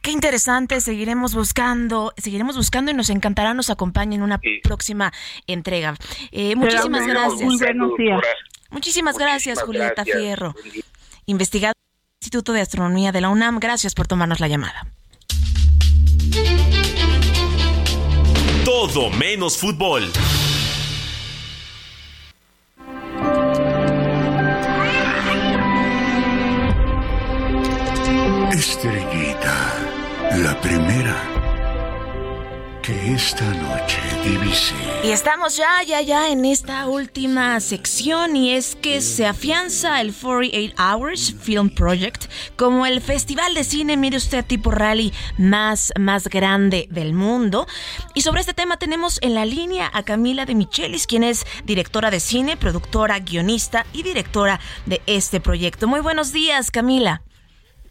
Qué 0.02 0.12
interesante, 0.12 0.82
seguiremos 0.82 1.34
buscando, 1.34 2.14
seguiremos 2.18 2.58
buscando 2.58 2.92
y 2.92 2.94
nos 2.94 3.10
encantará 3.10 3.54
nos 3.54 3.70
acompañe 3.70 4.16
en 4.16 4.22
una 4.22 4.40
próxima 4.64 5.12
entrega. 5.48 5.96
Eh, 6.32 6.56
muchísimas 6.56 7.08
gracias. 7.08 7.42
Muy 7.42 7.58
buenos 7.58 7.92
días. 7.98 8.22
Muchísimas 8.70 9.18
gracias, 9.18 9.62
Julieta 9.62 10.04
Fierro 10.06 10.56
investigador 11.26 11.76
del 11.76 12.18
Instituto 12.22 12.54
de 12.54 12.62
Astronomía 12.62 13.12
de 13.12 13.22
la 13.22 13.30
UNAM. 13.30 13.60
Gracias 13.60 13.96
por 13.96 14.08
tomarnos 14.08 14.40
la 14.40 14.48
llamada. 14.48 14.88
Todo 18.66 19.10
menos 19.10 19.58
fútbol. 19.58 20.12
Estrellita, 28.52 29.31
la 30.38 30.60
primera 30.62 31.22
que 32.82 33.14
esta 33.14 33.46
noche 33.46 34.00
divise. 34.24 34.74
Y 35.04 35.12
estamos 35.12 35.58
ya, 35.58 35.84
ya, 35.86 36.02
ya 36.02 36.30
en 36.30 36.46
esta 36.46 36.88
última 36.88 37.60
sección 37.60 38.36
y 38.36 38.54
es 38.54 38.76
que 38.76 39.02
se 39.02 39.28
afianza 39.28 40.00
el 40.00 40.14
48 40.14 40.76
Hours 40.82 41.36
Film 41.40 41.70
Project 41.70 42.32
como 42.56 42.86
el 42.86 43.02
festival 43.02 43.54
de 43.54 43.66
cine, 43.66 43.98
mire 43.98 44.18
usted, 44.18 44.46
tipo 44.46 44.72
rally 44.72 45.12
más, 45.38 45.92
más 46.00 46.28
grande 46.30 46.88
del 46.90 47.14
mundo. 47.14 47.68
Y 48.16 48.22
sobre 48.22 48.40
este 48.40 48.54
tema 48.54 48.78
tenemos 48.78 49.20
en 49.22 49.36
la 49.36 49.46
línea 49.46 49.92
a 49.94 50.04
Camila 50.04 50.46
de 50.46 50.56
Michelis, 50.56 51.08
quien 51.08 51.24
es 51.24 51.46
directora 51.66 52.10
de 52.10 52.22
cine, 52.22 52.56
productora, 52.56 53.20
guionista 53.20 53.86
y 53.92 54.04
directora 54.04 54.60
de 54.86 55.02
este 55.08 55.42
proyecto. 55.42 55.88
Muy 55.88 56.00
buenos 56.00 56.32
días, 56.32 56.72
Camila. 56.72 57.22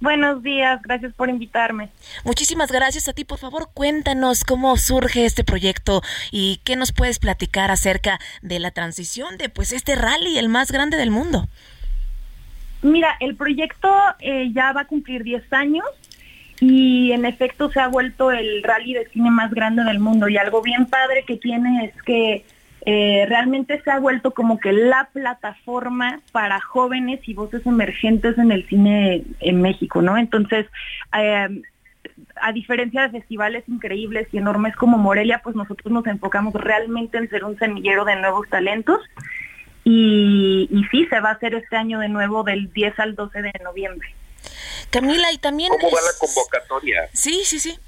Buenos 0.00 0.42
días, 0.42 0.80
gracias 0.82 1.12
por 1.12 1.28
invitarme. 1.28 1.90
Muchísimas 2.24 2.72
gracias 2.72 3.06
a 3.06 3.12
ti. 3.12 3.26
Por 3.26 3.38
favor, 3.38 3.68
cuéntanos 3.74 4.44
cómo 4.44 4.76
surge 4.78 5.26
este 5.26 5.44
proyecto 5.44 6.00
y 6.32 6.60
qué 6.64 6.74
nos 6.74 6.92
puedes 6.92 7.18
platicar 7.18 7.70
acerca 7.70 8.18
de 8.40 8.58
la 8.60 8.70
transición 8.70 9.36
de 9.36 9.50
pues 9.50 9.72
este 9.72 9.94
rally, 9.96 10.38
el 10.38 10.48
más 10.48 10.72
grande 10.72 10.96
del 10.96 11.10
mundo. 11.10 11.48
Mira, 12.80 13.14
el 13.20 13.36
proyecto 13.36 13.94
eh, 14.20 14.50
ya 14.54 14.72
va 14.72 14.82
a 14.82 14.86
cumplir 14.86 15.22
10 15.22 15.52
años 15.52 15.84
y 16.60 17.12
en 17.12 17.26
efecto 17.26 17.70
se 17.70 17.80
ha 17.80 17.88
vuelto 17.88 18.32
el 18.32 18.62
rally 18.62 18.94
de 18.94 19.06
cine 19.08 19.30
más 19.30 19.50
grande 19.52 19.84
del 19.84 19.98
mundo 19.98 20.28
y 20.28 20.38
algo 20.38 20.62
bien 20.62 20.86
padre 20.86 21.24
que 21.26 21.36
tiene 21.36 21.84
es 21.84 22.02
que 22.02 22.46
eh, 22.86 23.26
realmente 23.28 23.80
se 23.82 23.90
ha 23.90 23.98
vuelto 23.98 24.32
como 24.32 24.58
que 24.58 24.72
la 24.72 25.08
plataforma 25.12 26.20
para 26.32 26.60
jóvenes 26.60 27.20
y 27.28 27.34
voces 27.34 27.66
emergentes 27.66 28.38
en 28.38 28.52
el 28.52 28.66
cine 28.68 29.24
en 29.40 29.60
México, 29.60 30.00
¿no? 30.00 30.16
Entonces, 30.16 30.66
eh, 31.16 31.62
a 32.36 32.52
diferencia 32.52 33.02
de 33.02 33.10
festivales 33.10 33.64
increíbles 33.68 34.28
y 34.32 34.38
enormes 34.38 34.74
como 34.76 34.96
Morelia, 34.98 35.40
pues 35.42 35.56
nosotros 35.56 35.92
nos 35.92 36.06
enfocamos 36.06 36.54
realmente 36.54 37.18
en 37.18 37.28
ser 37.28 37.44
un 37.44 37.58
semillero 37.58 38.04
de 38.04 38.16
nuevos 38.16 38.48
talentos. 38.48 39.00
Y, 39.84 40.68
y 40.70 40.84
sí, 40.90 41.06
se 41.06 41.20
va 41.20 41.30
a 41.30 41.32
hacer 41.32 41.54
este 41.54 41.76
año 41.76 42.00
de 42.00 42.08
nuevo 42.08 42.44
del 42.44 42.72
10 42.72 42.98
al 42.98 43.14
12 43.14 43.42
de 43.42 43.52
noviembre. 43.62 44.14
Camila, 44.90 45.32
y 45.32 45.38
también... 45.38 45.70
¿Cómo 45.70 45.90
va 45.90 46.00
la 46.00 46.18
convocatoria? 46.18 47.08
Sí, 47.12 47.42
sí, 47.44 47.58
sí. 47.58 47.78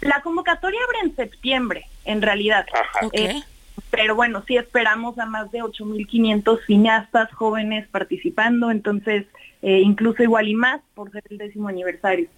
La 0.00 0.20
convocatoria 0.22 0.80
abre 0.84 1.08
en 1.08 1.16
septiembre, 1.16 1.86
en 2.04 2.22
realidad. 2.22 2.66
Eh, 3.12 3.42
pero 3.90 4.14
bueno, 4.14 4.42
sí 4.46 4.56
esperamos 4.56 5.18
a 5.18 5.26
más 5.26 5.50
de 5.50 5.60
8.500 5.60 6.66
cineastas 6.66 7.32
jóvenes 7.32 7.86
participando, 7.88 8.70
entonces 8.70 9.26
eh, 9.62 9.80
incluso 9.80 10.22
igual 10.22 10.48
y 10.48 10.54
más 10.54 10.80
por 10.94 11.10
ser 11.10 11.22
el 11.30 11.38
décimo 11.38 11.68
aniversario. 11.68 12.28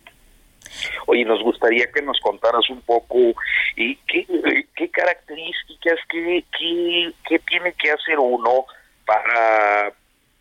Oye, 1.07 1.25
nos 1.25 1.43
gustaría 1.43 1.91
que 1.91 2.03
nos 2.03 2.19
contaras 2.21 2.69
un 2.71 2.81
poco 2.83 3.17
y 3.77 3.97
qué, 3.97 4.27
qué 4.77 4.89
características, 4.91 5.99
qué, 6.09 6.45
qué 7.29 7.39
tiene 7.41 7.73
que 7.73 7.91
hacer 7.91 8.19
uno 8.19 8.67
para 9.05 9.93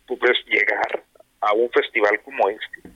pues, 0.06 0.38
llegar 0.46 1.02
a 1.40 1.52
un 1.54 1.70
festival 1.70 2.20
como 2.22 2.48
este. 2.48 2.89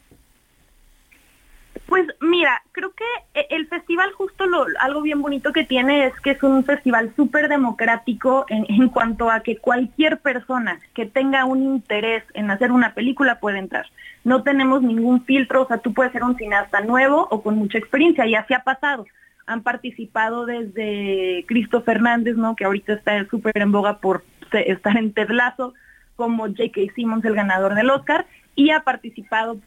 Pues 1.95 2.09
mira, 2.21 2.61
creo 2.73 2.93
que 2.93 3.05
e, 3.35 3.47
el 3.51 3.69
festival 3.69 4.11
justo 4.15 4.47
lo, 4.47 4.67
algo 4.81 5.01
bien 5.01 5.23
bonito 5.23 5.53
que 5.53 5.63
tiene 5.63 6.07
es 6.07 6.21
que 6.23 6.33
es 6.33 6.43
un 6.43 6.65
festival 6.65 7.13
súper 7.15 7.49
democrático 7.49 8.47
en, 8.49 8.67
en, 8.69 8.89
cuanto 8.89 9.31
a 9.31 9.45
que 9.45 9.59
cualquier 9.59 10.19
persona 10.19 10.81
que 10.93 11.07
tenga 11.07 11.45
un 11.45 11.63
interés 11.63 12.25
en 12.35 12.51
hacer 12.51 12.73
una 12.73 12.95
película 12.95 13.39
puede 13.39 13.61
entrar. 13.61 13.87
No 14.25 14.43
tenemos 14.43 14.83
ningún 14.83 15.25
filtro, 15.25 15.63
o 15.63 15.69
sea, 15.69 15.79
tú 15.79 15.95
puedes 15.95 16.11
ser 16.11 16.25
un 16.25 16.37
cineasta 16.37 16.81
nuevo 16.81 17.29
o 17.31 17.45
con 17.45 17.55
mucha 17.55 17.79
experiencia 17.79 18.27
y 18.27 18.35
así 18.35 18.55
ha 18.55 18.65
pasado. 18.65 19.07
Han 19.47 19.63
participado 19.63 20.47
desde 20.47 21.45
Cristo 21.47 21.83
Fernández, 21.83 22.35
¿no? 22.35 22.57
Que 22.57 22.65
ahorita 22.65 22.95
está 22.95 23.25
súper 23.27 23.57
en 23.59 23.71
boga 23.71 23.99
por 23.99 24.25
estar 24.51 24.97
en 24.97 25.13
Ted 25.13 25.29
como 26.17 26.49
J.K. 26.49 26.81
Simmons, 26.97 27.25
el 27.25 27.37
ganador 27.37 27.77
del 27.77 27.91
Oscar, 27.91 28.27
y 28.57 28.71
ha 28.71 28.81
participado 28.81 29.61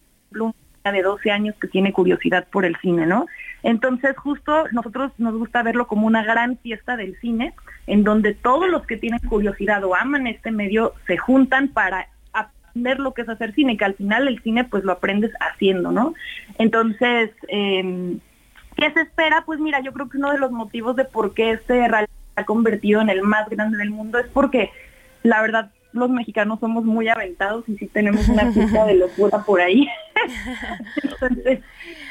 de 0.92 1.02
12 1.02 1.32
años 1.32 1.56
que 1.60 1.68
tiene 1.68 1.94
curiosidad 1.94 2.48
por 2.52 2.66
el 2.66 2.76
cine, 2.78 3.06
¿no? 3.06 3.26
Entonces, 3.64 4.16
justo 4.18 4.66
nosotros 4.72 5.12
nos 5.18 5.36
gusta 5.36 5.64
verlo 5.64 5.88
como 5.88 6.08
una 6.08 6.24
gran 6.24 6.58
fiesta 6.58 6.96
del 6.96 7.18
cine, 7.20 7.54
en 7.88 8.04
donde 8.04 8.34
todos 8.34 8.70
los 8.70 8.86
que 8.86 8.98
tienen 8.98 9.20
curiosidad 9.20 9.84
o 9.84 9.96
aman 9.96 10.28
este 10.28 10.52
medio 10.52 10.94
se 11.06 11.18
juntan 11.18 11.70
para 11.70 12.08
aprender 12.34 13.00
lo 13.00 13.14
que 13.14 13.24
es 13.24 13.30
hacer 13.30 13.54
cine, 13.54 13.78
que 13.78 13.86
al 13.86 13.96
final 13.96 14.28
el 14.28 14.42
cine 14.44 14.64
pues 14.64 14.84
lo 14.84 14.92
aprendes 14.92 15.32
haciendo, 15.40 15.92
¿no? 15.92 16.14
Entonces, 16.60 17.32
eh, 17.48 18.18
¿qué 18.76 18.92
se 18.92 19.02
espera? 19.02 19.44
Pues 19.46 19.60
mira, 19.60 19.82
yo 19.82 19.92
creo 19.94 20.10
que 20.10 20.18
uno 20.18 20.32
de 20.32 20.40
los 20.40 20.52
motivos 20.52 20.96
de 20.96 21.06
por 21.06 21.34
qué 21.34 21.52
este 21.52 21.88
rally 21.88 22.08
se 22.36 22.42
ha 22.42 22.46
convertido 22.46 23.02
en 23.02 23.10
el 23.10 23.24
más 23.24 23.50
grande 23.50 23.78
del 23.78 23.90
mundo 23.90 24.20
es 24.20 24.28
porque 24.28 24.72
la 25.24 25.42
verdad 25.42 25.72
los 25.98 26.10
mexicanos 26.10 26.60
somos 26.60 26.84
muy 26.86 27.08
aventados 27.10 27.68
y 27.68 27.76
sí 27.78 27.88
tenemos 27.88 28.28
una 28.30 28.52
fiesta 28.52 28.86
de 28.86 28.96
locura 28.96 29.40
por 29.40 29.60
ahí. 29.62 29.88
Entonces, 31.04 31.60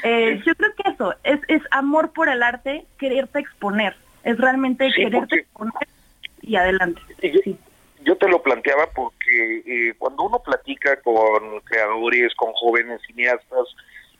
eh, 0.03 0.41
yo 0.45 0.55
creo 0.55 0.71
que 0.75 0.89
eso, 0.91 1.13
es, 1.23 1.39
es 1.47 1.61
amor 1.71 2.11
por 2.13 2.29
el 2.29 2.43
arte, 2.43 2.85
quererte 2.97 3.39
exponer, 3.39 3.95
es 4.23 4.37
realmente 4.37 4.85
Sí, 4.91 4.95
quererte 5.03 5.19
porque- 5.19 5.35
exponer 5.39 5.73
y 6.41 6.55
adelante. 6.55 7.01
Yo, 7.21 7.53
yo 8.03 8.15
te 8.15 8.27
lo 8.29 8.41
planteaba 8.41 8.87
porque 8.95 9.63
eh, 9.65 9.93
cuando 9.97 10.23
uno 10.23 10.39
platica 10.39 10.99
con 11.01 11.59
creadores, 11.65 12.33
con 12.35 12.53
jóvenes 12.53 13.01
cineastas, 13.07 13.67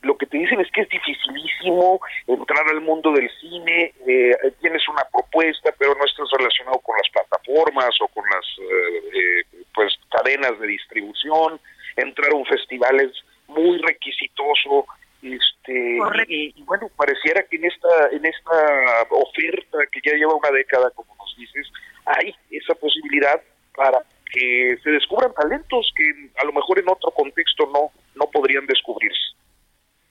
lo 0.03 0.17
que 0.17 0.25
te 0.25 0.37
dicen 0.37 0.59
es 0.59 0.71
que 0.71 0.81
es 0.81 0.89
dificilísimo 0.89 1.99
entrar 2.27 2.67
al 2.69 2.81
mundo 2.81 3.11
del 3.11 3.29
cine, 3.41 3.93
eh, 4.07 4.35
tienes 4.61 4.87
una 4.87 5.03
propuesta, 5.11 5.73
pero 5.77 5.95
no 5.95 6.05
estás 6.05 6.27
relacionado 6.37 6.79
con 6.79 6.95
las 6.97 7.09
plataformas 7.09 7.89
o 8.01 8.07
con 8.07 8.23
las 8.29 8.45
eh, 8.59 9.03
eh, 9.13 9.63
pues 9.73 9.93
cadenas 10.09 10.59
de 10.59 10.67
distribución, 10.67 11.59
entrar 11.95 12.31
a 12.31 12.35
un 12.35 12.45
festival 12.45 12.99
es 12.99 13.11
muy 13.47 13.77
requisitoso, 13.79 14.85
este 15.21 15.97
y, 16.27 16.53
y 16.55 16.63
bueno 16.63 16.89
pareciera 16.95 17.41
que 17.43 17.55
en 17.55 17.65
esta 17.65 18.09
en 18.11 18.23
esta 18.23 19.07
oferta 19.09 19.79
que 19.91 19.99
ya 20.05 20.15
lleva 20.15 20.35
una 20.35 20.51
década 20.51 20.91
como 20.91 21.15
nos 21.15 21.35
dices 21.35 21.67
hay 22.05 22.35
esa 22.51 22.75
posibilidad 22.75 23.41
para 23.75 23.97
que 24.31 24.77
se 24.83 24.91
descubran 24.91 25.33
talentos 25.33 25.91
que 25.95 26.29
a 26.39 26.45
lo 26.45 26.53
mejor 26.53 26.77
en 26.77 26.89
otro 26.89 27.09
contexto 27.09 27.67
no 27.73 27.89
no 28.13 28.29
podrían 28.29 28.67
descubrirse 28.67 29.33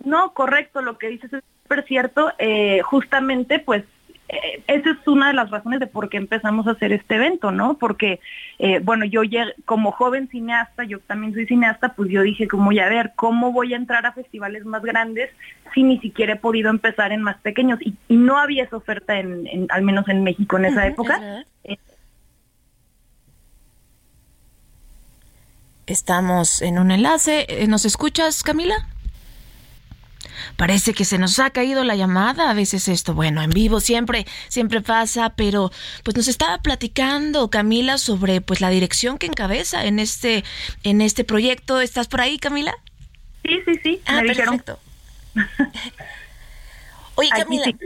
No, 0.07 0.33
correcto, 0.33 0.81
lo 0.83 0.99
que 0.99 1.09
dices 1.09 1.33
es 1.33 1.43
súper 1.65 1.85
cierto. 1.85 2.33
Eh, 2.39 2.81
justamente, 2.83 3.59
pues, 3.59 3.83
eh, 4.29 4.63
esa 4.69 4.91
es 4.91 5.07
una 5.09 5.27
de 5.29 5.33
las 5.35 5.51
razones 5.51 5.81
de 5.81 5.89
por 5.89 6.09
qué 6.09 6.17
empezamos 6.17 6.67
a 6.69 6.71
hacer 6.73 6.93
este 6.93 7.17
evento, 7.17 7.51
¿no? 7.51 7.77
Porque, 7.77 8.21
eh, 8.61 8.79
bueno, 8.83 9.05
yo 9.05 9.25
ya, 9.25 9.47
como 9.65 9.91
joven 9.91 10.29
cineasta, 10.29 10.85
yo 10.85 11.01
también 11.01 11.35
soy 11.35 11.47
cineasta, 11.47 11.95
pues 11.95 12.09
yo 12.09 12.23
dije, 12.23 12.47
como 12.47 12.71
ya 12.71 12.87
a 12.87 12.89
ver, 12.89 13.13
¿cómo 13.17 13.51
voy 13.53 13.75
a 13.75 13.77
entrar 13.77 14.07
a 14.07 14.13
festivales 14.13 14.65
más 14.65 14.83
grandes 14.83 15.29
si 15.75 15.83
ni 15.83 15.99
siquiera 15.99 16.35
he 16.35 16.37
podido 16.37 16.71
empezar 16.71 17.11
en 17.11 17.23
más 17.23 17.39
pequeños? 17.39 17.81
Y, 17.83 17.95
y 18.09 18.17
no 18.17 18.39
había 18.39 18.63
esa 18.65 18.77
oferta, 18.77 19.19
en, 19.19 19.47
en- 19.49 19.67
al 19.71 19.83
menos 19.83 20.09
en 20.09 20.23
México 20.23 20.57
en 20.57 20.67
esa 20.67 20.87
época. 20.87 21.21
Eh, 21.65 21.79
Estamos 25.87 26.63
en 26.63 26.79
un 26.79 26.91
enlace. 26.91 27.47
Eh, 27.49 27.67
¿Nos 27.69 27.85
escuchas, 27.85 28.43
Camila? 28.43 28.75
Parece 30.57 30.95
que 30.95 31.05
se 31.05 31.19
nos 31.19 31.39
ha 31.39 31.51
caído 31.51 31.85
la 31.85 31.97
llamada. 31.97 32.51
A 32.51 32.55
veces 32.55 32.89
esto, 32.89 33.15
bueno, 33.15 33.43
en 33.43 33.51
vivo 33.51 33.81
siempre, 33.81 34.27
siempre 34.49 34.81
pasa, 34.81 35.31
pero 35.31 35.71
pues 36.05 36.17
nos 36.17 36.29
estaba 36.29 36.59
platicando 36.59 37.49
Camila 37.51 37.99
sobre 37.99 38.41
pues 38.41 38.61
la 38.61 38.71
dirección 38.71 39.19
que 39.19 39.27
encabeza 39.27 39.85
en 39.87 39.99
este, 39.99 40.45
en 40.83 41.01
este 41.01 41.25
proyecto. 41.25 41.81
¿Estás 41.81 42.09
por 42.09 42.21
ahí, 42.21 42.39
Camila? 42.39 42.75
Sí, 43.45 43.59
sí, 43.65 43.73
sí. 43.83 44.01
Ah, 44.07 44.23
me 44.23 44.29
dijeron- 44.33 44.59
perfecto. 44.59 44.79
Oye, 47.17 47.31
Camila, 47.31 47.65
sí. 47.65 47.77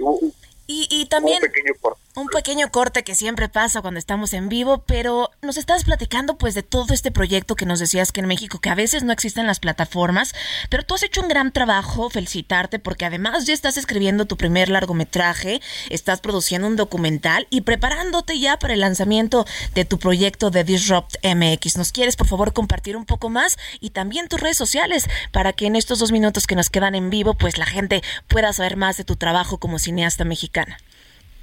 y, 0.67 0.89
y 0.91 1.07
también 1.07 1.39
un 1.43 1.49
pequeño 1.51 1.73
corte. 1.81 2.01
Un 2.17 2.27
pequeño 2.27 2.71
corte 2.71 3.05
que 3.05 3.15
siempre 3.15 3.49
pasa 3.49 3.83
cuando 3.83 3.99
estamos 3.99 4.33
en 4.33 4.49
vivo, 4.49 4.83
pero 4.87 5.31
nos 5.43 5.57
estabas 5.57 5.85
platicando 5.85 6.37
pues 6.39 6.55
de 6.55 6.63
todo 6.63 6.93
este 6.93 7.13
proyecto 7.13 7.55
que 7.55 7.67
nos 7.67 7.79
decías 7.79 8.11
que 8.11 8.21
en 8.21 8.27
México, 8.27 8.59
que 8.59 8.69
a 8.69 8.75
veces 8.75 9.05
no 9.05 9.13
existen 9.13 9.47
las 9.47 9.61
plataformas, 9.61 10.35
pero 10.69 10.85
tú 10.85 10.95
has 10.95 11.05
hecho 11.05 11.21
un 11.21 11.29
gran 11.29 11.53
trabajo, 11.53 12.11
felicitarte, 12.11 12.81
porque 12.81 13.05
además 13.05 13.47
ya 13.47 13.55
estás 13.55 13.77
escribiendo 13.77 14.27
tu 14.27 14.37
primer 14.37 14.69
largometraje, 14.69 15.61
estás 15.89 16.21
produciendo 16.21 16.67
un 16.67 16.77
documental 16.77 17.47
y 17.49 17.61
preparándote 17.61 18.39
ya 18.41 18.59
para 18.59 18.75
el 18.75 18.81
lanzamiento 18.81 19.47
de 19.75 19.85
tu 19.85 19.99
proyecto 19.99 20.51
de 20.51 20.65
Disrupt 20.65 21.17
MX. 21.25 21.77
¿Nos 21.77 21.93
quieres 21.93 22.17
por 22.17 22.27
favor 22.27 22.53
compartir 22.53 22.97
un 22.97 23.07
poco 23.07 23.29
más 23.29 23.57
y 23.79 23.91
también 23.91 24.29
tus 24.29 24.41
redes 24.41 24.57
sociales 24.57 25.09
para 25.31 25.53
que 25.53 25.67
en 25.67 25.77
estos 25.77 26.01
dos 26.01 26.11
minutos 26.11 26.47
que 26.47 26.57
nos 26.57 26.71
quedan 26.71 26.97
en 26.97 27.11
vivo 27.11 27.35
pues 27.35 27.57
la 27.57 27.67
gente 27.67 28.03
pueda 28.27 28.53
saber 28.53 28.77
más 28.77 28.97
de 28.97 29.05
tu 29.05 29.15
trabajo 29.15 29.59
como 29.59 29.79
cineasta 29.79 30.25
mexicana? 30.25 30.79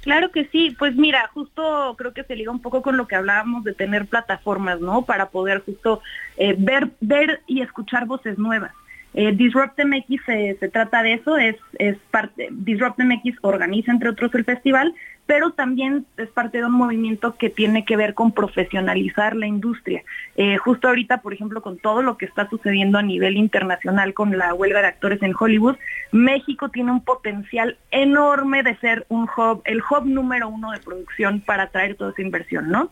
Claro 0.08 0.30
que 0.30 0.46
sí, 0.46 0.74
pues 0.78 0.96
mira, 0.96 1.28
justo 1.34 1.94
creo 1.98 2.14
que 2.14 2.24
se 2.24 2.34
liga 2.34 2.50
un 2.50 2.62
poco 2.62 2.80
con 2.80 2.96
lo 2.96 3.06
que 3.06 3.14
hablábamos 3.14 3.62
de 3.62 3.74
tener 3.74 4.06
plataformas, 4.06 4.80
¿no? 4.80 5.02
Para 5.02 5.28
poder 5.28 5.58
justo 5.58 6.00
eh, 6.38 6.54
ver, 6.58 6.88
ver 7.02 7.42
y 7.46 7.60
escuchar 7.60 8.06
voces 8.06 8.38
nuevas. 8.38 8.72
Eh, 9.12 9.32
Disrupt 9.32 9.78
MX 9.78 10.24
se, 10.24 10.56
se 10.58 10.68
trata 10.70 11.02
de 11.02 11.12
eso, 11.12 11.36
es, 11.36 11.56
es 11.78 11.98
parte, 12.10 12.48
Disrupt 12.52 12.98
MX 12.98 13.36
organiza 13.42 13.92
entre 13.92 14.08
otros 14.08 14.34
el 14.34 14.46
festival, 14.46 14.94
pero 15.28 15.50
también 15.50 16.06
es 16.16 16.30
parte 16.30 16.56
de 16.56 16.64
un 16.64 16.72
movimiento 16.72 17.36
que 17.36 17.50
tiene 17.50 17.84
que 17.84 17.98
ver 17.98 18.14
con 18.14 18.32
profesionalizar 18.32 19.36
la 19.36 19.46
industria. 19.46 20.02
Eh, 20.36 20.56
justo 20.56 20.88
ahorita, 20.88 21.20
por 21.20 21.34
ejemplo, 21.34 21.60
con 21.60 21.76
todo 21.76 22.00
lo 22.00 22.16
que 22.16 22.24
está 22.24 22.48
sucediendo 22.48 22.96
a 22.96 23.02
nivel 23.02 23.36
internacional 23.36 24.14
con 24.14 24.38
la 24.38 24.54
huelga 24.54 24.80
de 24.80 24.86
actores 24.86 25.22
en 25.22 25.34
Hollywood, 25.38 25.76
México 26.12 26.70
tiene 26.70 26.92
un 26.92 27.04
potencial 27.04 27.76
enorme 27.90 28.62
de 28.62 28.76
ser 28.76 29.04
un 29.10 29.24
hub, 29.24 29.60
el 29.66 29.82
hub 29.82 30.06
número 30.06 30.48
uno 30.48 30.70
de 30.70 30.78
producción 30.78 31.42
para 31.42 31.64
atraer 31.64 31.96
toda 31.96 32.12
esa 32.12 32.22
inversión, 32.22 32.70
¿no? 32.70 32.90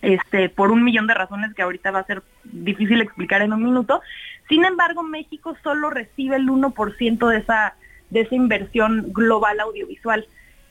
este, 0.00 0.48
por 0.48 0.70
un 0.70 0.82
millón 0.82 1.06
de 1.08 1.12
razones 1.12 1.52
que 1.52 1.60
ahorita 1.60 1.90
va 1.90 1.98
a 1.98 2.06
ser 2.06 2.22
difícil 2.44 3.02
explicar 3.02 3.42
en 3.42 3.52
un 3.52 3.62
minuto. 3.62 4.00
Sin 4.48 4.64
embargo, 4.64 5.02
México 5.02 5.54
solo 5.62 5.90
recibe 5.90 6.36
el 6.36 6.48
1% 6.48 7.28
de 7.28 7.36
esa, 7.36 7.74
de 8.08 8.20
esa 8.20 8.34
inversión 8.34 9.12
global 9.12 9.60
audiovisual. 9.60 10.26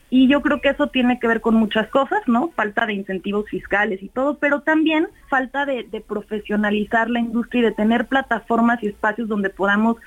Y 0.09 0.27
yo 0.27 0.41
creo 0.41 0.61
que 0.61 0.69
eso 0.69 0.87
tiene 0.87 1.19
que 1.19 1.27
ver 1.27 1.41
con 1.41 1.55
muchas 1.55 1.87
cosas, 1.89 2.21
¿no? 2.27 2.51
Falta 2.55 2.85
de 2.85 2.93
incentivos 2.93 3.49
fiscales 3.49 4.03
y 4.03 4.07
todo, 4.07 4.37
pero 4.37 4.61
también 4.61 5.07
falta 5.29 5.65
de, 5.65 5.83
de 5.83 5.99
profesionalizar 5.99 7.09
la 7.09 7.19
industria 7.19 7.61
y 7.61 7.63
de 7.65 7.71
tener 7.71 8.05
plataformas 8.05 8.81
y 8.83 8.87
espacios 8.87 9.27
donde 9.27 9.49
podamos 9.49 9.97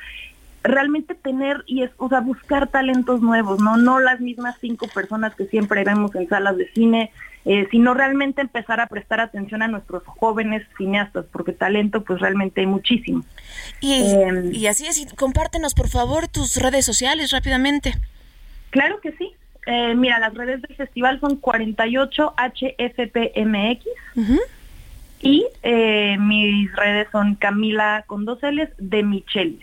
realmente 0.63 1.15
tener 1.15 1.65
y 1.67 1.83
es, 1.83 1.91
o 1.97 2.09
sea, 2.09 2.21
buscar 2.21 2.69
talentos 2.69 3.21
nuevos, 3.21 3.61
no, 3.61 3.77
no 3.77 4.01
las 4.01 4.21
mismas 4.21 4.57
cinco 4.61 4.87
personas 4.89 5.35
que 5.35 5.47
siempre 5.47 5.85
vemos 5.85 6.15
en 6.15 6.29
salas 6.29 6.57
de 6.57 6.71
cine, 6.73 7.11
eh, 7.45 7.67
sino 7.71 7.95
realmente 7.95 8.43
empezar 8.43 8.81
a 8.81 8.87
prestar 8.87 9.21
atención 9.21 9.63
a 9.63 9.69
nuestros 9.69 10.03
jóvenes 10.05 10.67
cineastas, 10.77 11.25
porque 11.33 11.53
talento 11.53 12.03
pues 12.05 12.21
realmente 12.21 12.61
hay 12.61 12.67
muchísimo. 12.67 13.25
Y, 13.81 14.13
em, 14.13 14.53
y 14.53 14.67
así 14.67 14.87
es, 14.87 15.07
compártenos 15.15 15.75
por 15.75 15.89
favor 15.89 16.29
tus 16.29 16.57
redes 16.57 16.85
sociales 16.85 17.31
rápidamente. 17.31 17.95
Claro 18.71 19.01
que 19.01 19.13
sí. 19.13 19.33
Eh, 19.71 19.95
mira, 19.95 20.19
las 20.19 20.33
redes 20.33 20.63
del 20.63 20.75
festival 20.77 21.21
son 21.21 21.39
48HFPMX. 21.43 23.85
Y 25.21 25.47
eh, 25.63 26.17
mis 26.19 26.75
redes 26.75 27.09
son 27.13 27.35
Camila 27.35 28.03
con 28.07 28.25
dos 28.25 28.43
L's 28.43 28.71
de 28.79 29.03
Michelis. 29.03 29.61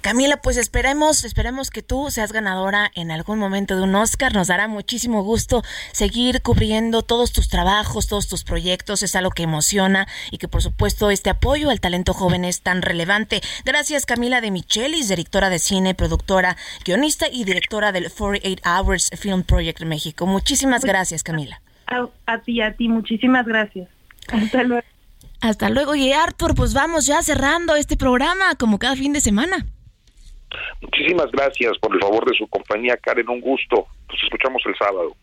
Camila, 0.00 0.38
pues 0.38 0.56
esperemos, 0.56 1.24
esperemos 1.24 1.70
que 1.70 1.82
tú 1.82 2.10
seas 2.10 2.32
ganadora 2.32 2.90
en 2.94 3.10
algún 3.10 3.38
momento 3.38 3.76
de 3.76 3.82
un 3.82 3.94
Oscar. 3.94 4.34
Nos 4.34 4.48
dará 4.48 4.68
muchísimo 4.68 5.22
gusto 5.22 5.62
seguir 5.92 6.42
cubriendo 6.42 7.02
todos 7.02 7.32
tus 7.32 7.48
trabajos, 7.48 8.06
todos 8.06 8.28
tus 8.28 8.44
proyectos. 8.44 9.02
Es 9.02 9.16
algo 9.16 9.30
que 9.30 9.42
emociona 9.42 10.06
y 10.30 10.38
que 10.38 10.48
por 10.48 10.62
supuesto 10.62 11.10
este 11.10 11.30
apoyo 11.30 11.70
al 11.70 11.80
talento 11.80 12.14
joven 12.14 12.44
es 12.44 12.62
tan 12.62 12.82
relevante. 12.82 13.40
Gracias 13.64 14.06
Camila 14.06 14.40
de 14.40 14.50
Michelis, 14.50 15.08
directora 15.08 15.50
de 15.50 15.58
cine, 15.58 15.94
productora, 15.94 16.56
guionista 16.84 17.26
y 17.30 17.44
directora 17.44 17.92
del 17.92 18.10
48 18.10 18.62
Hours 18.64 19.10
Film 19.18 19.42
Project 19.42 19.82
México. 19.82 20.26
Muchísimas 20.26 20.84
gracias 20.84 21.22
Camila. 21.22 21.60
A, 21.86 22.08
a 22.26 22.38
ti, 22.38 22.60
a 22.60 22.72
ti, 22.74 22.88
muchísimas 22.88 23.46
gracias. 23.46 23.88
Hasta 24.28 24.62
luego. 24.62 24.86
Hasta 25.40 25.70
luego. 25.70 25.94
Y 25.94 26.12
Arthur, 26.12 26.54
pues 26.54 26.74
vamos 26.74 27.06
ya 27.06 27.22
cerrando 27.22 27.76
este 27.76 27.96
programa 27.96 28.54
como 28.56 28.78
cada 28.78 28.96
fin 28.96 29.12
de 29.12 29.20
semana. 29.20 29.66
Muchísimas 30.82 31.30
gracias 31.30 31.78
por 31.80 31.94
el 31.94 32.00
favor 32.00 32.28
de 32.28 32.36
su 32.36 32.46
compañía, 32.48 32.96
Karen. 32.96 33.28
Un 33.28 33.40
gusto. 33.40 33.86
Nos 34.08 34.22
escuchamos 34.22 34.62
el 34.66 34.74
sábado. 34.76 35.16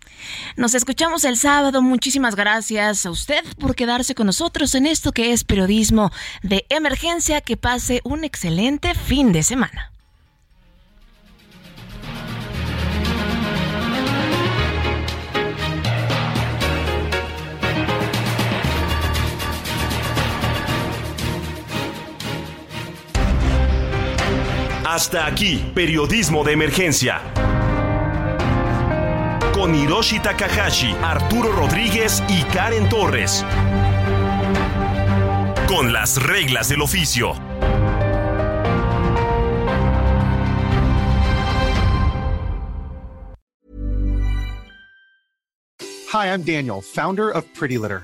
Nos 0.55 0.75
escuchamos 0.75 1.25
el 1.25 1.35
sábado. 1.35 1.81
Muchísimas 1.81 2.35
gracias 2.35 3.05
a 3.05 3.11
usted 3.11 3.43
por 3.59 3.75
quedarse 3.75 4.15
con 4.15 4.27
nosotros 4.27 4.73
en 4.75 4.85
esto 4.85 5.11
que 5.11 5.33
es 5.33 5.43
periodismo 5.43 6.11
de 6.43 6.65
emergencia. 6.69 7.41
Que 7.41 7.57
pase 7.57 8.01
un 8.03 8.23
excelente 8.23 8.93
fin 8.93 9.33
de 9.33 9.43
semana. 9.43 9.91
Hasta 24.89 25.25
aquí, 25.25 25.69
periodismo 25.75 26.45
de 26.45 26.53
emergencia. 26.53 27.19
Con 29.53 29.75
Hiroshi 29.75 30.21
Takahashi, 30.21 30.95
Arturo 31.03 31.51
Rodríguez 31.51 32.23
y 32.29 32.41
Karen 32.43 32.87
Torres. 32.87 33.43
Con 35.67 35.91
las 35.91 36.23
reglas 36.23 36.69
del 36.69 36.81
oficio. 36.81 37.33
Hi, 46.13 46.27
I'm 46.27 46.43
Daniel, 46.45 46.81
founder 46.81 47.29
of 47.29 47.43
Pretty 47.53 47.77
Litter. 47.77 48.03